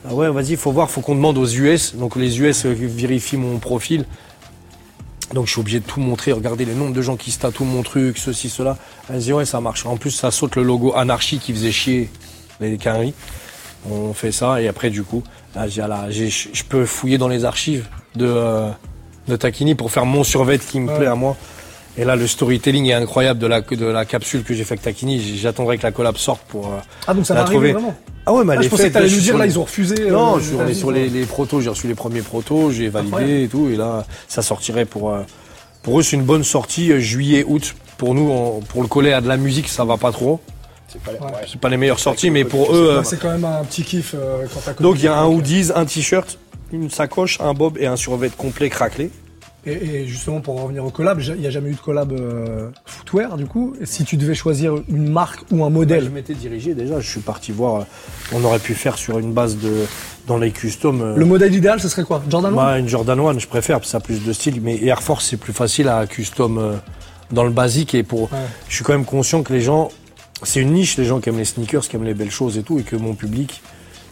ah 0.07 0.13
ouais, 0.13 0.29
vas-y, 0.29 0.55
faut 0.55 0.71
voir, 0.71 0.89
faut 0.89 1.01
qu'on 1.01 1.15
demande 1.15 1.37
aux 1.37 1.47
US. 1.47 1.95
Donc, 1.95 2.15
les 2.15 2.39
US 2.39 2.65
euh, 2.65 2.73
vérifient 2.77 3.37
mon 3.37 3.57
profil. 3.59 4.05
Donc, 5.33 5.45
je 5.45 5.51
suis 5.51 5.59
obligé 5.61 5.79
de 5.79 5.85
tout 5.85 5.99
montrer. 5.99 6.31
Regardez 6.31 6.65
les 6.65 6.73
nombres 6.73 6.93
de 6.93 7.01
gens 7.01 7.15
qui 7.17 7.31
se 7.31 7.39
tatouent 7.39 7.65
mon 7.65 7.83
truc, 7.83 8.17
ceci, 8.17 8.49
cela. 8.49 8.77
Dit, 9.13 9.33
ouais, 9.33 9.45
ça 9.45 9.61
marche. 9.61 9.85
En 9.85 9.97
plus, 9.97 10.11
ça 10.11 10.31
saute 10.31 10.55
le 10.55 10.63
logo 10.63 10.93
anarchie 10.95 11.39
qui 11.39 11.53
faisait 11.53 11.71
chier 11.71 12.09
les 12.59 12.77
quinries. 12.77 13.13
On 13.89 14.13
fait 14.13 14.31
ça 14.31 14.61
et 14.61 14.67
après, 14.67 14.89
du 14.89 15.03
coup, 15.03 15.23
là, 15.55 15.67
j'ai, 15.67 15.81
là, 15.81 16.07
j'ai- 16.09 16.29
je 16.29 16.63
peux 16.63 16.85
fouiller 16.85 17.17
dans 17.17 17.27
les 17.29 17.45
archives 17.45 17.85
de, 18.15 18.25
euh, 18.27 18.69
de 19.27 19.35
Tacchini 19.35 19.75
pour 19.75 19.91
faire 19.91 20.05
mon 20.05 20.23
survêt 20.23 20.57
qui 20.59 20.79
me 20.79 20.89
Ouais. 20.89 20.97
plaît 20.97 21.07
à 21.07 21.15
moi. 21.15 21.37
Et 21.97 22.03
là, 22.03 22.15
le 22.15 22.27
storytelling 22.27 22.87
est 22.87 22.93
incroyable 22.93 23.39
de 23.39 23.47
la, 23.47 23.61
de 23.61 23.85
la 23.85 24.05
capsule 24.05 24.43
que 24.43 24.53
j'ai 24.53 24.63
fait 24.63 24.73
avec 24.73 24.81
Tacchini. 24.81 25.37
J'attendrai 25.37 25.77
que 25.77 25.83
la 25.83 25.91
collab 25.91 26.17
sorte 26.17 26.41
pour. 26.47 26.67
euh, 26.67 26.77
Ah, 27.07 27.13
donc 27.13 27.25
ça 27.25 27.35
la 27.35 27.43
trouver. 27.43 27.71
vraiment? 27.73 27.95
Ah 28.25 28.33
ouais, 28.33 28.43
mais 28.43 28.53
Ah, 28.57 28.61
je 28.61 28.67
est 28.67 28.69
pensais 28.69 28.89
que 28.89 28.93
t'allais 28.93 29.09
je 29.09 29.15
nous 29.15 29.21
dire 29.21 29.37
là, 29.37 29.45
les- 29.45 29.53
ils 29.53 29.59
ont 29.59 29.63
refusé. 29.63 30.09
Non, 30.11 30.35
euh, 30.35 30.39
je 30.39 30.43
suis- 30.45 30.55
on 30.55 30.67
est 30.67 30.73
sur 30.73 30.91
les, 30.91 31.09
les 31.09 31.25
protos. 31.25 31.61
J'ai 31.61 31.69
reçu 31.69 31.87
les 31.87 31.95
premiers 31.95 32.21
protos, 32.21 32.71
j'ai 32.71 32.89
validé 32.89 33.07
Incroyable. 33.15 33.43
et 33.43 33.47
tout. 33.47 33.69
Et 33.69 33.75
là, 33.75 34.05
ça 34.27 34.41
sortirait 34.41 34.85
pour. 34.85 35.11
euh, 35.11 35.21
pour 35.81 35.99
eux, 35.99 36.03
c'est 36.03 36.15
une 36.15 36.23
bonne 36.23 36.43
sortie 36.43 36.91
euh, 36.91 36.99
juillet-août. 36.99 37.75
Pour 37.97 38.13
nous, 38.15 38.29
on- 38.29 38.59
pour 38.61 38.81
le 38.81 38.87
coller 38.87 39.13
à 39.13 39.21
de 39.21 39.27
la 39.27 39.37
musique, 39.37 39.67
ça 39.67 39.83
va 39.85 39.97
pas 39.97 40.11
trop. 40.11 40.39
C'est 40.87 41.01
pas, 41.01 41.11
ouais. 41.11 41.31
C'est 41.49 41.59
pas 41.59 41.69
les 41.69 41.77
meilleures 41.77 41.99
sorties, 41.99 42.31
mais 42.31 42.45
pour 42.45 42.73
eux. 42.75 43.01
C'est 43.03 43.19
quand 43.19 43.31
même 43.31 43.45
un 43.45 43.63
petit 43.63 43.83
kiff 43.83 44.15
quand 44.53 44.59
t'as 44.65 44.73
donc 44.73 44.95
il 44.99 45.05
y 45.05 45.07
a 45.07 45.15
un 45.17 45.25
hoodies, 45.27 45.69
un 45.75 45.85
t-shirt, 45.85 46.37
une 46.71 46.89
sacoche, 46.89 47.39
un 47.41 47.53
bob 47.53 47.77
et 47.79 47.85
un 47.87 47.95
survêt 47.95 48.29
complet 48.35 48.69
craquelé. 48.69 49.11
Et, 49.71 50.01
et 50.01 50.07
justement, 50.07 50.39
pour 50.41 50.61
revenir 50.61 50.83
au 50.85 50.89
collab, 50.89 51.19
il 51.21 51.35
n'y 51.41 51.47
a 51.47 51.49
jamais 51.49 51.69
eu 51.69 51.73
de 51.75 51.79
collab 51.79 52.11
euh, 52.13 52.69
footwear, 52.85 53.37
du 53.37 53.45
coup. 53.45 53.73
Si 53.83 54.03
tu 54.03 54.17
devais 54.17 54.35
choisir 54.35 54.73
une 54.89 55.09
marque 55.09 55.41
ou 55.51 55.63
un 55.63 55.69
Je 55.69 55.73
modèle, 55.73 56.09
m'étais 56.09 56.33
dirigé 56.33 56.73
déjà. 56.73 56.99
Je 56.99 57.09
suis 57.09 57.19
parti 57.19 57.51
voir. 57.51 57.81
euh, 57.81 57.83
On 58.33 58.43
aurait 58.43 58.59
pu 58.59 58.73
faire 58.73 58.97
sur 58.97 59.19
une 59.19 59.33
base 59.33 59.57
de 59.57 59.85
dans 60.27 60.37
les 60.37 60.51
customs. 60.51 61.01
euh, 61.01 61.15
le 61.15 61.25
modèle 61.25 61.53
idéal, 61.55 61.79
ce 61.79 61.89
serait 61.89 62.03
quoi? 62.03 62.21
Jordan 62.29 62.53
1 62.53 62.55
Bah, 62.55 62.79
une 62.79 62.87
Jordan 62.87 63.19
1, 63.19 63.39
je 63.39 63.47
préfère, 63.47 63.77
parce 63.77 63.87
que 63.87 63.91
ça 63.91 63.97
a 63.97 64.01
plus 64.01 64.23
de 64.23 64.33
style. 64.33 64.61
Mais 64.61 64.83
Air 64.83 65.01
Force, 65.01 65.25
c'est 65.27 65.37
plus 65.37 65.53
facile 65.53 65.87
à 65.87 66.05
custom 66.07 66.57
euh, 66.57 66.73
dans 67.31 67.43
le 67.43 67.51
basique. 67.51 67.95
Et 67.95 68.03
pour, 68.03 68.23
Ouais. 68.31 68.39
je 68.67 68.75
suis 68.75 68.83
quand 68.83 68.93
même 68.93 69.05
conscient 69.05 69.41
que 69.43 69.51
les 69.53 69.61
gens, 69.61 69.89
c'est 70.43 70.61
une 70.61 70.73
niche, 70.73 70.97
les 70.97 71.05
gens 71.05 71.19
qui 71.19 71.29
aiment 71.29 71.37
les 71.39 71.45
sneakers, 71.45 71.87
qui 71.87 71.95
aiment 71.95 72.03
les 72.05 72.13
belles 72.13 72.31
choses 72.31 72.57
et 72.57 72.63
tout, 72.63 72.79
et 72.79 72.83
que 72.83 72.95
mon 72.95 73.13
public, 73.15 73.61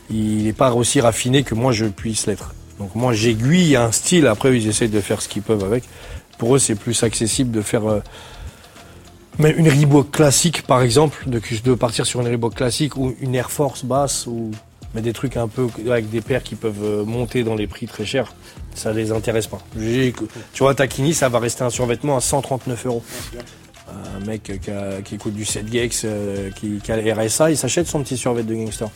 il 0.09 0.43
n'est 0.45 0.53
pas 0.53 0.73
aussi 0.73 1.01
raffiné 1.01 1.43
que 1.43 1.53
moi 1.55 1.71
je 1.71 1.85
puisse 1.85 2.25
l'être. 2.27 2.53
Donc 2.79 2.95
moi, 2.95 3.13
j'aiguille 3.13 3.75
un 3.75 3.91
style. 3.91 4.27
Après, 4.27 4.55
ils 4.55 4.67
essayent 4.67 4.89
de 4.89 5.01
faire 5.01 5.21
ce 5.21 5.27
qu'ils 5.27 5.41
peuvent 5.41 5.63
avec. 5.63 5.83
Pour 6.37 6.55
eux, 6.55 6.59
c'est 6.59 6.75
plus 6.75 7.03
accessible 7.03 7.51
de 7.51 7.61
faire. 7.61 7.85
euh, 7.89 8.01
mais 9.39 9.51
une 9.51 9.69
Reebok 9.69 10.11
classique, 10.11 10.63
par 10.63 10.81
exemple, 10.81 11.23
de, 11.27 11.39
de 11.63 11.73
partir 11.75 12.05
sur 12.05 12.21
une 12.21 12.27
Reebok 12.27 12.55
classique 12.55 12.97
ou 12.97 13.15
une 13.21 13.35
Air 13.35 13.51
Force 13.51 13.85
basse 13.85 14.25
ou 14.27 14.51
mais 14.93 15.01
des 15.01 15.13
trucs 15.13 15.37
un 15.37 15.47
peu 15.47 15.67
avec 15.87 16.09
des 16.09 16.21
paires 16.21 16.43
qui 16.43 16.55
peuvent 16.55 16.83
euh, 16.83 17.05
monter 17.05 17.43
dans 17.43 17.55
les 17.55 17.67
prix 17.67 17.87
très 17.87 18.05
chers, 18.05 18.33
ça 18.73 18.93
les 18.93 19.11
intéresse 19.11 19.47
pas. 19.47 19.59
Tu 20.53 20.63
vois, 20.63 20.73
Takini, 20.75 21.13
ça 21.13 21.29
va 21.29 21.39
rester 21.39 21.63
un 21.63 21.69
survêtement 21.69 22.17
à 22.17 22.21
139 22.21 22.85
euros. 22.85 23.03
Un 23.89 24.25
mec 24.25 24.51
qui, 25.05 25.15
écoute 25.15 25.33
du 25.33 25.45
7 25.45 25.71
gex, 25.71 26.01
euh, 26.05 26.49
qui, 26.51 26.91
a 26.91 26.97
le 26.97 27.13
RSA, 27.13 27.51
il 27.51 27.57
s'achète 27.57 27.87
son 27.87 28.01
petit 28.01 28.17
survêt 28.17 28.43
de 28.43 28.53
gangster. 28.53 28.89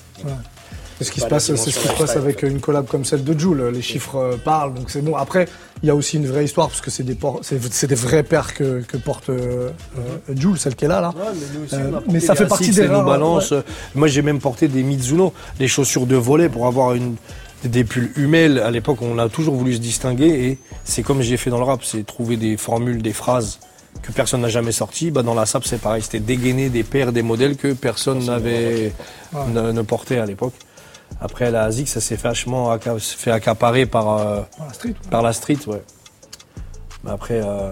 C'est 1.02 1.08
ce 1.08 1.12
qui 1.12 1.20
se 1.20 1.26
passe, 1.26 1.46
c'est 1.48 1.58
ce 1.58 1.80
qui 1.80 1.88
se 1.88 1.98
passe 1.98 2.16
avec 2.16 2.44
une 2.44 2.60
collab 2.60 2.86
comme 2.86 3.06
celle 3.06 3.24
de 3.24 3.38
Joule. 3.38 3.72
Les 3.74 3.82
chiffres 3.82 4.18
euh, 4.18 4.38
parlent, 4.38 4.76
donc 4.76 4.92
c'est 4.92 5.02
bon. 5.02 5.16
Après, 5.16 5.48
il 5.82 5.88
y 5.88 5.90
a 5.90 5.96
aussi 5.96 6.18
une 6.18 6.28
vraie 6.28 6.46
histoire 6.46 6.68
parce 6.68 6.80
que 6.80 6.92
c'est 6.92 7.02
des, 7.02 7.18
c'est, 7.42 7.88
des 7.88 7.96
vrais 7.96 8.22
paires 8.22 8.54
que, 8.54 8.82
que 8.82 8.98
porte 8.98 9.30
euh, 9.30 9.72
euh, 9.98 10.36
Joule, 10.36 10.60
celle 10.60 10.76
qui 10.76 10.86
est 10.86 10.88
là, 10.88 11.02
là. 11.02 11.12
Euh, 11.74 12.00
mais 12.08 12.20
ça 12.20 12.36
fait 12.36 12.46
partie 12.46 12.70
des 12.70 12.88
nos. 12.88 13.02
Moi, 13.96 14.08
j'ai 14.08 14.22
même 14.22 14.40
porté 14.40 14.68
des 14.68 14.84
Mizuno, 14.84 15.34
des 15.58 15.68
chaussures 15.68 16.06
de 16.06 16.16
volet 16.16 16.50
pour 16.50 16.68
avoir 16.68 16.94
une, 16.94 17.16
des 17.64 17.84
pulls 17.84 18.12
Hummel. 18.16 18.60
À 18.60 18.70
l'époque, 18.70 19.02
on 19.02 19.18
a 19.18 19.28
toujours 19.28 19.56
voulu 19.56 19.74
se 19.74 19.80
distinguer 19.80 20.28
et 20.28 20.60
c'est 20.84 21.02
comme 21.02 21.24
j'ai 21.24 21.38
fait 21.38 21.50
dans 21.50 21.58
le 21.58 21.64
rap, 21.64 21.84
c'est 21.84 22.06
trouver 22.06 22.38
des 22.38 22.58
formules, 22.58 23.02
des 23.02 23.14
phrases 23.14 23.58
que 24.04 24.12
personne 24.12 24.42
n'a 24.42 24.50
jamais 24.50 24.72
sorties. 24.72 25.10
Bah, 25.10 25.24
dans 25.24 25.34
la 25.34 25.48
SAP, 25.48 25.66
c'est 25.66 25.82
pareil, 25.82 26.04
c'était 26.04 26.20
dégainer 26.20 26.70
des 26.70 26.84
paires, 26.84 27.12
des 27.12 27.24
modèles 27.24 27.56
que 27.58 27.74
personne 27.74 28.24
n'avait 28.24 28.94
Ouais. 29.34 29.40
ne, 29.54 29.72
ne 29.72 29.82
portait 29.82 30.18
à 30.18 30.26
l'époque. 30.26 30.54
Après, 31.22 31.52
la 31.52 31.64
ASIC, 31.66 31.88
ça 31.88 32.02
s'est 32.02 32.18
fait 32.18 32.28
vachement 32.28 32.76
acca- 32.76 33.00
fait 33.00 33.32
accaparer 33.32 33.86
par, 33.86 34.18
euh, 34.18 34.42
Voilà, 34.58 34.74
street. 34.74 34.96
par 35.12 35.22
la 35.22 35.34
street, 35.34 35.58
ouais. 35.68 35.84
Mais 37.04 37.12
après, 37.12 37.40
euh, 37.44 37.72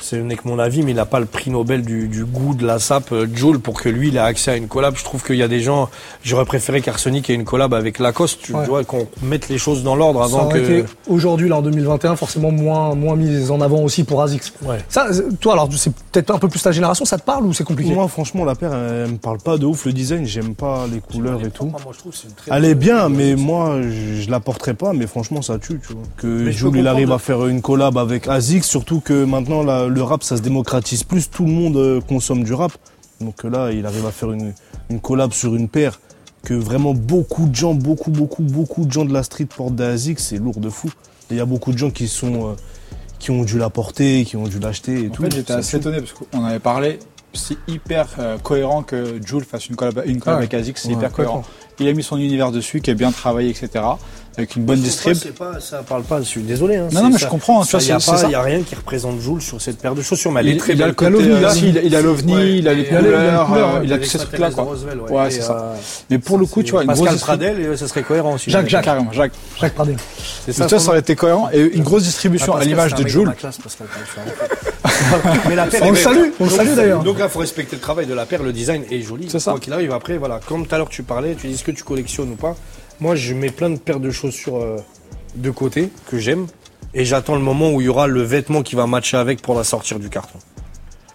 ce 0.00 0.16
n'est 0.16 0.36
que 0.36 0.46
mon 0.48 0.58
avis, 0.58 0.82
mais 0.82 0.92
il 0.92 0.96
n'a 0.96 1.04
pas 1.06 1.20
le 1.20 1.26
prix 1.26 1.50
Nobel 1.50 1.82
du, 1.82 2.08
du 2.08 2.24
goût 2.24 2.54
de 2.54 2.66
la 2.66 2.78
sape, 2.78 3.12
euh, 3.12 3.26
Joule, 3.34 3.58
pour 3.58 3.80
que 3.80 3.88
lui, 3.88 4.08
il 4.08 4.16
ait 4.16 4.20
accès 4.20 4.50
à 4.52 4.56
une 4.56 4.68
collab. 4.68 4.94
Je 4.96 5.04
trouve 5.04 5.22
qu'il 5.22 5.36
y 5.36 5.42
a 5.42 5.48
des 5.48 5.60
gens, 5.60 5.88
j'aurais 6.24 6.44
préféré 6.44 6.80
qu'Arsenic 6.80 7.28
ait 7.30 7.34
une 7.34 7.44
collab 7.44 7.74
avec 7.74 7.98
Lacoste, 7.98 8.40
tu 8.42 8.54
Ouais. 8.54 8.66
vois, 8.66 8.84
qu'on 8.84 9.06
mette 9.22 9.48
les 9.48 9.58
choses 9.58 9.82
dans 9.82 9.94
l'ordre 9.96 10.20
Ça 10.20 10.34
avant 10.36 10.46
aurait 10.46 10.60
que. 10.62 10.64
été 10.80 10.84
aujourd'hui, 11.08 11.48
là, 11.48 11.56
en 11.58 11.62
2021, 11.62 12.16
forcément 12.16 12.50
moins, 12.50 12.94
moins 12.94 13.16
mis 13.16 13.50
en 13.50 13.60
avant 13.60 13.80
aussi 13.82 14.04
pour 14.04 14.22
Azix. 14.22 14.52
Ouais. 14.62 14.78
Ça, 14.88 15.08
c'est- 15.12 15.38
toi, 15.40 15.52
alors, 15.54 15.68
c'est 15.76 15.92
peut-être 16.12 16.30
un 16.30 16.38
peu 16.38 16.48
plus 16.48 16.62
ta 16.62 16.72
génération, 16.72 17.04
ça 17.04 17.18
te 17.18 17.22
parle 17.24 17.46
ou 17.46 17.52
c'est 17.52 17.64
compliqué? 17.64 17.92
Moi, 17.92 18.06
franchement, 18.08 18.44
la 18.44 18.54
paire, 18.54 18.72
elle 18.74 19.12
me 19.12 19.16
parle 19.18 19.38
pas 19.38 19.58
de 19.58 19.66
ouf. 19.66 19.84
Le 19.86 19.92
design, 19.92 20.26
j'aime 20.26 20.54
pas 20.54 20.86
les 20.92 21.00
couleurs 21.00 21.40
et 21.44 21.50
tout. 21.50 21.66
Moi, 21.66 21.80
je 21.92 21.98
trouve 21.98 22.12
que 22.12 22.18
c'est 22.18 22.28
une 22.28 22.34
très 22.34 22.50
Elle 22.56 22.64
est 22.64 22.74
bien, 22.74 23.08
mais 23.08 23.34
moi, 23.36 23.76
je, 23.82 24.22
je 24.22 24.30
la 24.30 24.40
porterai 24.40 24.74
pas, 24.74 24.92
mais 24.92 25.06
franchement, 25.06 25.42
ça 25.42 25.58
tue, 25.58 25.80
tu 25.86 25.92
vois. 25.92 26.02
Que 26.16 26.26
peux 26.70 26.78
il 26.78 26.86
arrive 26.88 27.12
à 27.12 27.18
faire 27.18 27.46
une 27.46 27.60
collab 27.62 27.98
avec 27.98 28.28
Azix, 28.28 28.62
surtout 28.62 29.00
que 29.00 29.24
maintenant, 29.24 29.62
la- 29.62 29.86
le 29.90 30.02
rap, 30.02 30.22
ça 30.22 30.36
se 30.36 30.42
démocratise 30.42 31.02
plus, 31.04 31.28
tout 31.30 31.44
le 31.44 31.52
monde 31.52 31.76
euh, 31.76 32.00
consomme 32.00 32.44
du 32.44 32.54
rap. 32.54 32.72
Donc 33.20 33.44
euh, 33.44 33.50
là, 33.50 33.72
il 33.72 33.84
arrive 33.86 34.06
à 34.06 34.10
faire 34.12 34.32
une, 34.32 34.54
une 34.88 35.00
collab 35.00 35.32
sur 35.32 35.54
une 35.54 35.68
paire 35.68 36.00
que 36.42 36.54
vraiment 36.54 36.94
beaucoup 36.94 37.46
de 37.46 37.54
gens, 37.54 37.74
beaucoup, 37.74 38.10
beaucoup, 38.10 38.42
beaucoup 38.42 38.84
de 38.86 38.90
gens 38.92 39.04
de 39.04 39.12
la 39.12 39.22
street 39.22 39.44
portent 39.54 39.74
d'Azix, 39.76 40.16
c'est 40.22 40.38
lourd 40.38 40.58
de 40.58 40.70
fou. 40.70 40.90
Il 41.30 41.36
y 41.36 41.40
a 41.40 41.44
beaucoup 41.44 41.72
de 41.72 41.78
gens 41.78 41.90
qui 41.90 42.08
sont, 42.08 42.48
euh, 42.48 42.52
qui 43.18 43.30
ont 43.30 43.44
dû 43.44 43.58
la 43.58 43.68
porter, 43.70 44.24
qui 44.24 44.36
ont 44.36 44.48
dû 44.48 44.58
l'acheter 44.58 45.04
et 45.04 45.08
En 45.08 45.10
tout. 45.10 45.22
fait, 45.22 45.34
j'étais 45.34 45.52
assez 45.52 45.76
étonné 45.76 45.98
parce 46.00 46.12
qu'on 46.14 46.44
avait 46.44 46.58
parlé. 46.58 46.98
C'est 47.34 47.58
hyper 47.68 48.08
euh, 48.18 48.38
cohérent 48.38 48.82
que 48.82 49.20
Jules 49.24 49.44
fasse 49.44 49.68
une 49.68 49.76
collab, 49.76 50.02
une 50.06 50.18
collab 50.18 50.38
Ouais. 50.38 50.44
avec 50.46 50.54
Azix, 50.54 50.74
c'est 50.80 50.88
Ouais, 50.88 50.94
hyper 50.94 51.12
cohérent. 51.12 51.44
Il 51.80 51.88
a 51.88 51.92
mis 51.94 52.02
son 52.02 52.18
univers 52.18 52.50
dessus, 52.52 52.80
qui 52.80 52.90
est 52.90 52.94
bien 52.94 53.10
travaillé, 53.10 53.50
etc. 53.50 53.84
Avec 54.36 54.54
une 54.54 54.64
bonne 54.64 54.80
distrib. 54.80 55.16
pas, 55.36 55.52
pas, 55.54 55.60
ça 55.60 55.78
parle 55.82 56.02
pas, 56.04 56.18
je 56.20 56.24
suis 56.26 56.42
désolé. 56.42 56.76
Hein, 56.76 56.88
Non, 56.92 57.02
non, 57.02 57.06
mais 57.08 57.18
ça. 57.18 57.26
je 57.26 57.30
comprends, 57.30 57.62
tu 57.64 57.70
Ça, 57.78 57.78
vois, 57.98 58.30
y 58.30 58.34
a 58.34 58.42
rien 58.42 58.62
qui 58.62 58.74
représente 58.74 59.20
Joule 59.20 59.42
sur 59.42 59.60
cette 59.60 59.78
paire 59.78 59.94
de 59.94 60.02
chaussures, 60.02 60.30
mais 60.30 60.40
elle 60.40 60.48
Il, 60.48 60.54
est 60.56 60.58
très 60.58 60.72
il 60.74 60.82
a 60.82 60.86
belle. 60.86 60.88
le 60.90 60.94
côté, 60.94 61.10
l'OVNI, 61.10 61.32
euh, 61.34 61.38
il 61.64 61.78
a- 61.78 61.82
il 61.82 62.04
l'OVNI, 62.04 62.34
Ouais, 62.34 62.56
il 62.58 62.68
a 62.68 62.74
les 62.74 62.80
il 62.82 62.86
il 62.86 62.96
couleurs, 62.96 63.52
euh, 63.52 63.80
il 63.82 63.92
a 63.92 63.98
tous 63.98 64.04
ces 64.04 64.18
trucs-là, 64.18 64.50
ouais. 64.50 65.30
C'est 65.30 65.40
ça. 65.42 65.52
euh, 65.52 65.74
Mais 66.10 66.18
pour 66.18 66.38
le 66.38 66.46
coup, 66.46 66.62
tu 66.62 66.70
vois, 66.70 66.82
une 66.82 66.86
Pascal 66.88 67.16
Pradel, 67.16 67.76
ça 67.76 67.88
serait 67.88 68.02
cohérent 68.02 68.34
aussi. 68.34 68.50
Jacques, 68.50 68.68
Jacques. 68.68 68.84
Carrément, 68.84 69.12
Jacques. 69.12 69.32
Jacques 69.60 69.74
Pradel. 69.74 69.96
Ça, 70.50 70.66
aurait 70.88 71.00
été 71.00 71.16
cohérent. 71.16 71.48
Et 71.52 71.60
une 71.60 71.82
grosse 71.82 72.04
distribution 72.04 72.54
Ah, 72.56 72.60
à 72.60 72.64
l'image 72.64 72.94
de 72.94 73.06
Jules. 73.08 73.32
Mais 75.48 75.54
la 75.54 75.66
paire 75.66 75.82
On 75.82 75.90
le 75.90 75.96
salue, 75.96 76.30
on 76.38 76.44
le 76.44 76.50
salue 76.50 76.74
d'ailleurs. 76.74 77.02
Donc 77.02 77.18
là, 77.18 77.26
il 77.26 77.30
faut 77.30 77.38
respecter 77.38 77.76
le 77.76 77.82
travail 77.82 78.06
de 78.06 78.14
la 78.14 78.26
paire, 78.26 78.42
le 78.42 78.52
design 78.52 78.84
est 78.90 79.00
joli. 79.00 79.28
C'est 79.30 79.38
ça. 79.38 79.52
Quoi 79.52 79.60
qu'il 79.60 79.72
arrive, 79.72 79.92
après, 79.92 80.18
voilà, 80.18 80.40
comme 80.46 80.66
tout 80.66 80.74
à 80.74 80.78
l'heure 80.78 80.88
tu 80.88 81.02
parlais, 81.02 81.34
tu 81.34 81.46
dis 81.46 81.56
ce 81.56 81.64
que 81.64 81.70
tu 81.70 81.82
collectionnes 81.82 82.30
ou 82.30 82.36
pas. 82.36 82.56
Moi, 83.00 83.14
je 83.14 83.34
mets 83.34 83.50
plein 83.50 83.70
de 83.70 83.78
paires 83.78 84.00
de 84.00 84.10
chaussures 84.10 84.56
euh, 84.56 84.76
de 85.34 85.50
côté 85.50 85.90
que 86.10 86.18
j'aime 86.18 86.46
et 86.92 87.04
j'attends 87.04 87.34
le 87.34 87.40
moment 87.40 87.72
où 87.72 87.80
il 87.80 87.84
y 87.84 87.88
aura 87.88 88.06
le 88.06 88.22
vêtement 88.22 88.62
qui 88.62 88.74
va 88.74 88.86
matcher 88.86 89.16
avec 89.16 89.42
pour 89.42 89.54
la 89.54 89.64
sortir 89.64 89.98
du 89.98 90.08
carton. 90.08 90.38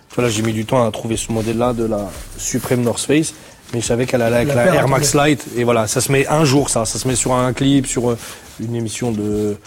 Tu 0.09 0.15
vois, 0.15 0.23
là, 0.25 0.29
j'ai 0.29 0.41
mis 0.41 0.53
du 0.53 0.65
temps 0.65 0.85
à 0.85 0.91
trouver 0.91 1.17
ce 1.17 1.31
modèle-là 1.31 1.73
de 1.73 1.85
la 1.85 2.09
Supreme 2.37 2.81
North 2.81 3.05
Face. 3.05 3.33
Mais 3.73 3.81
je 3.81 3.85
savais 3.85 4.05
qu'elle 4.05 4.21
allait 4.21 4.37
avec 4.37 4.47
La 4.49 4.65
la, 4.65 4.75
Air 4.75 4.87
Max 4.87 5.13
Light. 5.13 5.45
Et 5.57 5.63
voilà, 5.63 5.87
ça 5.87 5.99
se 5.99 6.11
met 6.11 6.27
un 6.27 6.45
jour, 6.45 6.69
ça. 6.69 6.85
Ça 6.85 6.99
se 6.99 7.07
met 7.07 7.15
sur 7.15 7.33
un 7.33 7.51
clip, 7.51 7.87
sur 7.87 8.11
euh, 8.11 8.17
une 8.59 8.75
émission 8.75 9.11
de. 9.11 9.57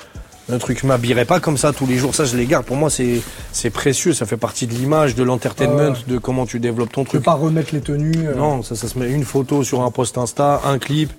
Un 0.51 0.59
truc, 0.59 0.79
je 0.81 0.87
m'habillerai 0.87 1.27
pas 1.27 1.41
comme 1.41 1.59
ça 1.59 1.73
tous 1.75 1.87
les 1.87 1.97
jours. 1.99 2.15
Ça, 2.15 2.25
je 2.25 2.37
les 2.37 2.47
garde. 2.47 2.65
Pour 2.65 2.77
moi, 2.77 2.89
c'est 2.91 3.21
c'est 3.53 3.71
précieux. 3.71 4.13
Ça 4.15 4.25
fait 4.25 4.37
partie 4.39 4.67
de 4.67 4.73
l'image, 4.73 5.15
de 5.15 5.23
l'entertainment, 5.23 5.93
de 6.07 6.19
comment 6.19 6.47
tu 6.47 6.59
développes 6.59 6.91
ton 6.93 7.03
Tu 7.03 7.11
peux 7.11 7.19
truc. 7.19 7.25
pas 7.25 7.35
remettre 7.35 7.75
les 7.75 7.81
tenues. 7.81 8.27
euh, 8.27 8.35
Non, 8.35 8.63
ça, 8.63 8.75
ça 8.75 8.89
se 8.89 8.99
met 8.99 9.11
une 9.11 9.25
photo 9.25 9.63
sur 9.63 9.83
un 9.83 9.91
post 9.91 10.17
Insta, 10.17 10.63
un 10.65 10.79
clip. 10.79 11.13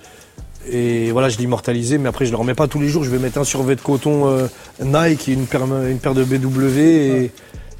Et 0.72 1.12
voilà, 1.12 1.30
je 1.30 1.38
l'ai 1.38 1.44
immortalisé, 1.46 1.98
mais 1.98 2.10
après, 2.10 2.26
je 2.26 2.32
le 2.32 2.38
remets 2.38 2.54
pas 2.56 2.68
tous 2.68 2.80
les 2.82 2.90
jours. 2.90 3.04
Je 3.04 3.10
vais 3.10 3.20
mettre 3.20 3.38
un 3.40 3.44
survêt 3.44 3.76
de 3.76 3.82
coton 3.82 4.28
euh, 4.28 4.48
Nike, 4.84 5.28
une 5.28 5.46
paire, 5.46 5.64
une 5.64 6.00
paire 6.00 6.14
de 6.14 6.24
BW 6.24 6.78
et, 6.80 7.32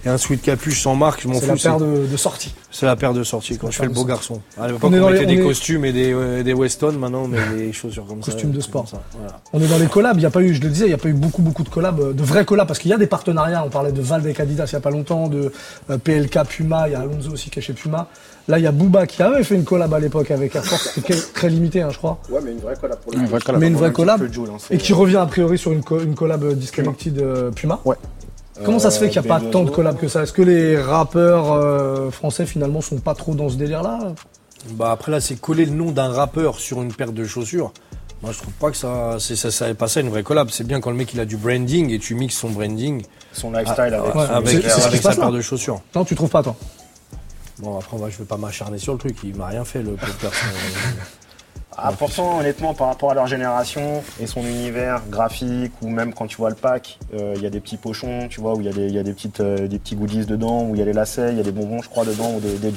et 0.06 0.10
un 0.10 0.18
sweat 0.18 0.42
capuche 0.42 0.82
sans 0.82 0.96
marque. 0.96 1.22
Je 1.24 1.28
m'en 1.28 1.40
C'est 1.40 1.48
la 1.48 1.56
fous. 1.56 1.64
paire 1.64 1.78
de, 1.78 2.06
de 2.10 2.18
sortie. 2.18 2.54
c'est 2.72 2.86
la 2.86 2.96
paire 2.96 3.14
de 3.14 3.24
sortie 3.24 3.58
quand 3.58 3.70
je 3.72 3.78
fais 3.78 3.86
le 3.86 3.92
beau 3.92 4.06
garçon. 4.06 4.42
À 4.60 4.68
l'époque, 4.68 4.82
On 4.84 4.88
on, 4.90 4.94
est 4.94 5.00
dans 5.00 5.10
les- 5.10 5.20
mettait 5.20 5.36
des 5.36 5.42
est- 5.42 5.46
costumes 5.46 5.86
et 5.86 5.92
des, 5.92 6.14
euh, 6.14 6.42
des 6.44 6.54
Weston, 6.54 6.94
maintenant 6.94 7.24
on 7.24 7.28
met 7.28 7.40
des 7.58 7.74
chaussures 7.74 8.06
comme 8.06 8.24
ça. 8.24 8.32
Costumes 8.32 8.52
de 8.52 8.62
sport. 8.62 8.84
comme 8.90 8.92
ça, 9.00 9.04
voilà. 9.20 9.42
On 9.54 9.62
est 9.62 9.68
dans 9.68 9.78
les 9.78 9.88
collabs, 9.88 10.18
il 10.18 10.24
y 10.24 10.26
a 10.26 10.30
pas 10.30 10.42
eu, 10.42 10.54
je 10.54 10.62
le 10.62 10.70
disais, 10.70 10.86
il 10.86 10.92
y 10.92 10.94
a 10.94 10.98
pas 10.98 11.10
eu 11.10 11.14
beaucoup 11.14 11.42
beaucoup 11.42 11.64
de 11.64 11.70
collabs, 11.70 12.00
euh, 12.00 12.14
de 12.14 12.24
vrais 12.24 12.46
collabs 12.46 12.68
parce 12.68 12.80
qu'il 12.80 12.92
y 12.92 12.94
a 12.94 12.98
des 12.98 13.08
partenariats, 13.08 13.64
on 13.66 13.70
parlait 13.70 13.92
de 13.92 14.02
Valve 14.02 14.26
avec 14.26 14.40
Adidas 14.40 14.66
il 14.68 14.74
y 14.74 14.76
a 14.76 14.80
pas 14.80 14.92
longtemps, 14.92 15.28
de 15.28 15.52
euh, 15.90 15.98
PLK 15.98 16.40
Puma, 16.48 16.88
il 16.88 16.94
y 16.94 16.96
a 16.96 17.00
Alonso 17.02 17.32
aussi 17.32 17.50
qui 17.50 17.60
est 17.60 17.62
chez 17.62 17.74
Puma. 17.74 18.08
Là, 18.48 18.58
il 18.58 18.64
y 18.64 18.68
a 18.68 18.72
Booba 18.72 19.06
qui 19.06 19.22
avait 19.22 19.44
fait 19.44 19.54
une 19.54 19.64
collab 19.64 19.94
à 19.94 20.00
l'époque 20.00 20.32
avec 20.32 20.56
Air 20.56 20.66
Force, 20.66 20.98
très 21.36 21.50
limité 21.50 21.82
hein, 21.84 21.90
je 21.92 21.98
crois. 21.98 22.20
Ouais, 22.32 22.40
mais 22.44 22.52
une 22.54 22.60
vraie 22.60 22.74
collab 22.80 22.98
pour 23.00 23.14
Une 23.14 23.26
vraie 23.28 23.40
collab. 23.42 23.62
Mais 23.62 23.68
une 23.68 23.76
vraie 23.76 23.92
collab 23.92 24.22
hein, 24.24 24.58
et 24.72 24.78
qui 24.78 24.94
revient 24.94 25.18
a 25.18 25.26
priori 25.28 25.58
sur 25.60 25.72
une, 25.72 25.84
co- 25.84 26.00
une 26.00 26.16
collab 26.16 26.44
euh, 26.44 26.54
Disconnected 26.54 27.20
euh, 27.20 27.52
Puma. 27.52 27.80
Ouais. 27.86 27.96
Comment 28.66 28.80
ça 28.80 28.92
se 28.92 29.00
fait 29.00 29.06
Euh, 29.06 29.10
qu'il 29.10 29.22
n'y 29.22 29.28
a 29.28 29.30
pas 29.30 29.40
B2O. 29.40 29.50
tant 29.52 29.64
de 29.64 29.70
collabs 29.70 29.98
que 29.98 30.08
ça? 30.08 30.24
Est-ce 30.24 30.34
que 30.34 30.42
les 30.42 30.80
rappeurs 30.80 31.52
euh, 31.54 32.12
français 32.12 32.46
finalement 32.46 32.82
sont 32.82 32.98
pas 32.98 33.14
trop 33.16 33.34
dans 33.36 33.50
ce 33.50 33.56
délire 33.56 33.82
là 33.84 34.14
Bah 34.72 34.92
après 34.92 35.12
là, 35.12 35.22
c'est 35.22 35.36
coller 35.40 35.66
le 35.66 35.72
nom 35.72 35.92
d'un 35.92 36.10
rappeur 36.10 36.60
sur 36.60 36.82
une 36.82 36.94
paire 36.94 37.12
de 37.12 37.24
chaussures. 37.26 37.72
Moi, 38.22 38.34
je 38.34 38.40
trouve 38.40 38.54
pas 38.54 38.70
que 38.70 38.76
ça, 38.76 39.16
c'est 39.20 39.38
ça, 39.38 39.50
ça 39.50 39.74
pas 39.74 39.88
ça 39.88 40.02
une 40.02 40.10
vraie 40.10 40.24
collab. 40.24 40.50
C'est 40.52 40.66
bien 40.66 40.82
quand 40.82 40.90
le 40.90 40.98
mec 40.98 41.14
il 41.14 41.20
a 41.22 41.26
du 41.26 41.38
branding 41.38 41.90
et 41.92 42.00
tu 42.00 42.16
mixes 42.16 42.36
son 42.38 42.50
branding 42.50 43.02
Son 43.32 43.52
lifestyle 43.52 43.94
avec, 43.94 44.14
ouais, 44.14 44.26
son- 44.70 44.92
se 44.92 44.98
sa 44.98 45.16
paire 45.16 45.32
de 45.32 45.40
chaussures. 45.42 45.82
Non, 45.96 46.04
tu 46.04 46.16
trouves 46.16 46.30
pas 46.30 46.44
toi? 46.44 46.56
Bon, 47.60 47.78
après, 47.78 47.98
moi, 47.98 48.10
je 48.10 48.18
vais 48.18 48.26
pas 48.26 48.38
m'acharner 48.38 48.78
sur 48.78 48.92
le 48.94 49.00
truc. 49.00 49.18
Il 49.24 49.36
m'a 49.36 49.48
rien 49.48 49.64
fait 49.64 49.82
le 49.82 49.92
pauvre 49.92 50.14
garçon. 51.82 51.94
Ah, 51.94 51.98
pourtant, 51.98 52.40
honnêtement, 52.40 52.74
par 52.74 52.88
rapport 52.88 53.12
à 53.12 53.14
leur 53.14 53.28
génération 53.28 54.04
et 54.20 54.28
son 54.28 54.42
univers 54.42 55.02
graphique, 55.10 55.72
ou 55.82 55.90
même 55.90 56.14
quand 56.14 56.28
tu 56.28 56.38
vois 56.38 56.50
le 56.50 56.56
pack, 56.56 57.00
euh, 57.14 57.34
il 57.36 57.42
y 57.42 57.46
a 57.46 57.50
des 57.50 57.60
petits 57.60 57.78
pochons, 57.78 58.28
tu 58.30 58.42
vois, 58.42 58.56
où 58.56 58.62
il 58.62 58.66
y 58.68 58.70
a 58.70 58.74
des, 58.74 58.88
il 58.88 58.94
y 58.94 59.00
a 59.00 59.04
des 59.04 59.14
petites, 59.14 59.40
euh, 59.40 59.68
des 59.68 59.80
petits 59.80 59.96
goodies 59.96 60.26
dedans, 60.26 60.64
où 60.64 60.76
il 60.76 60.80
y 60.80 60.82
a 60.82 60.86
les 60.86 60.94
lacets, 60.94 61.32
il 61.32 61.38
y 61.38 61.42
a 61.42 61.44
des 61.44 61.52
bonbons, 61.52 61.82
je 61.82 61.90
crois, 61.90 62.06
dedans, 62.06 62.34
ou 62.36 62.40
des, 62.40 62.58
des. 62.58 62.74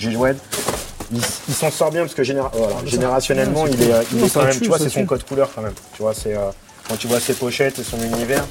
Il, 1.15 1.55
s'en 1.55 1.71
sort 1.71 1.91
bien 1.91 2.03
parce 2.03 2.15
que 2.15 2.23
généra- 2.23 2.51
voilà, 2.55 2.75
ça- 2.81 2.87
générationnellement, 2.87 3.67
il 3.67 3.83
est, 3.83 3.93
il 4.15 4.31
quand 4.31 4.45
même, 4.45 4.59
tu 4.59 4.69
vois, 4.69 4.79
c'est 4.79 4.89
son 4.89 5.05
code 5.05 5.25
couleur 5.25 5.51
quand 5.55 5.61
même. 5.63 5.75
Tu 5.95 6.03
vois, 6.03 6.15
c'est 6.15 6.35
euh, 6.35 6.51
quand 6.89 6.97
tu 6.97 7.07
vois 7.07 7.21
ses 7.21 7.35
pochettes 7.35 7.79
et 7.79 7.83
son 7.83 7.99
univers, 8.01 8.45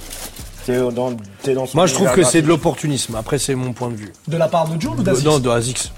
t'es 0.65 0.77
dans, 0.91 1.15
t'es 1.41 1.53
dans 1.53 1.65
son 1.65 1.77
Moi, 1.77 1.87
je 1.87 1.95
trouve 1.95 2.11
que 2.11 2.23
c'est 2.23 2.41
de 2.41 2.47
l'opportunisme. 2.47 3.15
Après, 3.15 3.39
c'est 3.39 3.55
mon 3.55 3.73
point 3.73 3.89
de 3.89 3.95
vue. 3.95 4.13
De 4.27 4.37
la 4.37 4.47
part 4.47 4.67
de 4.67 4.79
Jules 4.79 4.91
ou 4.91 5.01
d'Aziz 5.01 5.25
Non, 5.25 5.39
de 5.39 5.49
Azix. 5.49 5.91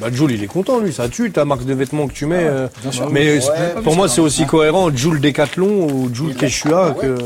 Bah, 0.00 0.08
Jules, 0.12 0.30
il 0.32 0.42
est 0.42 0.46
content, 0.46 0.78
lui. 0.78 0.92
Ça 0.92 1.08
tue 1.08 1.30
ta 1.30 1.44
marque 1.44 1.64
de 1.64 1.74
vêtements 1.74 2.08
que 2.08 2.12
tu 2.12 2.26
mets. 2.26 2.42
euh, 2.44 2.68
sûr. 2.90 3.10
mais 3.10 3.38
Ouais, 3.38 3.82
pour 3.84 3.94
moi, 3.96 4.08
c'est 4.08 4.20
aussi 4.20 4.46
cohérent 4.46 4.90
Jules 4.94 5.20
Decathlon 5.20 5.66
ou 5.88 6.10
Jules 6.14 6.30
Il- 6.30 6.36
Quechua 6.36 6.88
Ouais, 6.90 6.94
que. 7.00 7.18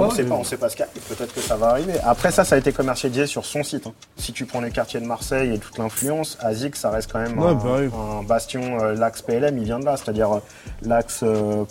on 0.00 0.10
sait 0.10 0.24
pas, 0.24 0.34
on 0.36 0.44
sait 0.44 0.56
pas 0.56 0.68
ce 0.68 0.76
qu'il 0.76 0.84
y 0.84 0.88
a. 0.88 1.14
Peut-être 1.14 1.34
que 1.34 1.40
ça 1.40 1.56
va 1.56 1.68
arriver. 1.68 1.92
Après 2.04 2.30
ça, 2.30 2.44
ça 2.44 2.54
a 2.54 2.58
été 2.58 2.72
commercialisé 2.72 3.26
sur 3.26 3.44
son 3.44 3.62
site. 3.62 3.86
hein. 3.86 3.92
Si 4.16 4.32
tu 4.32 4.46
prends 4.46 4.60
les 4.60 4.70
quartiers 4.70 5.00
de 5.00 5.06
Marseille 5.06 5.52
et 5.54 5.58
toute 5.58 5.76
l'influence, 5.78 6.38
Azix, 6.40 6.70
ça 6.78 6.90
reste 6.90 7.10
quand 7.12 7.20
même 7.20 7.38
Ouais, 7.38 7.48
un, 7.50 7.54
bah 7.54 7.76
oui. 7.80 7.88
un 8.20 8.22
bastion. 8.22 8.78
euh, 8.80 8.94
l'axe 8.94 9.22
PLM, 9.22 9.58
il 9.58 9.64
vient 9.64 9.78
de 9.78 9.84
là, 9.84 9.96
c'est-à-dire 9.96 10.32
euh, 10.32 10.38
l'axe 10.82 11.22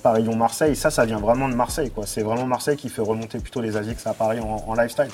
Paris-Lyon-Marseille. 0.03 0.75
Ça, 0.75 0.89
ça 0.91 1.05
vient 1.05 1.19
vraiment 1.19 1.49
de 1.49 1.55
Marseille. 1.55 1.89
quoi. 1.91 2.05
C'est 2.05 2.21
vraiment 2.23 2.45
Marseille 2.45 2.77
qui 2.77 2.89
fait 2.89 3.01
remonter 3.01 3.39
plutôt 3.39 3.61
les 3.61 3.77
Azix 3.77 3.95
à 4.05 4.13
Paris 4.13 4.39
en, 4.39 4.63
en 4.67 4.73
lifestyle. 4.75 5.07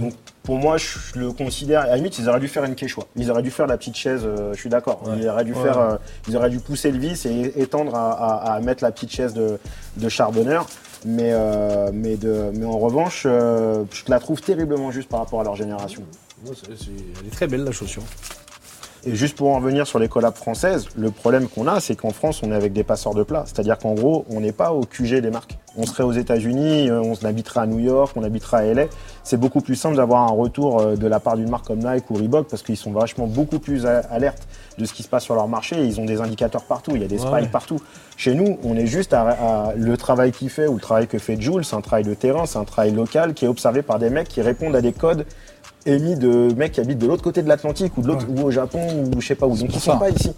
Donc 0.00 0.14
pour 0.42 0.58
moi, 0.58 0.76
je 0.76 0.96
le 1.18 1.32
considère. 1.32 1.82
À 1.82 1.86
la 1.86 1.96
limite, 1.96 2.18
ils 2.18 2.28
auraient 2.28 2.40
dû 2.40 2.48
faire 2.48 2.64
une 2.64 2.74
Quechua. 2.74 3.04
Ils 3.16 3.30
auraient 3.30 3.42
dû 3.42 3.50
faire 3.50 3.66
la 3.66 3.76
petite 3.76 3.96
chaise. 3.96 4.22
euh, 4.24 4.52
je 4.54 4.58
suis 4.60 4.68
d'accord. 4.70 5.02
Ils 5.18 5.28
auraient 5.28 5.44
dû 5.44 5.54
faire. 5.54 5.78
euh, 5.78 5.96
ils 6.28 6.36
auraient 6.36 6.50
dû 6.50 6.58
pousser 6.60 6.90
le 6.90 6.98
vis 6.98 7.26
et 7.26 7.60
étendre 7.60 7.94
à, 7.94 8.12
à- 8.12 8.54
à 8.54 8.60
mettre 8.60 8.82
la 8.84 8.90
petite 8.92 9.10
chaise 9.12 9.32
de, 9.34 9.58
de 9.96 10.08
charbonneur. 10.08 10.66
Mais, 11.04 11.30
euh, 11.32 11.90
mais, 11.92 12.16
de, 12.16 12.50
mais 12.54 12.64
en 12.66 12.78
revanche, 12.78 13.24
euh, 13.26 13.84
je 13.92 14.02
la 14.08 14.18
trouve 14.18 14.40
terriblement 14.40 14.90
juste 14.90 15.08
par 15.08 15.20
rapport 15.20 15.40
à 15.40 15.44
leur 15.44 15.54
génération. 15.54 16.02
Ouais, 16.44 16.52
Elle 17.20 17.26
est 17.26 17.30
très 17.30 17.46
belle, 17.46 17.62
la 17.64 17.72
chaussure. 17.72 18.02
Et 19.08 19.14
juste 19.14 19.36
pour 19.36 19.50
en 19.50 19.56
revenir 19.60 19.86
sur 19.86 20.00
les 20.00 20.08
collabs 20.08 20.34
françaises, 20.34 20.88
le 20.96 21.12
problème 21.12 21.46
qu'on 21.46 21.68
a, 21.68 21.78
c'est 21.78 21.94
qu'en 21.94 22.10
France, 22.10 22.40
on 22.42 22.50
est 22.50 22.56
avec 22.56 22.72
des 22.72 22.82
passeurs 22.82 23.14
de 23.14 23.22
plats. 23.22 23.44
C'est-à-dire 23.46 23.78
qu'en 23.78 23.94
gros, 23.94 24.24
on 24.30 24.40
n'est 24.40 24.50
pas 24.50 24.72
au 24.72 24.80
QG 24.80 25.20
des 25.20 25.30
marques. 25.30 25.56
On 25.76 25.86
serait 25.86 26.02
aux 26.02 26.10
États-Unis, 26.12 26.90
euh, 26.90 27.00
on 27.02 27.14
habiterait 27.24 27.60
à 27.60 27.66
New 27.66 27.78
York, 27.78 28.12
on 28.16 28.24
habiterait 28.24 28.56
à 28.70 28.74
LA. 28.74 28.84
C'est 29.22 29.36
beaucoup 29.36 29.60
plus 29.60 29.76
simple 29.76 29.94
d'avoir 29.94 30.22
un 30.22 30.32
retour 30.34 30.80
euh, 30.80 30.96
de 30.96 31.06
la 31.06 31.20
part 31.20 31.36
d'une 31.36 31.48
marque 31.48 31.66
comme 31.66 31.78
Nike 31.84 32.10
ou 32.10 32.14
Reebok 32.14 32.48
parce 32.48 32.64
qu'ils 32.64 32.76
sont 32.76 32.90
vachement 32.90 33.28
beaucoup 33.28 33.60
plus 33.60 33.86
alertes 33.86 34.48
de 34.78 34.84
ce 34.84 34.92
qui 34.92 35.04
se 35.04 35.08
passe 35.08 35.22
sur 35.22 35.36
leur 35.36 35.46
marché. 35.46 35.76
Ils 35.84 36.00
ont 36.00 36.04
des 36.04 36.20
indicateurs 36.20 36.64
partout, 36.64 36.92
il 36.96 37.02
y 37.02 37.04
a 37.04 37.08
des 37.08 37.20
Ouais. 37.24 37.38
spikes 37.38 37.52
partout. 37.52 37.78
Chez 38.16 38.34
nous, 38.34 38.58
on 38.64 38.74
est 38.76 38.86
juste 38.86 39.12
à, 39.12 39.20
à- 39.28 39.72
le 39.76 39.96
travail 39.96 40.32
qu'il 40.32 40.50
fait 40.50 40.66
ou 40.66 40.74
le 40.74 40.80
travail 40.80 41.06
que 41.06 41.18
fait 41.18 41.40
Jules, 41.40 41.64
c'est 41.64 41.76
un 41.76 41.80
travail 41.80 42.04
de 42.04 42.14
terrain, 42.14 42.44
c'est 42.46 42.58
un 42.58 42.64
travail 42.64 42.90
local 42.92 43.34
qui 43.34 43.44
est 43.44 43.48
observé 43.48 43.82
par 43.82 43.98
des 44.00 44.10
mecs 44.10 44.28
qui 44.28 44.40
répondent 44.42 44.74
à 44.74 44.80
des 44.80 44.92
codes 44.92 45.26
émis 45.86 46.16
de 46.16 46.52
mecs 46.56 46.72
qui 46.72 46.80
habitent 46.80 46.98
de 46.98 47.06
l'autre 47.06 47.22
côté 47.22 47.42
de 47.42 47.48
l'Atlantique 47.48 47.96
ou 47.96 48.02
de 48.02 48.08
l'autre 48.08 48.26
ou 48.28 48.42
au 48.42 48.50
Japon 48.50 48.80
ou 49.14 49.20
je 49.20 49.26
sais 49.26 49.34
pas 49.34 49.46
où. 49.46 49.56
Donc 49.56 49.74
ils 49.74 49.80
sont 49.80 49.92
ça. 49.92 49.96
pas 49.96 50.10
ici. 50.10 50.32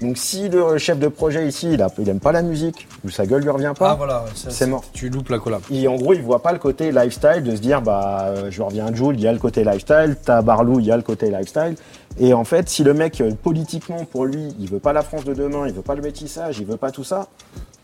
Donc 0.00 0.18
si 0.18 0.48
le 0.48 0.76
chef 0.78 0.98
de 0.98 1.08
projet 1.08 1.46
ici, 1.46 1.72
il, 1.72 1.80
a, 1.82 1.88
il 1.98 2.08
aime 2.08 2.20
pas 2.20 2.32
la 2.32 2.42
musique 2.42 2.88
ou 3.04 3.10
sa 3.10 3.26
gueule 3.26 3.42
lui 3.42 3.50
revient 3.50 3.72
pas, 3.78 3.92
Ah, 3.92 3.94
voilà. 3.94 4.24
c'est 4.34 4.66
mort. 4.66 4.84
Tu 4.92 5.08
loupes 5.08 5.28
la 5.30 5.38
collab. 5.38 5.62
Et 5.70 5.86
en 5.88 5.94
gros, 5.96 6.12
il 6.14 6.20
voit 6.22 6.42
pas 6.42 6.52
le 6.52 6.58
côté 6.58 6.90
lifestyle 6.92 7.42
de 7.42 7.54
se 7.56 7.60
dire 7.60 7.80
bah 7.80 8.24
euh, 8.26 8.50
je 8.50 8.60
reviens 8.62 8.86
à 8.86 8.92
Jules, 8.92 9.14
il 9.16 9.20
y 9.22 9.28
a 9.28 9.32
le 9.32 9.38
côté 9.38 9.64
lifestyle, 9.64 10.16
t'as 10.22 10.42
Barlou, 10.42 10.80
il 10.80 10.86
y 10.86 10.92
a 10.92 10.96
le 10.96 11.02
côté 11.02 11.30
lifestyle. 11.30 11.76
Et 12.18 12.34
en 12.34 12.44
fait, 12.44 12.68
si 12.68 12.84
le 12.84 12.92
mec 12.94 13.20
euh, 13.20 13.30
politiquement 13.40 14.04
pour 14.04 14.24
lui, 14.26 14.54
il 14.58 14.68
veut 14.68 14.78
pas 14.78 14.92
la 14.92 15.02
France 15.02 15.24
de 15.24 15.32
demain, 15.32 15.66
il 15.66 15.72
veut 15.72 15.82
pas 15.82 15.94
le 15.94 16.02
métissage, 16.02 16.58
il 16.58 16.66
veut 16.66 16.76
pas 16.76 16.90
tout 16.90 17.04
ça, 17.04 17.28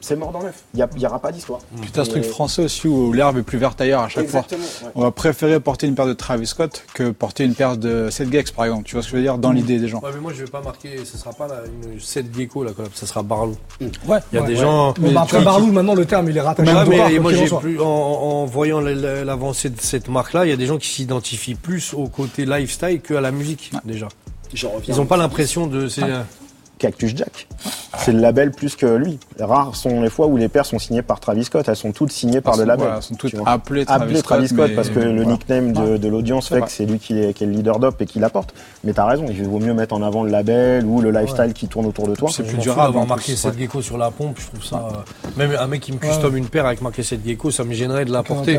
c'est 0.01 0.17
mort 0.17 0.33
dans 0.33 0.41
l'œuf. 0.41 0.63
Il 0.75 0.87
n'y 0.99 1.07
aura 1.07 1.19
pas 1.19 1.31
d'histoire. 1.33 1.61
T'as 1.93 2.05
ce 2.05 2.11
truc 2.11 2.25
français 2.25 2.63
aussi 2.65 2.89
où 2.89 3.13
l'herbe 3.13 3.39
est 3.39 3.43
plus 3.43 3.59
verte 3.59 3.81
ailleurs 3.81 4.03
à 4.03 4.09
chaque 4.09 4.29
fois. 4.29 4.45
Ouais. 4.51 4.57
On 4.95 5.03
va 5.03 5.11
préférer 5.11 5.61
porter 5.61 5.87
une 5.87 5.95
paire 5.95 6.07
de 6.07 6.13
Travis 6.13 6.47
Scott 6.47 6.85
que 6.95 7.11
porter 7.11 7.45
une 7.45 7.55
paire 7.55 7.77
de 7.77 8.09
Seth 8.11 8.33
Gex 8.33 8.51
par 8.51 8.65
exemple. 8.65 8.85
Tu 8.85 8.95
vois 8.95 9.03
ce 9.03 9.09
que 9.09 9.13
je 9.13 9.17
veux 9.17 9.23
dire? 9.23 9.39
Dans 9.39 9.53
l'idée 9.53 9.79
des 9.79 9.89
gens. 9.89 10.01
Ouais, 10.01 10.11
mais 10.15 10.21
moi 10.21 10.33
je 10.35 10.45
vais 10.45 10.51
pas 10.51 10.63
marquer, 10.63 11.05
ce 11.05 11.17
sera 11.19 11.33
pas 11.33 11.47
la, 11.49 11.57
une 11.93 12.01
7 12.01 12.27
gecko 12.37 12.65
là, 12.65 12.71
ça 12.95 13.07
sera 13.07 13.23
Barlou. 13.23 13.57
Ouais. 13.81 14.19
Il 14.33 14.37
y 14.37 14.39
a 14.39 14.43
Ouais, 14.43 14.49
des 14.49 14.55
ouais. 14.55 14.61
gens. 14.61 14.95
Bon, 14.99 15.13
bah, 15.13 15.23
après 15.23 15.39
qui- 15.39 15.45
Barlou, 15.45 15.67
maintenant 15.73 15.95
le 15.95 16.05
terme 16.07 16.29
il 16.31 16.37
est 16.37 16.41
rattaché 16.41 16.71
à 16.71 16.85
mais 16.85 17.19
moi 17.19 17.33
en 17.33 17.35
j'ai 17.35 17.47
soit. 17.47 17.61
plus 17.61 17.81
en, 17.81 17.85
en 17.87 18.45
voyant 18.47 18.81
la- 18.81 18.95
la- 18.95 19.25
l'avancée 19.25 19.71
de 19.71 19.81
cette 19.81 20.09
marque-là, 20.09 20.47
il 20.47 20.51
y 20.51 20.53
a 20.53 20.57
des 20.57 20.67
gens 20.67 20.79
qui 20.79 20.89
s'identifient 20.89 21.55
plus 21.55 21.95
au 21.95 22.09
côté 22.09 22.47
lifestyle 22.47 23.01
qu'à 23.01 23.21
la 23.21 23.31
musique 23.31 23.71
déjà. 23.85 24.09
Ils 24.89 25.01
ont 25.01 25.07
pas 25.07 25.17
l'impression 25.17 25.67
de 25.69 25.87
c'est 25.89 26.03
euh, 26.03 26.23
Cactus 26.81 27.15
Jack. 27.17 27.47
C'est 27.99 28.13
le 28.13 28.19
label 28.21 28.51
plus 28.51 28.75
que 28.75 28.87
lui. 28.87 29.19
Rares 29.39 29.77
sont 29.77 30.01
les 30.01 30.09
fois 30.11 30.27
où 30.27 30.37
les 30.37 30.49
paires 30.49 30.65
sont 30.65 30.79
signées 30.79 31.03
par 31.03 31.21
Travis 31.21 31.45
Scott. 31.45 31.69
Elles 31.69 31.77
sont 31.77 31.93
toutes 31.93 32.11
signées 32.11 32.41
par 32.41 32.57
le 32.57 32.65
label. 32.65 32.85
Voilà, 32.87 32.97
elles 32.97 33.03
sont 33.03 33.15
toutes 33.15 33.35
appelées 33.47 33.85
Travis, 33.85 34.03
Appelé 34.05 34.23
Travis 34.23 34.49
Scott, 34.49 34.71
parce 34.75 34.89
que 34.89 34.99
le 34.99 35.17
voilà. 35.23 35.31
nickname 35.33 35.73
de, 35.73 35.99
de 35.99 36.09
l'audience 36.09 36.49
C'est 36.49 36.55
fait 36.55 36.61
vrai. 36.61 36.67
que 36.69 36.73
c'est 36.73 36.87
lui 36.87 36.99
qui 36.99 37.21
est, 37.21 37.35
qui 37.35 37.45
est 37.45 37.47
le 37.47 37.53
leader 37.53 37.79
d'op 37.79 38.01
et 38.01 38.07
qui 38.07 38.19
l'apporte. 38.19 38.55
Mais 38.83 38.93
t'as 38.95 39.05
raison, 39.05 39.27
il 39.29 39.45
vaut 39.47 39.59
mieux 39.61 39.75
mettre 39.75 39.95
en 39.95 40.03
avant 40.03 40.25
le 40.25 40.31
label 40.31 40.87
ou 40.87 41.01
le 41.03 41.11
lifestyle 41.11 41.53
qui 41.53 41.69
tourne 41.69 41.87
autour 41.87 42.09
de 42.09 42.15
toi. 42.15 42.31
C'est 42.33 42.43
plus 42.45 42.57
durable, 42.59 42.89
d'avoir 42.89 43.07
marqué 43.07 43.37
cette 43.37 43.59
gecko 43.59 43.83
sur 43.83 43.99
la 43.99 44.11
pompe, 44.11 44.39
je 44.41 44.47
trouve 44.47 44.65
ça 44.65 44.89
euh, 44.91 45.31
même 45.37 45.55
un 45.59 45.67
mec 45.67 45.83
qui 45.83 45.93
me 45.93 45.99
custom 45.99 46.35
une 46.37 46.49
paire 46.49 46.65
avec 46.67 46.81
marqué 46.81 47.03
cette 47.03 47.25
gecko, 47.27 47.51
ça 47.51 47.65
me 47.65 47.75
gênerait 47.75 48.07
de 48.07 48.13
la 48.13 48.23
porter. 48.23 48.59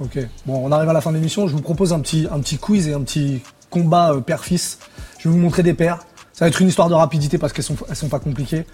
Ok. 0.00 0.18
Bon, 0.46 0.62
on 0.64 0.72
arrive 0.72 0.88
à 0.88 0.92
la 0.94 1.00
fin 1.00 1.10
de 1.10 1.16
l'émission. 1.16 1.46
Je 1.46 1.54
vous 1.54 1.60
propose 1.62 1.92
un 1.92 2.00
petit, 2.00 2.26
un 2.32 2.40
petit 2.40 2.56
quiz 2.58 2.88
et 2.88 2.94
un 2.94 3.02
petit 3.02 3.42
combat 3.68 4.12
euh, 4.12 4.20
père-fils. 4.20 4.78
Je 5.18 5.28
vais 5.28 5.34
vous 5.34 5.40
montrer 5.40 5.62
des 5.62 5.74
paires. 5.74 5.98
Ça 6.40 6.46
va 6.46 6.48
être 6.48 6.62
une 6.62 6.68
histoire 6.68 6.88
de 6.88 6.94
rapidité 6.94 7.36
parce 7.36 7.52
qu'elles 7.52 7.66
sont, 7.66 7.76
elles 7.86 7.96
sont 7.96 8.08
pas 8.08 8.18
compliquées. 8.18 8.64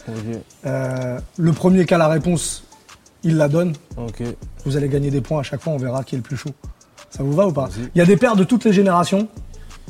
Euh, 0.67 1.19
le 1.37 1.53
premier 1.53 1.85
qui 1.85 1.95
a 1.95 1.99
la 1.99 2.07
réponse, 2.07 2.63
il 3.25 3.39
la 3.39 3.49
donne. 3.49 3.73
Vous 4.65 4.77
allez 4.77 4.89
gagner 4.89 5.11
des 5.11 5.21
points 5.21 5.41
à 5.41 5.43
chaque 5.43 5.61
fois. 5.61 5.73
On 5.73 5.77
verra 5.77 6.05
qui 6.05 6.15
est 6.15 6.19
le 6.19 6.23
plus 6.23 6.37
chaud. 6.37 6.51
Ça 7.11 7.25
vous 7.25 7.33
va 7.33 7.45
ou 7.49 7.51
pas 7.51 7.69
Il 7.97 7.99
y 7.99 8.01
a 8.01 8.05
des 8.05 8.17
paires 8.17 8.37
de 8.37 8.45
toutes 8.45 8.65
les 8.65 8.73
générations. 8.73 9.27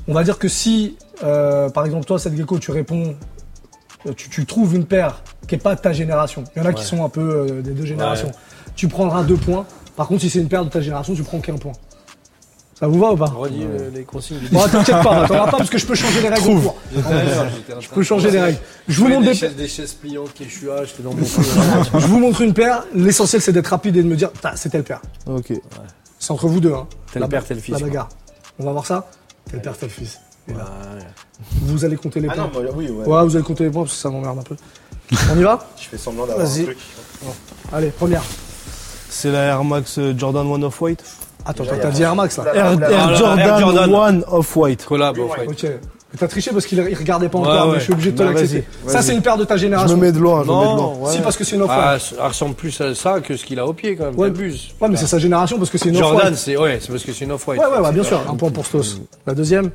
On 0.09 0.15
va 0.15 0.25
dire 0.25 0.39
que 0.39 0.49
si, 0.49 0.97
euh, 1.23 1.69
par 1.69 1.85
exemple, 1.85 2.07
toi, 2.07 2.19
cette 2.19 2.35
gecko, 2.35 2.59
tu 2.59 2.71
réponds, 2.71 3.15
euh, 4.07 4.15
tu, 4.17 4.31
tu 4.31 4.47
trouves 4.47 4.75
une 4.75 4.87
paire 4.87 5.23
qui 5.47 5.57
est 5.57 5.59
pas 5.59 5.75
de 5.75 5.81
ta 5.83 5.93
génération. 5.93 6.45
Il 6.57 6.63
y 6.63 6.65
en 6.65 6.69
a 6.69 6.73
qui 6.73 6.83
sont 6.83 7.05
un 7.05 7.11
peu 7.11 7.21
euh, 7.21 7.61
des 7.61 7.73
deux 7.73 7.85
générations. 7.85 8.33
Tu 8.75 8.89
prendras 8.89 9.23
deux 9.23 9.37
points. 9.37 9.67
Par 9.97 10.09
contre, 10.09 10.23
si 10.23 10.31
c'est 10.31 10.39
une 10.39 10.49
paire 10.49 10.65
de 10.65 10.71
ta 10.71 10.81
génération, 10.81 11.15
tu 11.15 11.25
prends 11.25 11.41
qu'un 11.41 11.59
point. 11.59 11.73
Ça 12.79 12.87
vous 12.87 12.99
va 13.01 13.11
ou 13.13 13.17
pas 13.17 13.25
Redis 13.27 13.63
euh, 13.63 13.89
les 13.95 14.05
consignes. 14.05 14.39
Bon, 14.53 14.61
t'inquiète 14.69 15.03
pas, 15.03 15.27
t'en 15.27 15.45
pas 15.47 15.51
parce 15.51 15.71
que 15.71 15.79
je 15.79 15.87
peux 15.87 15.95
changer 15.95 16.21
les 16.21 16.29
règles 16.29 16.43
cours. 16.61 16.77
Je 16.95 17.89
peux 17.89 18.03
changer 18.03 18.31
les 18.31 18.41
règles. 18.41 18.59
Je 18.87 19.01
vous 19.01 19.09
montre 19.09 19.23
des 19.23 19.29
des 19.29 19.35
chaises, 19.35 19.57
des 19.57 19.69
chaises 19.69 19.93
pliantes 19.95 20.35
qui 20.35 20.43
échouent, 20.45 20.69
j'étais 20.85 21.03
dans 21.03 21.15
mon 21.15 21.25
Je 22.01 22.07
vous 22.07 22.19
montre 22.19 22.43
une 22.43 22.53
paire. 22.53 22.85
L'essentiel, 22.95 23.41
c'est 23.41 23.53
d'être 23.53 23.69
rapide 23.69 23.97
et 23.97 24.03
de 24.03 24.09
me 24.09 24.15
dire, 24.17 24.31
c'est 24.57 24.69
telle 24.69 24.85
paire. 24.85 25.01
Ok. 25.27 25.55
C'est 26.19 26.31
entre 26.33 26.49
vous 26.49 26.61
deux. 26.61 26.75
Hein. 26.75 26.87
Tel 27.13 27.23
La- 27.23 27.29
père, 27.29 27.45
tel 27.45 27.61
fils, 27.61 27.73
La 27.73 27.79
quoi. 27.79 27.89
bagarre. 27.89 28.09
On 28.59 28.65
va 28.65 28.73
voir 28.73 28.85
ça 28.87 29.09
Tel 29.51 29.63
père, 29.63 29.77
tel 29.79 29.89
fils. 29.91 30.21
Et 30.49 30.53
là, 30.53 30.67
Vous 31.63 31.85
allez 31.85 31.97
compter 31.97 32.21
les 32.21 32.29
Ah 32.31 32.35
points. 32.35 32.45
non, 32.45 32.51
moi, 32.63 32.73
oui, 32.77 32.89
ouais. 32.91 33.07
Ouais, 33.07 33.25
vous 33.25 33.37
allez 33.37 33.45
compter 33.45 33.65
les 33.65 33.71
points 33.71 33.83
parce 33.85 33.95
que 33.95 34.01
ça 34.01 34.11
m'emmerde 34.11 34.39
un 34.39 34.43
peu. 34.43 34.57
On 35.33 35.39
y 35.39 35.43
va 35.43 35.67
Je 35.81 35.89
fais 35.89 35.99
semblant 35.99 36.27
d'avoir 36.27 36.45
un 36.47 36.49
Vas-y. 36.49 36.65
truc. 36.65 36.79
Allez, 37.73 37.89
première. 37.89 38.23
C'est 39.09 39.31
la 39.33 39.41
Air 39.45 39.65
Max 39.65 39.99
euh, 39.99 40.15
Jordan 40.17 40.47
1 40.47 40.63
Off-White 40.63 41.03
Attends, 41.47 41.65
t'as 41.65 41.91
dit 41.91 42.03
Air 42.03 42.15
Max 42.17 42.37
là. 42.39 42.45
Air, 42.55 42.75
Oula, 42.77 42.91
Air 42.91 43.15
Jordan, 43.17 43.39
Air 43.39 43.59
Jordan. 43.61 43.95
1 43.95 44.21
Off-White. 44.33 44.85
Collab. 44.85 45.17
Ok. 45.19 45.63
Mais 46.13 46.19
t'as 46.21 46.29
triché 46.29 46.51
parce 46.53 46.67
qu'il 46.67 46.79
il 46.79 46.95
regardait 46.97 47.29
pas 47.29 47.39
Ouais, 47.39 47.47
encore, 47.49 47.69
mais 47.73 47.79
je 47.79 47.85
suis 47.85 47.93
obligé 47.93 48.13
de 48.13 48.17
te 48.19 48.23
Bah, 48.23 48.33
l'accepter. 48.33 48.65
Ça, 48.87 49.03
c'est 49.03 49.13
une 49.15 49.23
paire 49.23 49.37
de 49.37 49.45
ta 49.45 49.57
Je 49.57 49.63
génération. 49.63 49.97
me 49.97 50.03
mets 50.03 50.13
de 50.13 50.19
loin, 50.19 50.45
je 50.45 50.49
me 50.51 50.55
mets 50.55 50.61
de 50.61 50.65
loin. 50.67 50.77
Non, 50.77 51.03
ouais. 51.05 51.13
Si, 51.13 51.19
parce 51.21 51.37
que 51.37 51.43
c'est 51.45 51.57
une 51.57 51.63
off 51.63 51.71
Ah, 51.73 51.99
ça 51.99 52.29
ressemble 52.29 52.55
plus 52.55 52.81
à 52.81 52.95
ça 52.95 53.21
que 53.21 53.37
ce 53.37 53.45
qu'il 53.45 53.59
a 53.59 53.67
au 53.67 53.73
pied 53.73 53.97
quand 53.97 54.05
même. 54.07 54.15
Ouais. 54.19 54.31
Ouais, 54.31 54.89
mais 54.89 54.97
c'est 54.97 55.07
sa 55.07 55.19
génération 55.19 55.59
parce 55.59 55.69
que 55.71 55.79
c'est 55.79 55.89
une 55.89 55.97
off 55.97 56.03
Jordan, 56.03 56.35
c'est 56.37 56.57
ouais, 56.57 56.79
c'est 56.81 56.91
parce 56.93 57.03
que 57.05 57.13
c'est 57.13 57.25
une 57.25 57.33
off-white. 57.33 57.61
Ouais, 57.61 57.67
ouais, 57.67 57.79
ouais, 57.81 57.93
bien 57.93 58.05
sûr. 58.05 58.21
Un 58.31 58.35
point 58.37 58.51
pour 58.51 58.65
Stos. 58.67 59.01
La 59.27 59.35
deuxième 59.35 59.71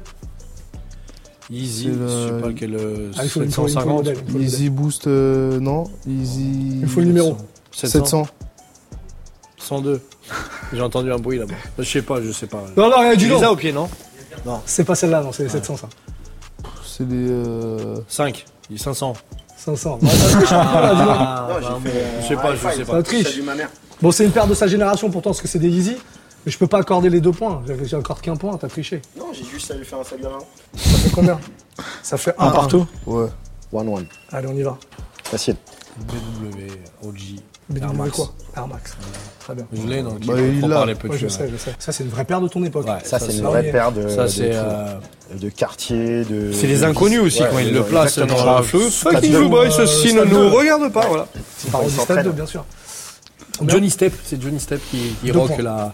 Easy, 1.51 1.83
C'est 1.83 1.89
je 1.91 2.07
sais 2.27 2.31
le- 2.31 2.37
pas 2.41 2.47
quel. 2.57 2.75
euh, 2.75 3.11
Ah, 3.17 3.21
il 3.25 3.29
faut, 3.29 3.41
il 3.43 3.43
faut- 3.43 3.43
il 3.43 3.51
faut 3.51 3.61
le 3.63 3.67
750. 3.67 3.95
modèle, 3.97 4.13
il 4.13 4.19
faut 4.19 4.25
le 4.27 4.33
modèle. 4.33 4.47
Easy 4.47 4.69
Boost, 4.69 5.07
euh, 5.07 5.59
non. 5.59 5.83
Easy. 6.07 6.79
Il 6.81 6.87
faut 6.87 7.01
le 7.01 7.07
numéro. 7.07 7.35
700. 7.73 8.25
102. 9.57 9.99
J'ai 10.73 10.81
entendu 10.81 11.11
un 11.11 11.17
bruit 11.17 11.37
là-bas. 11.37 11.53
Je 11.77 11.83
sais 11.83 12.01
pas, 12.01 12.21
je 12.21 12.31
sais 12.31 12.47
pas. 12.47 12.63
Non, 12.77 12.89
non, 12.89 12.99
rien 12.99 13.15
du 13.15 13.27
tout. 13.29 13.35
as 13.43 13.51
au 13.51 13.55
pied, 13.55 13.71
non 13.71 13.89
C'est 14.65 14.83
pas 14.83 14.95
celle-là, 14.95 15.21
non, 15.21 15.31
c'est 15.31 15.43
les 15.43 15.49
700, 15.49 15.77
ça. 15.77 15.89
C'est 16.85 17.07
des. 17.07 17.27
Euh... 17.29 17.97
5. 18.07 18.45
Il 18.69 18.75
est 18.75 18.79
500. 18.79 19.13
500. 19.57 19.99
Non, 20.01 20.09
ça 20.09 20.29
triche 20.37 20.51
un 20.51 20.65
peu, 20.65 20.81
là, 20.81 20.93
dis 20.95 21.01
donc. 21.01 21.17
Ah, 21.19 21.47
Non, 21.49 21.79
j'ai 21.83 22.21
je 22.21 22.27
sais 22.27 22.35
pas, 22.35 22.55
je 22.55 22.59
sais 22.61 22.85
Ça 22.85 22.91
pas. 22.91 23.03
triche. 23.03 23.27
Salut 23.29 23.41
ma 23.43 23.55
mère. 23.55 23.69
Bon, 24.01 24.11
c'est 24.11 24.25
une 24.25 24.31
paire 24.31 24.47
de 24.47 24.53
sa 24.55 24.67
génération 24.67 25.09
pourtant, 25.11 25.29
parce 25.31 25.41
que 25.41 25.47
c'est 25.47 25.59
des 25.59 25.69
Yeezy. 25.69 25.97
Mais 26.45 26.51
je 26.51 26.57
peux 26.57 26.65
pas 26.67 26.79
accorder 26.79 27.09
les 27.09 27.21
deux 27.21 27.31
points. 27.31 27.61
J'ai 27.67 27.85
j'ai 27.85 27.95
encore 27.95 28.19
qu'un 28.19 28.35
point, 28.35 28.57
t'as 28.57 28.67
triché. 28.67 29.01
Non, 29.15 29.27
j'ai 29.31 29.43
juste 29.43 29.67
salué 29.67 29.83
faire 29.83 29.99
un 29.99 30.03
salut 30.03 30.25
à 30.25 30.29
maman. 30.29 30.47
Ça 30.75 30.97
fait 30.97 31.09
combien? 31.11 31.39
Ça 32.01 32.17
fait 32.17 32.33
un 32.39 32.49
partout? 32.49 32.87
Ouais. 33.05 33.27
One 33.71 33.87
one. 33.89 34.05
Allez, 34.31 34.47
on 34.47 34.55
y 34.55 34.63
va. 34.63 34.77
Facile. 35.23 35.55
BW, 35.99 37.07
OG. 37.07 37.19
BW 37.71 38.09
quoi 38.11 38.33
Air 38.55 38.67
Max. 38.67 38.95
Très 39.39 39.55
bien. 39.55 39.65
Je 39.73 39.87
l'ai, 39.87 40.03
donc 40.03 40.25
bah, 40.25 40.33
il 40.39 40.61
l'a. 40.61 40.85
Ouais, 40.85 40.95
je 41.13 41.27
sais, 41.27 41.49
je 41.51 41.57
sais. 41.57 41.73
Ça, 41.79 41.91
c'est 41.91 42.03
une 42.03 42.09
vraie 42.09 42.25
paire 42.25 42.41
de 42.41 42.47
ton 42.47 42.63
époque. 42.63 42.85
Ouais, 42.85 42.99
ça, 43.03 43.17
ça 43.17 43.25
c'est 43.25 43.37
une 43.37 43.43
vraie 43.43 43.71
paire 43.71 43.91
de, 43.91 44.07
ça, 44.07 44.25
de, 44.25 44.31
euh... 44.39 44.95
de 45.39 45.49
quartier. 45.49 46.23
De... 46.25 46.51
C'est 46.51 46.67
les 46.67 46.83
inconnus 46.83 47.21
aussi 47.21 47.39
quand 47.39 47.57
ils 47.59 47.73
le 47.73 47.83
placent 47.83 48.19
dans 48.19 48.57
le 48.57 48.63
feu. 48.63 48.89
Fucking 48.89 49.35
Blue 49.35 49.49
Boy, 49.49 49.67
euh, 49.67 49.71
ceci 49.71 50.13
ne 50.13 50.23
nous 50.25 50.49
regarde 50.49 50.91
pas. 50.91 51.07
voilà. 51.07 51.27
C'est 51.57 51.71
par 51.71 51.81
Step 51.89 52.23
2, 52.23 52.31
bien 52.31 52.45
sûr. 52.45 52.65
Johnny 53.67 53.89
Step, 53.89 54.13
c'est 54.23 54.41
Johnny 54.41 54.59
Step 54.59 54.81
qui, 54.89 55.31
rock 55.31 55.57
la, 55.57 55.93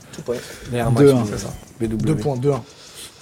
Air 0.73 0.91
Max. 0.91 1.11
2-1. 1.81 2.41
2-1. 2.41 2.59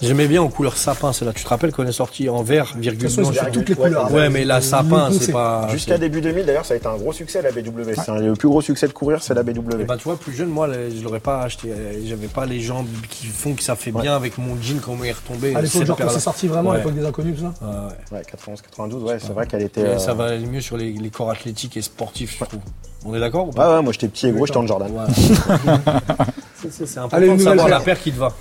J'aimais 0.02 0.28
bien 0.28 0.42
en 0.42 0.48
couleur 0.48 0.76
sapin, 0.76 1.12
celle-là. 1.12 1.32
Tu 1.34 1.42
te 1.42 1.48
rappelles 1.48 1.72
qu'on 1.72 1.86
est 1.86 1.92
sorti 1.92 2.28
en 2.28 2.42
vert, 2.42 2.74
virgule 2.76 3.08
façon, 3.08 3.30
ont 3.30 3.50
toutes 3.50 3.68
les 3.70 3.74
Ouais, 3.74 3.88
couleurs. 3.88 4.12
Ouais, 4.12 4.28
mais 4.28 4.44
la 4.44 4.60
sapin, 4.60 5.08
c'est 5.10 5.32
pas. 5.32 5.68
Jusqu'à 5.70 5.96
début 5.96 6.20
2000, 6.20 6.44
d'ailleurs, 6.44 6.66
ça 6.66 6.74
a 6.74 6.76
été 6.76 6.86
un 6.86 6.96
gros 6.96 7.12
succès 7.12 7.40
la 7.40 7.50
BW. 7.50 7.92
C'est 7.94 8.10
un- 8.10 8.18
le 8.18 8.34
plus 8.34 8.48
gros 8.48 8.60
succès 8.60 8.86
de 8.88 8.92
courir, 8.92 9.22
c'est 9.22 9.32
la 9.32 9.42
BW. 9.42 9.76
Eh 9.80 9.84
ben, 9.84 9.96
tu 9.96 10.04
vois, 10.04 10.16
plus 10.18 10.34
jeune, 10.34 10.48
moi, 10.48 10.68
je 10.70 11.02
l'aurais 11.02 11.20
pas 11.20 11.42
aché. 11.42 11.58
Euh, 11.66 11.94
J'avais 12.06 12.26
pas 12.28 12.44
les 12.46 12.60
jambes 12.60 12.86
qui 13.08 13.26
font 13.26 13.54
que 13.54 13.62
ça 13.62 13.74
fait 13.74 13.90
bien 13.90 14.14
avec 14.14 14.36
mon 14.38 14.56
jean 14.60 14.80
quand 14.80 14.96
on 15.00 15.02
est 15.02 15.12
retombé. 15.12 15.54
À 15.56 15.62
l'époque, 15.62 15.84
genre 15.84 15.96
quand 15.96 16.08
c'est 16.10 16.20
sorti 16.20 16.46
vraiment, 16.46 16.72
à 16.72 16.76
l'époque 16.78 16.94
des 16.94 17.04
inconnus, 17.06 17.36
tout 17.36 17.42
ça. 17.42 17.66
Ouais, 17.66 17.72
ouais. 18.12 18.18
Ouais, 18.18 18.22
91, 18.30 18.60
92, 18.62 19.02
ouais, 19.02 19.18
c'est 19.18 19.32
vrai 19.32 19.46
qu'elle 19.46 19.62
était. 19.62 19.80
Et 19.80 19.84
euh, 19.84 19.98
Ça 19.98 20.12
va 20.14 20.26
aller 20.26 20.44
mieux 20.46 20.60
sur 20.60 20.76
les, 20.76 20.92
les 20.92 21.10
corps 21.10 21.30
athlétiques 21.30 21.76
et 21.78 21.82
sportifs, 21.82 22.36
je 22.38 22.44
trouve. 22.44 22.60
On 23.06 23.14
est 23.14 23.20
d'accord 23.20 23.48
ou 23.48 23.50
pas 23.50 23.68
Ouais, 23.70 23.76
ouais, 23.76 23.82
moi 23.82 23.92
j'étais 23.92 24.08
petit 24.08 24.26
et 24.26 24.32
gros, 24.32 24.44
j'étais 24.46 24.58
en 24.58 24.66
Jordan. 24.66 24.90
Ouais. 24.92 25.04
C'est- 26.70 26.98
important 26.98 27.34
de 27.36 27.40
savoir 27.40 27.68
la 27.68 27.80
paire 27.80 28.00
qui 28.02 28.10
te 28.12 28.18
va. 28.18 28.34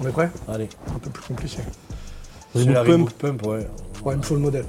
On 0.00 0.06
est 0.08 0.12
prêt 0.12 0.30
Allez. 0.48 0.68
Un 0.94 0.98
peu 0.98 1.10
plus 1.10 1.22
compliqué. 1.24 1.58
La 2.54 2.82
Pump. 2.84 3.10
Pump, 3.18 3.46
ouais. 3.46 3.66
Ouais, 4.04 4.14
il 4.14 4.18
me 4.18 4.22
faut 4.22 4.34
le 4.34 4.40
modèle. 4.40 4.64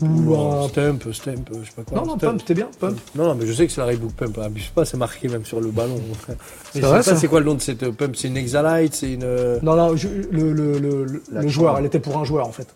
Ou 0.00 0.34
un 0.34 0.64
un- 0.64 0.68
Stump, 0.68 1.12
Stump, 1.12 1.48
je 1.60 1.64
sais 1.68 1.72
pas 1.76 1.82
quoi. 1.84 1.98
Non, 2.00 2.06
non. 2.06 2.18
Pump, 2.18 2.44
t'es 2.44 2.54
bien, 2.54 2.68
Pump. 2.80 2.98
Non, 3.14 3.24
non, 3.26 3.34
mais 3.36 3.46
je 3.46 3.52
sais 3.52 3.66
que 3.66 3.72
c'est 3.72 3.80
la 3.80 3.86
Reebok 3.86 4.12
Pump. 4.12 4.36
Abuse 4.38 4.66
pas, 4.74 4.84
c'est 4.84 4.96
marqué 4.96 5.28
même 5.28 5.44
sur 5.44 5.60
le 5.60 5.68
ballon. 5.70 6.00
C'est 6.72 6.80
je 6.80 6.86
vrai, 6.86 7.02
sais 7.02 7.14
c'est 7.16 7.28
quoi 7.28 7.38
le 7.40 7.46
nom 7.46 7.54
de 7.54 7.60
cette 7.60 7.88
pump 7.90 8.16
C'est 8.16 8.28
une 8.28 8.36
Exalite 8.36 8.94
C'est 8.94 9.12
une. 9.12 9.22
euh, 9.24 9.58
Non, 9.62 9.76
non, 9.76 9.94
je- 9.96 10.08
le, 10.08 10.52
le, 10.52 10.78
le, 10.78 11.48
joueur, 11.48 11.78
elle 11.78 11.84
était 11.86 12.00
pour 12.00 12.16
un 12.18 12.24
joueur 12.24 12.46
en 12.48 12.52
fait. 12.52 12.66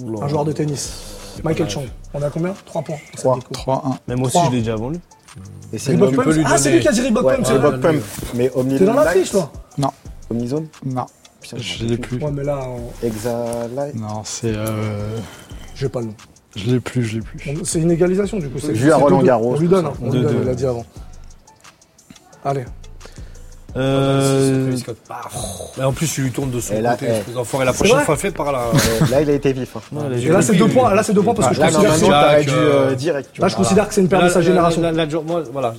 oula. 0.00 0.24
Un 0.24 0.28
joueur 0.28 0.44
de 0.44 0.52
tennis. 0.52 1.40
Michael 1.42 1.70
Chang. 1.70 1.84
On 2.14 2.22
a 2.22 2.30
combien? 2.30 2.54
3 2.66 2.82
points. 2.82 2.96
pour 2.96 3.06
cette 3.10 3.20
Trois. 3.20 3.36
déco. 3.36 3.52
3-1. 3.54 3.98
Même 4.08 4.22
aussi, 4.22 4.38
je 4.46 4.50
l'ai 4.52 4.58
déjà 4.60 4.76
lui. 4.76 5.00
Et 5.72 5.78
c'est 5.78 5.96
Ah, 6.44 6.58
c'est 6.58 6.72
lui 6.72 6.80
qui 6.80 6.88
a 6.88 6.92
dit 6.92 7.00
Reebok 7.02 7.24
Pump, 7.36 7.46
Reebok. 7.46 7.80
Pump. 7.80 8.02
Mais 8.34 8.50
Omni 8.54 8.78
T'es 8.78 8.84
dans 8.84 8.92
la 8.94 9.10
fiche, 9.10 9.30
toi 9.30 9.50
Omnizone 10.30 10.66
Non, 10.84 11.06
Putain, 11.40 11.56
je 11.58 11.84
l'ai 11.84 11.96
plus. 11.96 12.18
Ouais, 12.18 12.30
mais 12.30 12.44
là, 12.44 12.66
Exalite. 13.02 13.94
Non, 13.94 14.22
c'est. 14.24 14.52
Euh... 14.54 15.16
j'ai 15.74 15.88
pas 15.88 16.00
le 16.00 16.06
nom. 16.06 16.14
Je 16.56 16.70
l'ai 16.72 16.80
plus, 16.80 17.04
je 17.04 17.16
l'ai 17.16 17.22
plus. 17.22 17.38
C'est 17.64 17.80
une 17.80 17.90
égalisation, 17.90 18.38
du 18.38 18.48
coup. 18.48 18.58
c'est- 18.58 18.72
Vu 18.72 18.90
à 18.90 18.96
Roland. 18.96 19.22
Garros, 19.22 19.54
On 19.54 19.58
lui 19.58 19.68
donne, 19.68 19.86
hein. 19.86 19.92
on 20.02 20.10
lui 20.10 20.22
donne, 20.22 20.36
il 20.40 20.46
l'a 20.46 20.54
dit 20.54 20.66
avant. 20.66 20.84
Allez. 22.44 22.64
Euh, 23.76 24.72
Mais 25.76 25.84
en 25.84 25.92
plus, 25.92 26.10
tu 26.10 26.22
lui 26.22 26.30
tournes 26.32 26.50
de 26.50 26.60
son 26.60 26.74
Et 26.74 26.80
là, 26.80 26.92
côté, 26.96 27.06
eh. 27.10 27.64
La 27.64 27.72
prochaine 27.72 28.00
fois, 28.00 28.16
faites 28.16 28.34
par 28.34 28.50
là. 28.50 28.62
Là, 29.10 29.20
il 29.20 29.28
a 29.30 29.34
été 29.34 29.52
vif. 29.52 29.76
hein. 29.76 29.80
Et 30.16 30.26
là, 30.28 30.40
c'est 30.42 30.54
deux 30.54 30.68
points, 30.68 30.94
là, 30.94 31.02
c'est 31.02 31.12
deux 31.12 31.22
points 31.22 31.34
parce 31.34 31.48
que 31.50 31.54
je 31.54 31.60
Là, 31.60 31.66
considère 31.70 32.38
que 32.38 32.42
dû 32.44 32.50
euh, 32.54 32.94
direct. 32.94 33.38
Là, 33.38 33.48
je 33.48 33.56
considère 33.56 33.86
que 33.88 33.94
c'est 33.94 34.00
une 34.00 34.08
paire 34.08 34.22
de 34.24 34.28
sa 34.30 34.38
la- 34.38 34.44
génération. 34.44 34.80
la- 34.80 34.92
la- 34.92 35.06
moi, 35.20 35.42
voilà, 35.52 35.74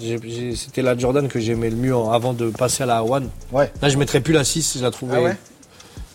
c'était 0.56 0.82
la 0.84 0.98
Jordan 0.98 1.28
que 1.28 1.40
j'aimais 1.40 1.70
le 1.70 1.76
mieux 1.76 1.96
avant 2.12 2.34
de 2.34 2.50
passer 2.52 2.84
à 2.84 2.86
la 2.86 3.04
One. 3.04 3.30
Ouais. 3.52 3.72
Là, 3.82 3.90
je 3.90 3.98
mettrais 3.98 4.20
plus 4.22 4.34
la 4.34 4.44
6, 4.44 4.78
je 4.80 4.84
la 4.84 4.92
trouvais 4.92 5.18
Ah 5.18 5.22
ouais? 5.22 5.38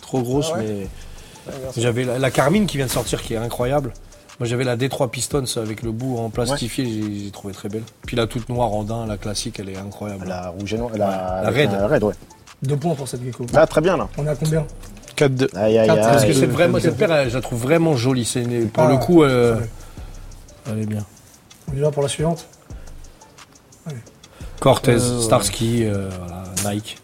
trop 0.00 0.22
grosse, 0.22 0.50
Ah 0.54 0.58
ouais? 0.58 0.64
mais 1.46 1.52
j'avais 1.76 2.04
la, 2.04 2.18
la 2.18 2.30
Carmine 2.30 2.66
qui 2.66 2.76
vient 2.76 2.86
de 2.86 2.90
sortir 2.92 3.20
qui 3.20 3.34
est 3.34 3.38
incroyable. 3.38 3.92
Moi, 4.40 4.48
j'avais 4.48 4.64
la 4.64 4.76
D3 4.76 5.10
Pistons 5.10 5.44
avec 5.56 5.82
le 5.82 5.92
bout 5.92 6.18
en 6.18 6.28
plastifié, 6.28 6.84
j'ai 6.86 7.24
j'ai 7.24 7.30
trouvé 7.30 7.54
très 7.54 7.68
belle. 7.68 7.84
Puis 8.06 8.16
la 8.16 8.26
toute 8.26 8.48
noire 8.48 8.72
en 8.72 8.82
daim, 8.82 9.06
la 9.06 9.16
classique, 9.16 9.60
elle 9.60 9.68
est 9.68 9.76
incroyable. 9.76 10.26
La 10.26 10.48
rouge 10.48 10.74
et 10.74 10.78
noire. 10.78 10.90
La, 10.96 11.40
La 11.44 11.50
Red. 11.50 11.70
la 11.72 11.86
Red, 11.86 12.02
ouais. 12.02 12.14
Deux 12.62 12.76
points 12.76 12.94
pour 12.94 13.06
cette 13.06 13.22
gecko. 13.22 13.46
Là, 13.52 13.66
très 13.66 13.80
bien, 13.80 13.96
là. 13.96 14.08
On 14.18 14.26
est 14.26 14.30
à 14.30 14.34
combien 14.34 14.66
4-2. 15.16 15.48
Aïe, 15.56 15.78
aïe, 15.78 15.86
Quatre, 15.86 15.98
aïe. 15.98 16.04
Parce 16.12 16.24
que 16.24 16.30
Ah, 16.30 16.34
c'est 16.40 16.46
vraiment, 16.46 16.80
cette 16.80 16.96
paire, 16.96 17.28
je 17.28 17.34
la 17.36 17.40
trouve 17.40 17.60
vraiment 17.62 17.94
jolie. 17.96 18.24
C'est 18.24 18.42
une- 18.42 18.68
pour 18.70 18.82
Ah, 18.84 18.90
le 18.90 18.96
coup, 18.96 19.22
euh, 19.22 19.60
ouais. 19.60 19.68
elle 20.72 20.78
est 20.80 20.86
bien. 20.86 21.04
On 21.72 21.76
y 21.76 21.80
va 21.80 21.90
pour 21.92 22.02
la 22.02 22.08
suivante? 22.08 22.46
Cortez, 24.60 24.92
Euh, 24.92 25.16
ouais. 25.18 25.22
Starsky, 25.22 25.84
euh, 25.84 26.08
voilà, 26.18 26.74
Nike. 26.74 26.98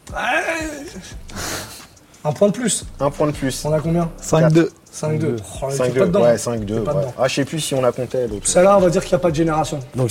Un 2.24 2.32
point 2.32 2.48
de 2.48 2.52
plus. 2.52 2.86
Un 2.98 3.10
point 3.10 3.26
de 3.28 3.32
plus. 3.32 3.64
On 3.64 3.72
a 3.72 3.80
combien? 3.80 4.10
5-2. 4.20 4.70
5-2. 4.92 5.36
Oh, 5.62 5.66
là, 5.68 5.72
il 5.72 5.76
fait 5.76 5.88
5-2. 5.90 5.98
pas 5.98 6.06
dedans. 6.06 6.22
Ouais, 6.22 6.34
5-2. 6.36 6.62
Il 6.62 6.74
fait 6.74 6.80
pas 6.80 6.94
ouais. 6.94 7.00
dedans. 7.02 7.14
Ah, 7.18 7.28
je 7.28 7.34
sais 7.34 7.44
plus 7.44 7.60
si 7.60 7.74
on 7.74 7.80
la 7.82 7.92
comptait 7.92 8.26
l'autre. 8.26 8.46
Celle-là, 8.46 8.76
on 8.76 8.80
va 8.80 8.90
dire 8.90 9.02
qu'il 9.02 9.10
n'y 9.12 9.16
a 9.16 9.18
pas 9.20 9.30
de 9.30 9.36
génération. 9.36 9.80
Donc, 9.94 10.10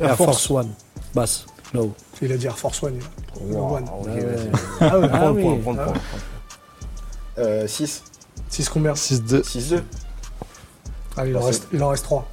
Air 0.00 0.16
Force 0.16 0.50
One. 0.50 0.70
Basse. 1.14 1.46
Low. 1.72 1.92
Il 2.22 2.32
a 2.32 2.36
dit 2.36 2.46
Air 2.46 2.56
Force 2.58 2.82
One. 2.82 2.98
il 3.46 3.52
Wow, 3.52 3.76
One. 3.76 3.84
ok, 3.84 3.90
Ah 4.08 4.08
ouais. 4.08 4.36
Ah 4.80 4.98
ouais, 4.98 5.08
Ah 5.12 5.24
le 5.26 5.30
oui. 5.32 5.42
point, 5.42 5.56
prends 5.62 5.72
le 5.72 5.78
Ah 5.80 5.84
point. 5.84 5.94
Euh, 7.38 7.66
6. 7.66 8.02
6 8.48 8.68
combien? 8.68 8.92
6-2. 8.94 9.42
6-2. 9.42 9.82
Allez, 11.16 11.30
il 11.30 11.36
en 11.36 11.40
reste, 11.40 11.66
il 11.72 11.82
en 11.82 11.88
reste 11.88 12.04
3. 12.04 12.26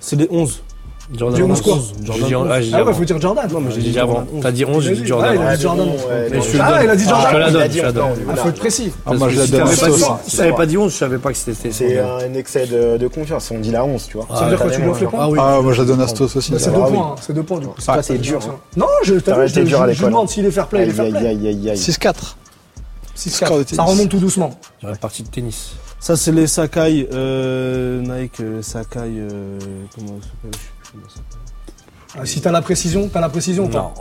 C'est 0.00 0.16
des 0.16 0.28
11. 0.30 0.62
Jordan 1.10 1.36
Dis 1.36 1.42
11 1.50 1.62
quoi 1.62 1.72
11. 1.74 1.92
J'ai 2.00 2.06
Jordan 2.06 2.28
dit, 2.28 2.34
11. 2.36 2.48
ah, 2.50 2.76
Ah 2.78 2.84
ouais, 2.84 2.92
faut 2.92 3.04
dire 3.04 3.20
Jordan. 3.20 3.48
Non, 3.50 3.60
mais 3.60 3.70
J'ai 3.70 3.80
dit 3.80 3.98
avant. 3.98 4.14
Jordan 4.14 4.28
11. 4.34 4.42
T'as 4.42 4.52
dit 4.52 4.64
11, 4.66 4.84
j'ai 4.84 4.94
dit 4.94 5.00
Ah, 5.02 5.06
Jordan. 5.06 5.34
il 5.34 5.40
a 5.46 5.56
dit 5.56 5.62
Jordan. 5.62 5.86
te 5.88 6.60
Ah, 6.60 6.84
il 6.84 6.90
a 6.90 6.96
dit 6.96 7.04
Jordan. 7.04 7.26
Je 7.28 7.32
te 7.32 7.36
la 7.38 7.38
il 7.38 7.42
a 7.48 7.50
donne, 7.50 7.68
dit 7.68 7.74
je 7.76 7.80
te 7.80 7.86
la 7.86 7.92
donne. 7.92 8.36
faut 8.36 8.48
être 8.50 8.58
précis. 8.58 8.92
Ah, 9.06 9.14
moi, 9.14 9.28
je 9.30 9.38
la 9.38 9.44
Si 9.46 9.50
donne 9.52 9.60
à 9.62 9.64
t'avais 9.64 9.76
pas 9.76 9.86
dit- 9.88 10.00
Stos. 10.02 10.12
si 10.26 10.36
t'avais 10.36 10.52
pas 10.52 10.66
dit 10.66 10.76
11, 10.78 10.92
je 10.92 10.96
savais 10.98 11.18
pas 11.18 11.32
que 11.32 11.38
c'était. 11.38 11.70
C'est 11.72 11.98
un 11.98 12.34
excès 12.34 12.66
de, 12.66 13.08
confiance. 13.08 13.50
On 13.50 13.58
dit 13.58 13.70
la 13.70 13.84
11, 13.84 14.06
tu 14.06 14.18
vois. 14.18 14.26
Ça 14.36 14.44
veut 14.44 14.50
dire 14.50 14.58
quoi, 14.60 14.70
tu 14.70 14.86
offres 14.86 15.00
les 15.00 15.06
points 15.06 15.18
Ah 15.22 15.28
oui. 15.30 15.38
Ah, 15.40 15.60
moi, 15.62 15.72
je 15.72 15.80
la 15.82 15.88
donne 15.88 16.00
à 16.02 16.08
Stos 16.08 16.36
aussi. 16.36 16.52
Bah, 16.52 16.58
c'est 16.58 16.68
Ah 16.68 16.72
deux 16.72 16.92
points, 16.92 17.06
hein, 17.12 17.14
c'est 17.20 17.32
deux 17.32 17.42
points 17.42 17.58
du 17.60 17.66
coup. 17.68 17.74
C'est 17.78 17.90
Ah, 17.90 18.02
t'es 18.02 18.18
dur, 18.18 18.24
génération. 18.40 18.60
Non, 18.76 18.86
je 19.02 19.14
l'école. 19.14 19.94
demande 20.10 20.28
s'il 20.28 20.44
est 20.44 20.50
fair 20.50 20.66
play, 20.66 20.82
il 20.82 20.88
est 20.88 20.90
Aïe, 20.90 20.94
fair 20.96 21.04
aïe, 21.06 21.12
play. 21.12 21.26
aïe, 21.28 21.48
aïe, 21.48 21.70
aïe. 21.70 21.76
6-4. 21.78 22.36
6 23.14 23.30
Score 23.30 23.58
de 23.58 23.62
tennis. 23.64 23.76
Ça 23.76 23.82
remonte 23.82 24.08
tout 24.10 24.18
doucement. 24.18 24.50
J'aurais 24.82 24.94
parti 24.96 25.22
de 25.22 25.28
tennis. 25.28 25.70
Ça, 25.98 26.16
c'est 26.16 26.30
les 26.30 26.46
Sakai, 26.46 27.08
euh, 27.12 28.00
Nike, 28.02 28.38
euh, 28.40 28.62
Sakai, 28.62 29.00
euh, 29.00 29.58
comment 29.94 30.18
ça 30.20 30.28
s'appelle 30.28 30.60
Ah, 32.18 32.24
Si 32.24 32.40
t'as 32.40 32.50
la 32.52 32.62
précision, 32.62 33.08
t'as 33.12 33.20
la 33.20 33.28
précision 33.28 33.68
pas 33.68 33.78
Non. 33.78 33.92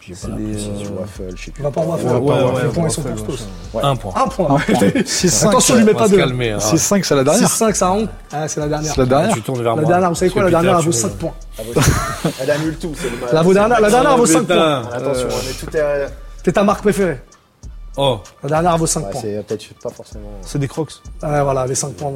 J'ai 0.00 0.14
pas 0.14 0.18
C'est 0.22 0.28
la 0.28 0.36
des, 0.36 0.44
précision. 0.52 0.90
euh, 0.96 1.00
Waffle, 1.00 1.36
je 1.36 1.44
sais 1.44 1.50
On 1.50 1.52
plus. 1.52 1.62
Ouais, 2.06 2.18
ouais, 2.18 2.52
ouais, 2.52 2.62
Les 2.62 2.68
points, 2.70 2.84
ils 2.88 2.90
sont 2.90 3.02
pour 3.02 3.26
tous. 3.26 3.46
Un 3.82 3.96
point. 3.96 4.12
Un 4.16 4.28
point. 4.28 4.58
6-5. 4.58 5.46
Attention, 5.48 5.74
lui 5.76 5.84
met 5.84 5.94
On 5.94 5.98
pas 5.98 6.08
deux. 6.08 6.16
calmer. 6.16 6.50
hein. 6.52 6.58
6-5, 6.58 7.02
c'est 7.04 7.14
la 7.14 7.24
dernière. 7.24 7.48
6-5, 7.48 7.74
ça 7.74 7.92
honte. 7.92 8.08
Ah, 8.32 8.48
c'est 8.48 8.60
la 8.60 8.68
dernière. 8.68 8.92
C'est 8.94 9.00
la 9.00 9.06
dernière. 9.06 9.34
Tu 9.34 9.42
tournes 9.42 9.62
vers 9.62 9.76
La 9.76 9.82
moi. 9.82 9.90
dernière, 9.90 10.08
vous 10.08 10.14
savez 10.14 10.30
quoi, 10.30 10.42
la 10.44 10.50
dernière, 10.50 10.78
elle 10.78 10.84
vaut 10.84 10.92
tu 10.92 10.98
5 10.98 11.10
points. 11.12 11.34
Ah, 11.58 11.62
Elle 12.40 12.50
annule 12.50 12.76
tout, 12.78 12.92
c'est 12.96 13.10
le 13.10 13.16
mal. 13.18 13.28
La, 13.32 13.42
dernière, 13.52 13.80
la 13.80 13.90
dernière, 13.90 14.12
elle 14.12 14.18
vaut 14.18 14.26
5 14.26 14.42
points. 14.46 14.82
Attention, 14.92 15.28
on 15.30 15.50
est 15.50 15.66
tout 15.66 15.76
est. 15.76 16.08
C'est 16.44 16.52
ta 16.52 16.62
marque 16.64 16.80
préférée. 16.82 17.20
Oh, 17.96 18.20
La 18.44 18.48
dernière, 18.48 18.78
vaut 18.78 18.86
5 18.86 19.00
Ouais, 19.04 19.10
points. 19.10 19.20
c'est 19.20 19.46
peut-être 19.46 19.74
pas 19.82 19.90
forcément. 19.90 20.30
C'est 20.42 20.58
des 20.58 20.68
crocs. 20.68 20.92
Ouais, 21.22 21.42
voilà, 21.42 21.66
les 21.66 21.74
5 21.74 21.92
points 21.94 22.12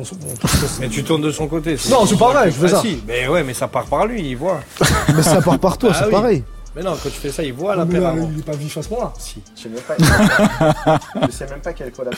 mais 0.80 0.88
tu 0.88 1.02
tournes 1.02 1.22
de 1.22 1.30
son 1.32 1.48
côté. 1.48 1.76
Non, 1.90 2.06
c'est 2.06 2.16
pas 2.16 2.32
vrai, 2.32 2.50
je 2.50 2.56
fais 2.56 2.66
Ah 2.66 2.76
ça. 2.76 2.80
si, 2.80 3.02
mais 3.06 3.26
ouais, 3.28 3.42
mais 3.42 3.54
ça 3.54 3.66
part 3.68 3.86
par 3.86 4.06
lui, 4.06 4.30
il 4.30 4.36
voit. 4.36 4.60
Mais 5.14 5.22
ça 5.22 5.42
part 5.42 5.58
par 5.58 5.76
toi, 5.76 5.90
Ah 5.92 5.96
c'est 5.98 6.04
oui. 6.06 6.10
pareil. 6.12 6.44
Mais 6.76 6.82
non, 6.82 6.92
quand 7.00 7.08
tu 7.08 7.20
fais 7.20 7.30
ça, 7.30 7.42
il 7.44 7.52
voit 7.52 7.76
la 7.76 7.86
paire. 7.86 8.14
Il 8.16 8.38
est 8.40 8.42
pas 8.42 8.52
vif 8.52 8.76
à 8.76 8.82
ce 8.82 8.88
point-là. 8.88 9.12
Si. 9.18 9.40
Je 9.56 9.62
sais 9.62 9.68
même 9.68 9.80
pas. 9.82 10.98
je 11.26 11.30
sais 11.32 11.46
même 11.46 11.60
pas 11.60 11.72
quelle 11.72 11.92
collab 11.92 12.14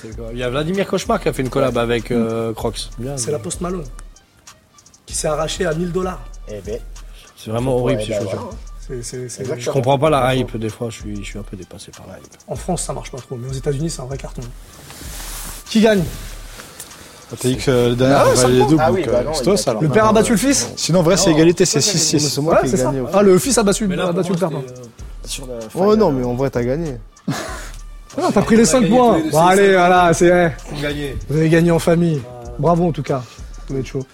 c'est. 0.00 0.08
Il 0.32 0.38
y 0.38 0.42
a 0.44 0.50
Vladimir 0.50 0.86
Cauchemar 0.86 1.20
qui 1.20 1.28
a 1.28 1.32
fait 1.32 1.42
une 1.42 1.50
collab 1.50 1.76
avec 1.78 2.10
euh, 2.12 2.52
Crocs. 2.54 2.90
C'est 2.96 3.26
mais 3.26 3.32
la 3.32 3.38
Post 3.40 3.60
Malone 3.60 3.84
qui 5.04 5.14
s'est 5.14 5.26
arraché 5.28 5.66
à 5.66 5.74
1000 5.74 5.90
dollars. 5.90 6.20
Eh 6.48 6.60
ben. 6.60 6.78
C'est 7.36 7.50
vraiment 7.50 7.76
horrible 7.76 8.02
ces 8.02 8.10
bah, 8.10 8.20
chaussures. 8.22 8.50
Voilà. 8.88 9.02
C'est, 9.02 9.02
c'est, 9.02 9.28
c'est- 9.28 9.40
Exactement. 9.42 9.60
Je 9.60 9.70
comprends 9.70 9.98
pas 9.98 10.10
la 10.10 10.34
hype 10.34 10.56
des 10.56 10.68
fois, 10.68 10.88
je 10.90 10.96
suis, 11.00 11.16
je 11.16 11.22
suis 11.30 11.38
un 11.38 11.42
peu 11.42 11.56
dépassé 11.56 11.90
par 11.96 12.06
la 12.06 12.18
hype. 12.18 12.26
En 12.46 12.56
France, 12.56 12.82
ça 12.82 12.92
marche 12.92 13.10
pas 13.10 13.18
trop, 13.18 13.36
mais 13.36 13.48
aux 13.48 13.52
États-Unis, 13.52 13.90
c'est 13.90 14.00
un 14.02 14.06
vrai 14.06 14.18
carton. 14.18 14.42
Qui 15.70 15.80
gagne? 15.80 16.02
Que 17.42 17.70
euh, 17.70 17.88
la 17.90 17.94
dernière, 17.94 18.24
Ah 18.42 18.48
les 18.48 18.58
doubles, 18.64 18.76
Ah 18.82 18.90
oui, 18.90 19.02
donc 19.02 19.12
bah 19.12 19.18
euh, 19.18 19.24
non, 19.24 19.54
alors. 19.66 19.82
Le 19.82 19.88
père 19.90 20.06
a 20.06 20.12
battu 20.14 20.32
le 20.32 20.38
fils 20.38 20.70
Sinon, 20.76 21.00
en 21.00 21.02
vrai, 21.02 21.18
c'est 21.18 21.30
égalité, 21.30 21.66
c'est 21.66 21.82
C'est 21.82 22.16
6-6. 22.16 22.40
moi 22.40 22.54
Ouais, 22.54 22.60
qui 22.60 22.66
ai 22.66 22.70
c'est 22.70 22.76
ça. 22.78 22.84
gagné. 22.84 23.02
Ah, 23.12 23.22
le 23.22 23.38
fils 23.38 23.58
a 23.58 23.62
battu, 23.62 23.86
Mais 23.86 23.96
là, 23.96 24.04
a 24.04 24.06
pour 24.06 24.14
battu 24.16 24.32
moi, 24.32 24.38
le 24.40 24.48
père. 24.48 24.58
euh, 25.50 25.60
Oh 25.74 25.94
non, 25.94 26.10
mais 26.10 26.24
en 26.24 26.34
vrai, 26.34 26.48
t'as 26.48 26.62
gagné. 26.64 26.96
Ah, 28.16 28.30
t'as 28.32 28.40
pris 28.40 28.56
les 28.56 28.62
on 28.62 28.64
a 28.64 28.70
5 28.70 28.80
gagné 28.80 28.96
points. 28.96 29.18
Bon, 29.30 29.46
allez, 29.46 29.72
voilà, 29.74 30.14
c'est. 30.14 30.56
Vous 31.28 31.36
avez 31.36 31.48
gagné 31.50 31.70
en 31.70 31.78
famille. 31.78 32.22
Bravo 32.58 32.86
en 32.88 32.92
tout 32.92 33.02
cas. 33.02 33.22
Vous 33.68 33.76
êtes 33.76 33.84
chaud. 33.86 34.06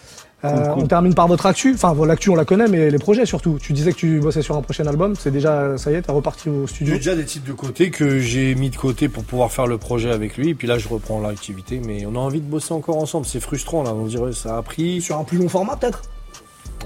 Euh, 0.45 0.75
On 0.77 0.87
termine 0.87 1.15
par 1.15 1.27
votre 1.27 1.47
actu. 1.47 1.73
Enfin, 1.75 1.95
l'actu, 2.07 2.29
on 2.31 2.35
la 2.35 2.45
connaît, 2.45 2.69
mais 2.69 2.91
les 2.91 2.99
projets 2.99 3.25
surtout. 3.27 3.59
Tu 3.61 3.73
disais 3.73 3.93
que 3.93 3.97
tu 3.97 4.21
bossais 4.21 4.43
sur 4.43 4.57
un 4.57 4.63
prochain 4.63 4.87
album. 4.87 5.15
C'est 5.19 5.31
déjà, 5.31 5.79
ça 5.79 5.91
y 5.91 5.95
est, 5.95 6.03
t'es 6.03 6.13
reparti 6.13 6.51
au 6.51 6.67
studio. 6.67 6.93
J'ai 6.93 6.99
déjà 6.99 7.15
des 7.17 7.25
titres 7.25 7.47
de 7.47 7.53
côté 7.53 7.91
que 7.91 8.19
j'ai 8.19 8.55
mis 8.55 8.71
de 8.71 8.77
côté 8.77 9.09
pour 9.09 9.25
pouvoir 9.25 9.51
faire 9.53 9.67
le 9.67 9.79
projet 9.79 10.11
avec 10.11 10.37
lui. 10.37 10.51
Et 10.51 10.55
puis 10.55 10.69
là, 10.69 10.79
je 10.79 10.89
reprends 10.89 11.21
l'activité. 11.21 11.81
Mais 11.85 12.05
on 12.07 12.15
a 12.15 12.19
envie 12.19 12.41
de 12.41 12.47
bosser 12.47 12.75
encore 12.75 12.99
ensemble. 12.99 13.25
C'est 13.27 13.41
frustrant, 13.41 13.83
là. 13.83 13.95
On 13.95 14.07
dirait 14.07 14.33
ça 14.33 14.59
a 14.59 14.63
pris. 14.63 15.01
Sur 15.01 15.19
un 15.19 15.25
plus 15.25 15.39
long 15.39 15.49
format, 15.49 15.77
peut-être? 15.77 16.03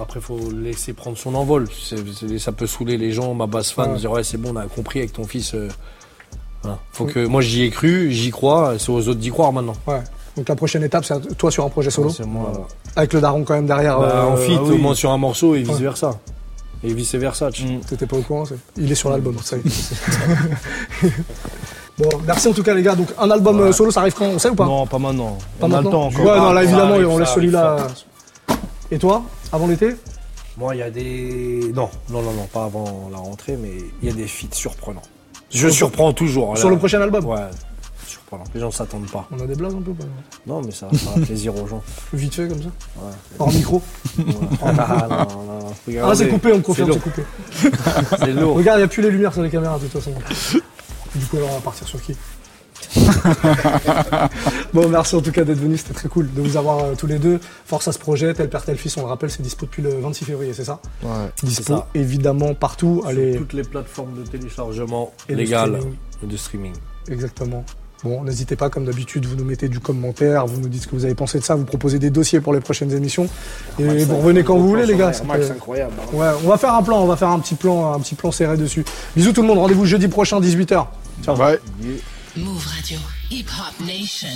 Après, 0.01 0.21
faut 0.21 0.39
laisser 0.53 0.93
prendre 0.93 1.19
son 1.19 1.35
envol. 1.35 1.67
Ça 2.39 2.53
peut 2.53 2.67
saouler 2.69 2.97
les 2.97 3.11
gens, 3.11 3.35
ma 3.35 3.47
base 3.49 3.71
fan, 3.73 3.91
Ouais. 3.93 3.99
dire 3.99 4.13
ouais, 4.13 4.23
c'est 4.23 4.37
bon, 4.37 4.53
on 4.53 4.57
a 4.57 4.67
compris 4.67 5.01
avec 5.01 5.13
ton 5.13 5.25
fils. 5.25 5.55
euh, 5.55 5.69
voilà. 6.63 6.79
Faut 6.93 7.05
que 7.07 7.27
moi 7.27 7.41
j'y 7.41 7.63
ai 7.65 7.71
cru, 7.71 8.11
j'y 8.13 8.31
crois. 8.31 8.75
C'est 8.79 8.91
aux 8.91 9.09
autres 9.09 9.19
d'y 9.19 9.31
croire 9.31 9.53
maintenant. 9.53 9.75
Ouais. 9.89 10.01
Donc 10.39 10.49
la 10.49 10.55
prochaine 10.55 10.85
étape, 10.85 11.05
c'est 11.05 11.37
toi 11.37 11.51
sur 11.51 11.65
un 11.65 11.69
projet 11.69 11.91
solo. 11.91 12.11
C'est 12.11 12.25
moi. 12.25 12.69
Avec 12.95 13.13
le 13.13 13.21
daron 13.21 13.43
quand 13.43 13.55
même 13.55 13.67
derrière. 13.67 13.99
Bah, 13.99 14.09
euh, 14.09 14.23
en 14.23 14.37
fit, 14.37 14.55
ah 14.57 14.63
oui. 14.63 14.77
au 14.77 14.79
moins 14.79 14.95
sur 14.95 15.11
un 15.11 15.19
morceau 15.19 15.57
et 15.57 15.63
vice 15.63 15.81
versa. 15.81 16.17
Et 16.85 16.95
vice 16.95 17.17
versa. 17.17 17.49
Mm. 17.49 17.81
T'étais 17.89 18.07
pas 18.07 18.19
au 18.19 18.23
courant 18.23 18.45
c'est- 18.45 18.55
Il 18.77 18.91
est 18.93 18.95
sur 18.95 19.11
l'album, 19.11 19.37
ça 19.43 19.57
y 19.57 19.61
est. 19.61 21.09
bon, 21.99 22.09
merci 22.25 22.47
en 22.47 22.53
tout 22.53 22.63
cas 22.63 22.73
les 22.73 22.85
gars. 22.85 22.95
Donc 22.95 23.09
un 23.19 23.29
album 23.33 23.59
euh, 23.59 23.73
solo, 23.73 23.91
ça 23.91 23.99
arrive 23.99 24.15
quand 24.15 24.27
On 24.27 24.39
sait 24.39 24.49
ou 24.49 24.55
pas 24.55 24.65
Non, 24.65 24.87
pas 24.87 25.01
maintenant. 25.01 25.39
Pas 25.59 25.67
on 25.67 25.73
a 25.73 25.79
le 25.79 25.83
maintenant 25.83 25.91
temps 25.91 26.07
encore. 26.07 26.25
Ouais, 26.25 26.39
non, 26.39 26.53
là 26.53 26.63
évidemment, 26.63 26.95
arrive, 26.95 27.09
on 27.09 27.19
laisse 27.19 27.31
celui-là. 27.31 27.89
ça 28.47 28.55
Et 28.93 28.99
toi 28.99 29.25
Avant 29.51 29.67
l'été? 29.67 29.97
Moi, 30.57 30.77
il 30.77 30.79
y 30.79 30.83
a 30.83 30.91
des. 30.91 31.73
Non, 31.75 31.91
non, 32.11 32.23
non, 32.23 32.33
non, 32.33 32.47
pas 32.53 32.65
avant 32.65 33.09
la 33.11 33.19
rentrée, 33.19 33.59
mais 33.61 33.73
il 34.03 34.09
y 34.09 34.13
a 34.13 34.15
des 34.15 34.29
feats 34.29 34.55
surprenants. 34.55 35.03
Je 35.51 35.69
surprends 35.69 36.13
toujours. 36.13 36.57
Sur 36.57 36.69
là. 36.69 36.75
le 36.75 36.79
prochain 36.79 37.01
album? 37.01 37.25
Ouais, 37.25 37.41
surprenant. 38.29 38.45
Les 38.55 38.61
gens 38.61 38.71
s'attendent 38.71 39.11
pas. 39.11 39.27
On 39.31 39.41
a 39.41 39.47
des 39.47 39.55
blagues 39.55 39.75
un 39.75 39.81
peu 39.83 39.91
ou 39.91 39.95
pas 39.95 40.05
Non, 40.47 40.61
mais 40.63 40.71
ça 40.71 40.87
va 40.87 40.97
faire 40.99 41.15
plaisir 41.25 41.57
aux 41.63 41.67
gens. 41.67 41.83
Vite 42.13 42.35
fait 42.35 42.49
comme 42.49 42.63
ça 42.63 42.69
Ouais. 42.97 43.13
Hors 43.39 43.53
micro. 43.53 43.83
Ouais. 44.19 44.25
Ah, 44.63 45.07
non, 45.09 45.17
non, 45.17 45.45
non. 45.61 45.67
Ah, 45.71 45.75
Regardez. 45.87 46.17
c'est 46.17 46.29
coupé, 46.29 46.53
on 46.53 46.57
me 46.59 46.63
confirme, 46.63 46.93
C'est 46.93 46.99
c'est 46.99 47.03
coupé. 47.03 47.23
C'est 48.19 48.33
lourd. 48.33 48.57
Regarde, 48.57 48.79
il 48.79 48.83
n'y 48.83 48.85
a 48.85 48.89
plus 48.89 49.03
les 49.03 49.11
lumières 49.11 49.33
sur 49.33 49.43
les 49.43 49.51
caméras 49.51 49.79
de 49.79 49.87
toute 49.87 49.93
façon. 50.01 50.13
Du 51.15 51.25
coup, 51.27 51.37
alors 51.39 51.51
on 51.51 51.55
va 51.55 51.61
partir 51.61 51.87
sur 51.89 52.01
qui 52.03 52.15
Bon, 54.73 54.89
merci 54.89 55.15
en 55.17 55.21
tout 55.21 55.33
cas 55.33 55.45
d'être 55.45 55.59
venu, 55.59 55.77
c'était 55.77 55.95
très 55.95 56.09
cool 56.09 56.33
de 56.33 56.41
vous 56.41 56.57
avoir 56.57 56.79
euh, 56.85 56.95
tous 56.97 57.07
les 57.07 57.19
deux. 57.19 57.41
Force 57.67 57.89
à 57.89 57.93
ce 57.93 57.99
projet, 57.99 58.33
tel 58.35 58.49
père, 58.49 58.65
tel 58.65 58.77
fils, 58.77 58.97
on 58.97 59.01
le 59.03 59.07
rappelle, 59.09 59.31
c'est 59.31 59.43
dispo 59.43 59.67
depuis 59.67 59.83
le 59.83 59.91
26 60.01 60.25
février, 60.25 60.53
c'est 60.55 60.65
ça 60.65 60.81
Ouais. 61.03 61.11
Dispo 61.43 61.77
ça. 61.77 61.89
évidemment 61.95 62.55
partout. 62.55 63.03
Allez, 63.07 63.33
Sur 63.33 63.41
toutes 63.43 63.53
les 63.55 63.63
plateformes 63.63 64.15
de 64.15 64.23
téléchargement 64.29 65.13
Et 65.29 65.33
de 65.33 65.39
légales 65.39 65.77
streaming. 65.77 65.97
et 66.23 66.27
de 66.27 66.37
streaming. 66.37 66.73
exactement. 67.11 67.65
Bon, 68.05 68.23
n'hésitez 68.23 68.55
pas, 68.55 68.71
comme 68.71 68.85
d'habitude, 68.85 69.27
vous 69.27 69.35
nous 69.35 69.45
mettez 69.45 69.69
du 69.69 69.81
commentaire, 69.81 70.47
vous 70.47 70.61
nous 70.61 70.69
dites 70.69 70.83
ce 70.83 70.87
que 70.87 70.95
vous 70.95 71.05
avez 71.05 71.17
pensé 71.17 71.39
de 71.41 71.45
ça, 71.45 71.57
vous 71.57 71.65
proposez 71.65 71.99
des 71.99 72.11
dossiers 72.11 72.41
pour 72.41 72.53
les 72.53 72.61
prochaines 72.61 72.93
émissions. 72.93 73.29
Et 73.81 74.05
vous 74.05 74.17
revenez 74.19 74.45
quand 74.45 74.57
vous 74.57 74.69
voulez, 74.69 74.87
les 74.87 74.97
gars. 74.97 75.07
Max, 75.27 75.43
c'était- 75.43 75.51
incroyable. 75.53 75.95
hein. 76.01 76.17
Ouais, 76.17 76.29
on 76.45 76.49
va 76.49 76.59
faire 76.59 76.75
un 76.75 76.83
plan, 76.83 77.01
on 77.03 77.07
va 77.07 77.17
faire 77.17 77.29
un 77.31 77.41
petit 77.41 77.57
plan, 77.57 77.93
un 77.93 77.99
petit 78.01 78.15
plan 78.15 78.31
serré 78.31 78.57
dessus. 78.57 78.85
Bisous 79.17 79.33
tout 79.33 79.43
le 79.43 79.49
monde, 79.49 79.59
rendez-vous 79.59 79.85
jeudi 79.85 80.07
prochain, 80.09 80.41
18h. 80.41 80.87
Ciao. 81.25 81.37
Ouais. 81.37 81.59
Move 82.37 82.65
Radio. 82.77 82.99
Hip 83.31 83.47
Hop 83.59 83.87
Nation. 83.87 84.29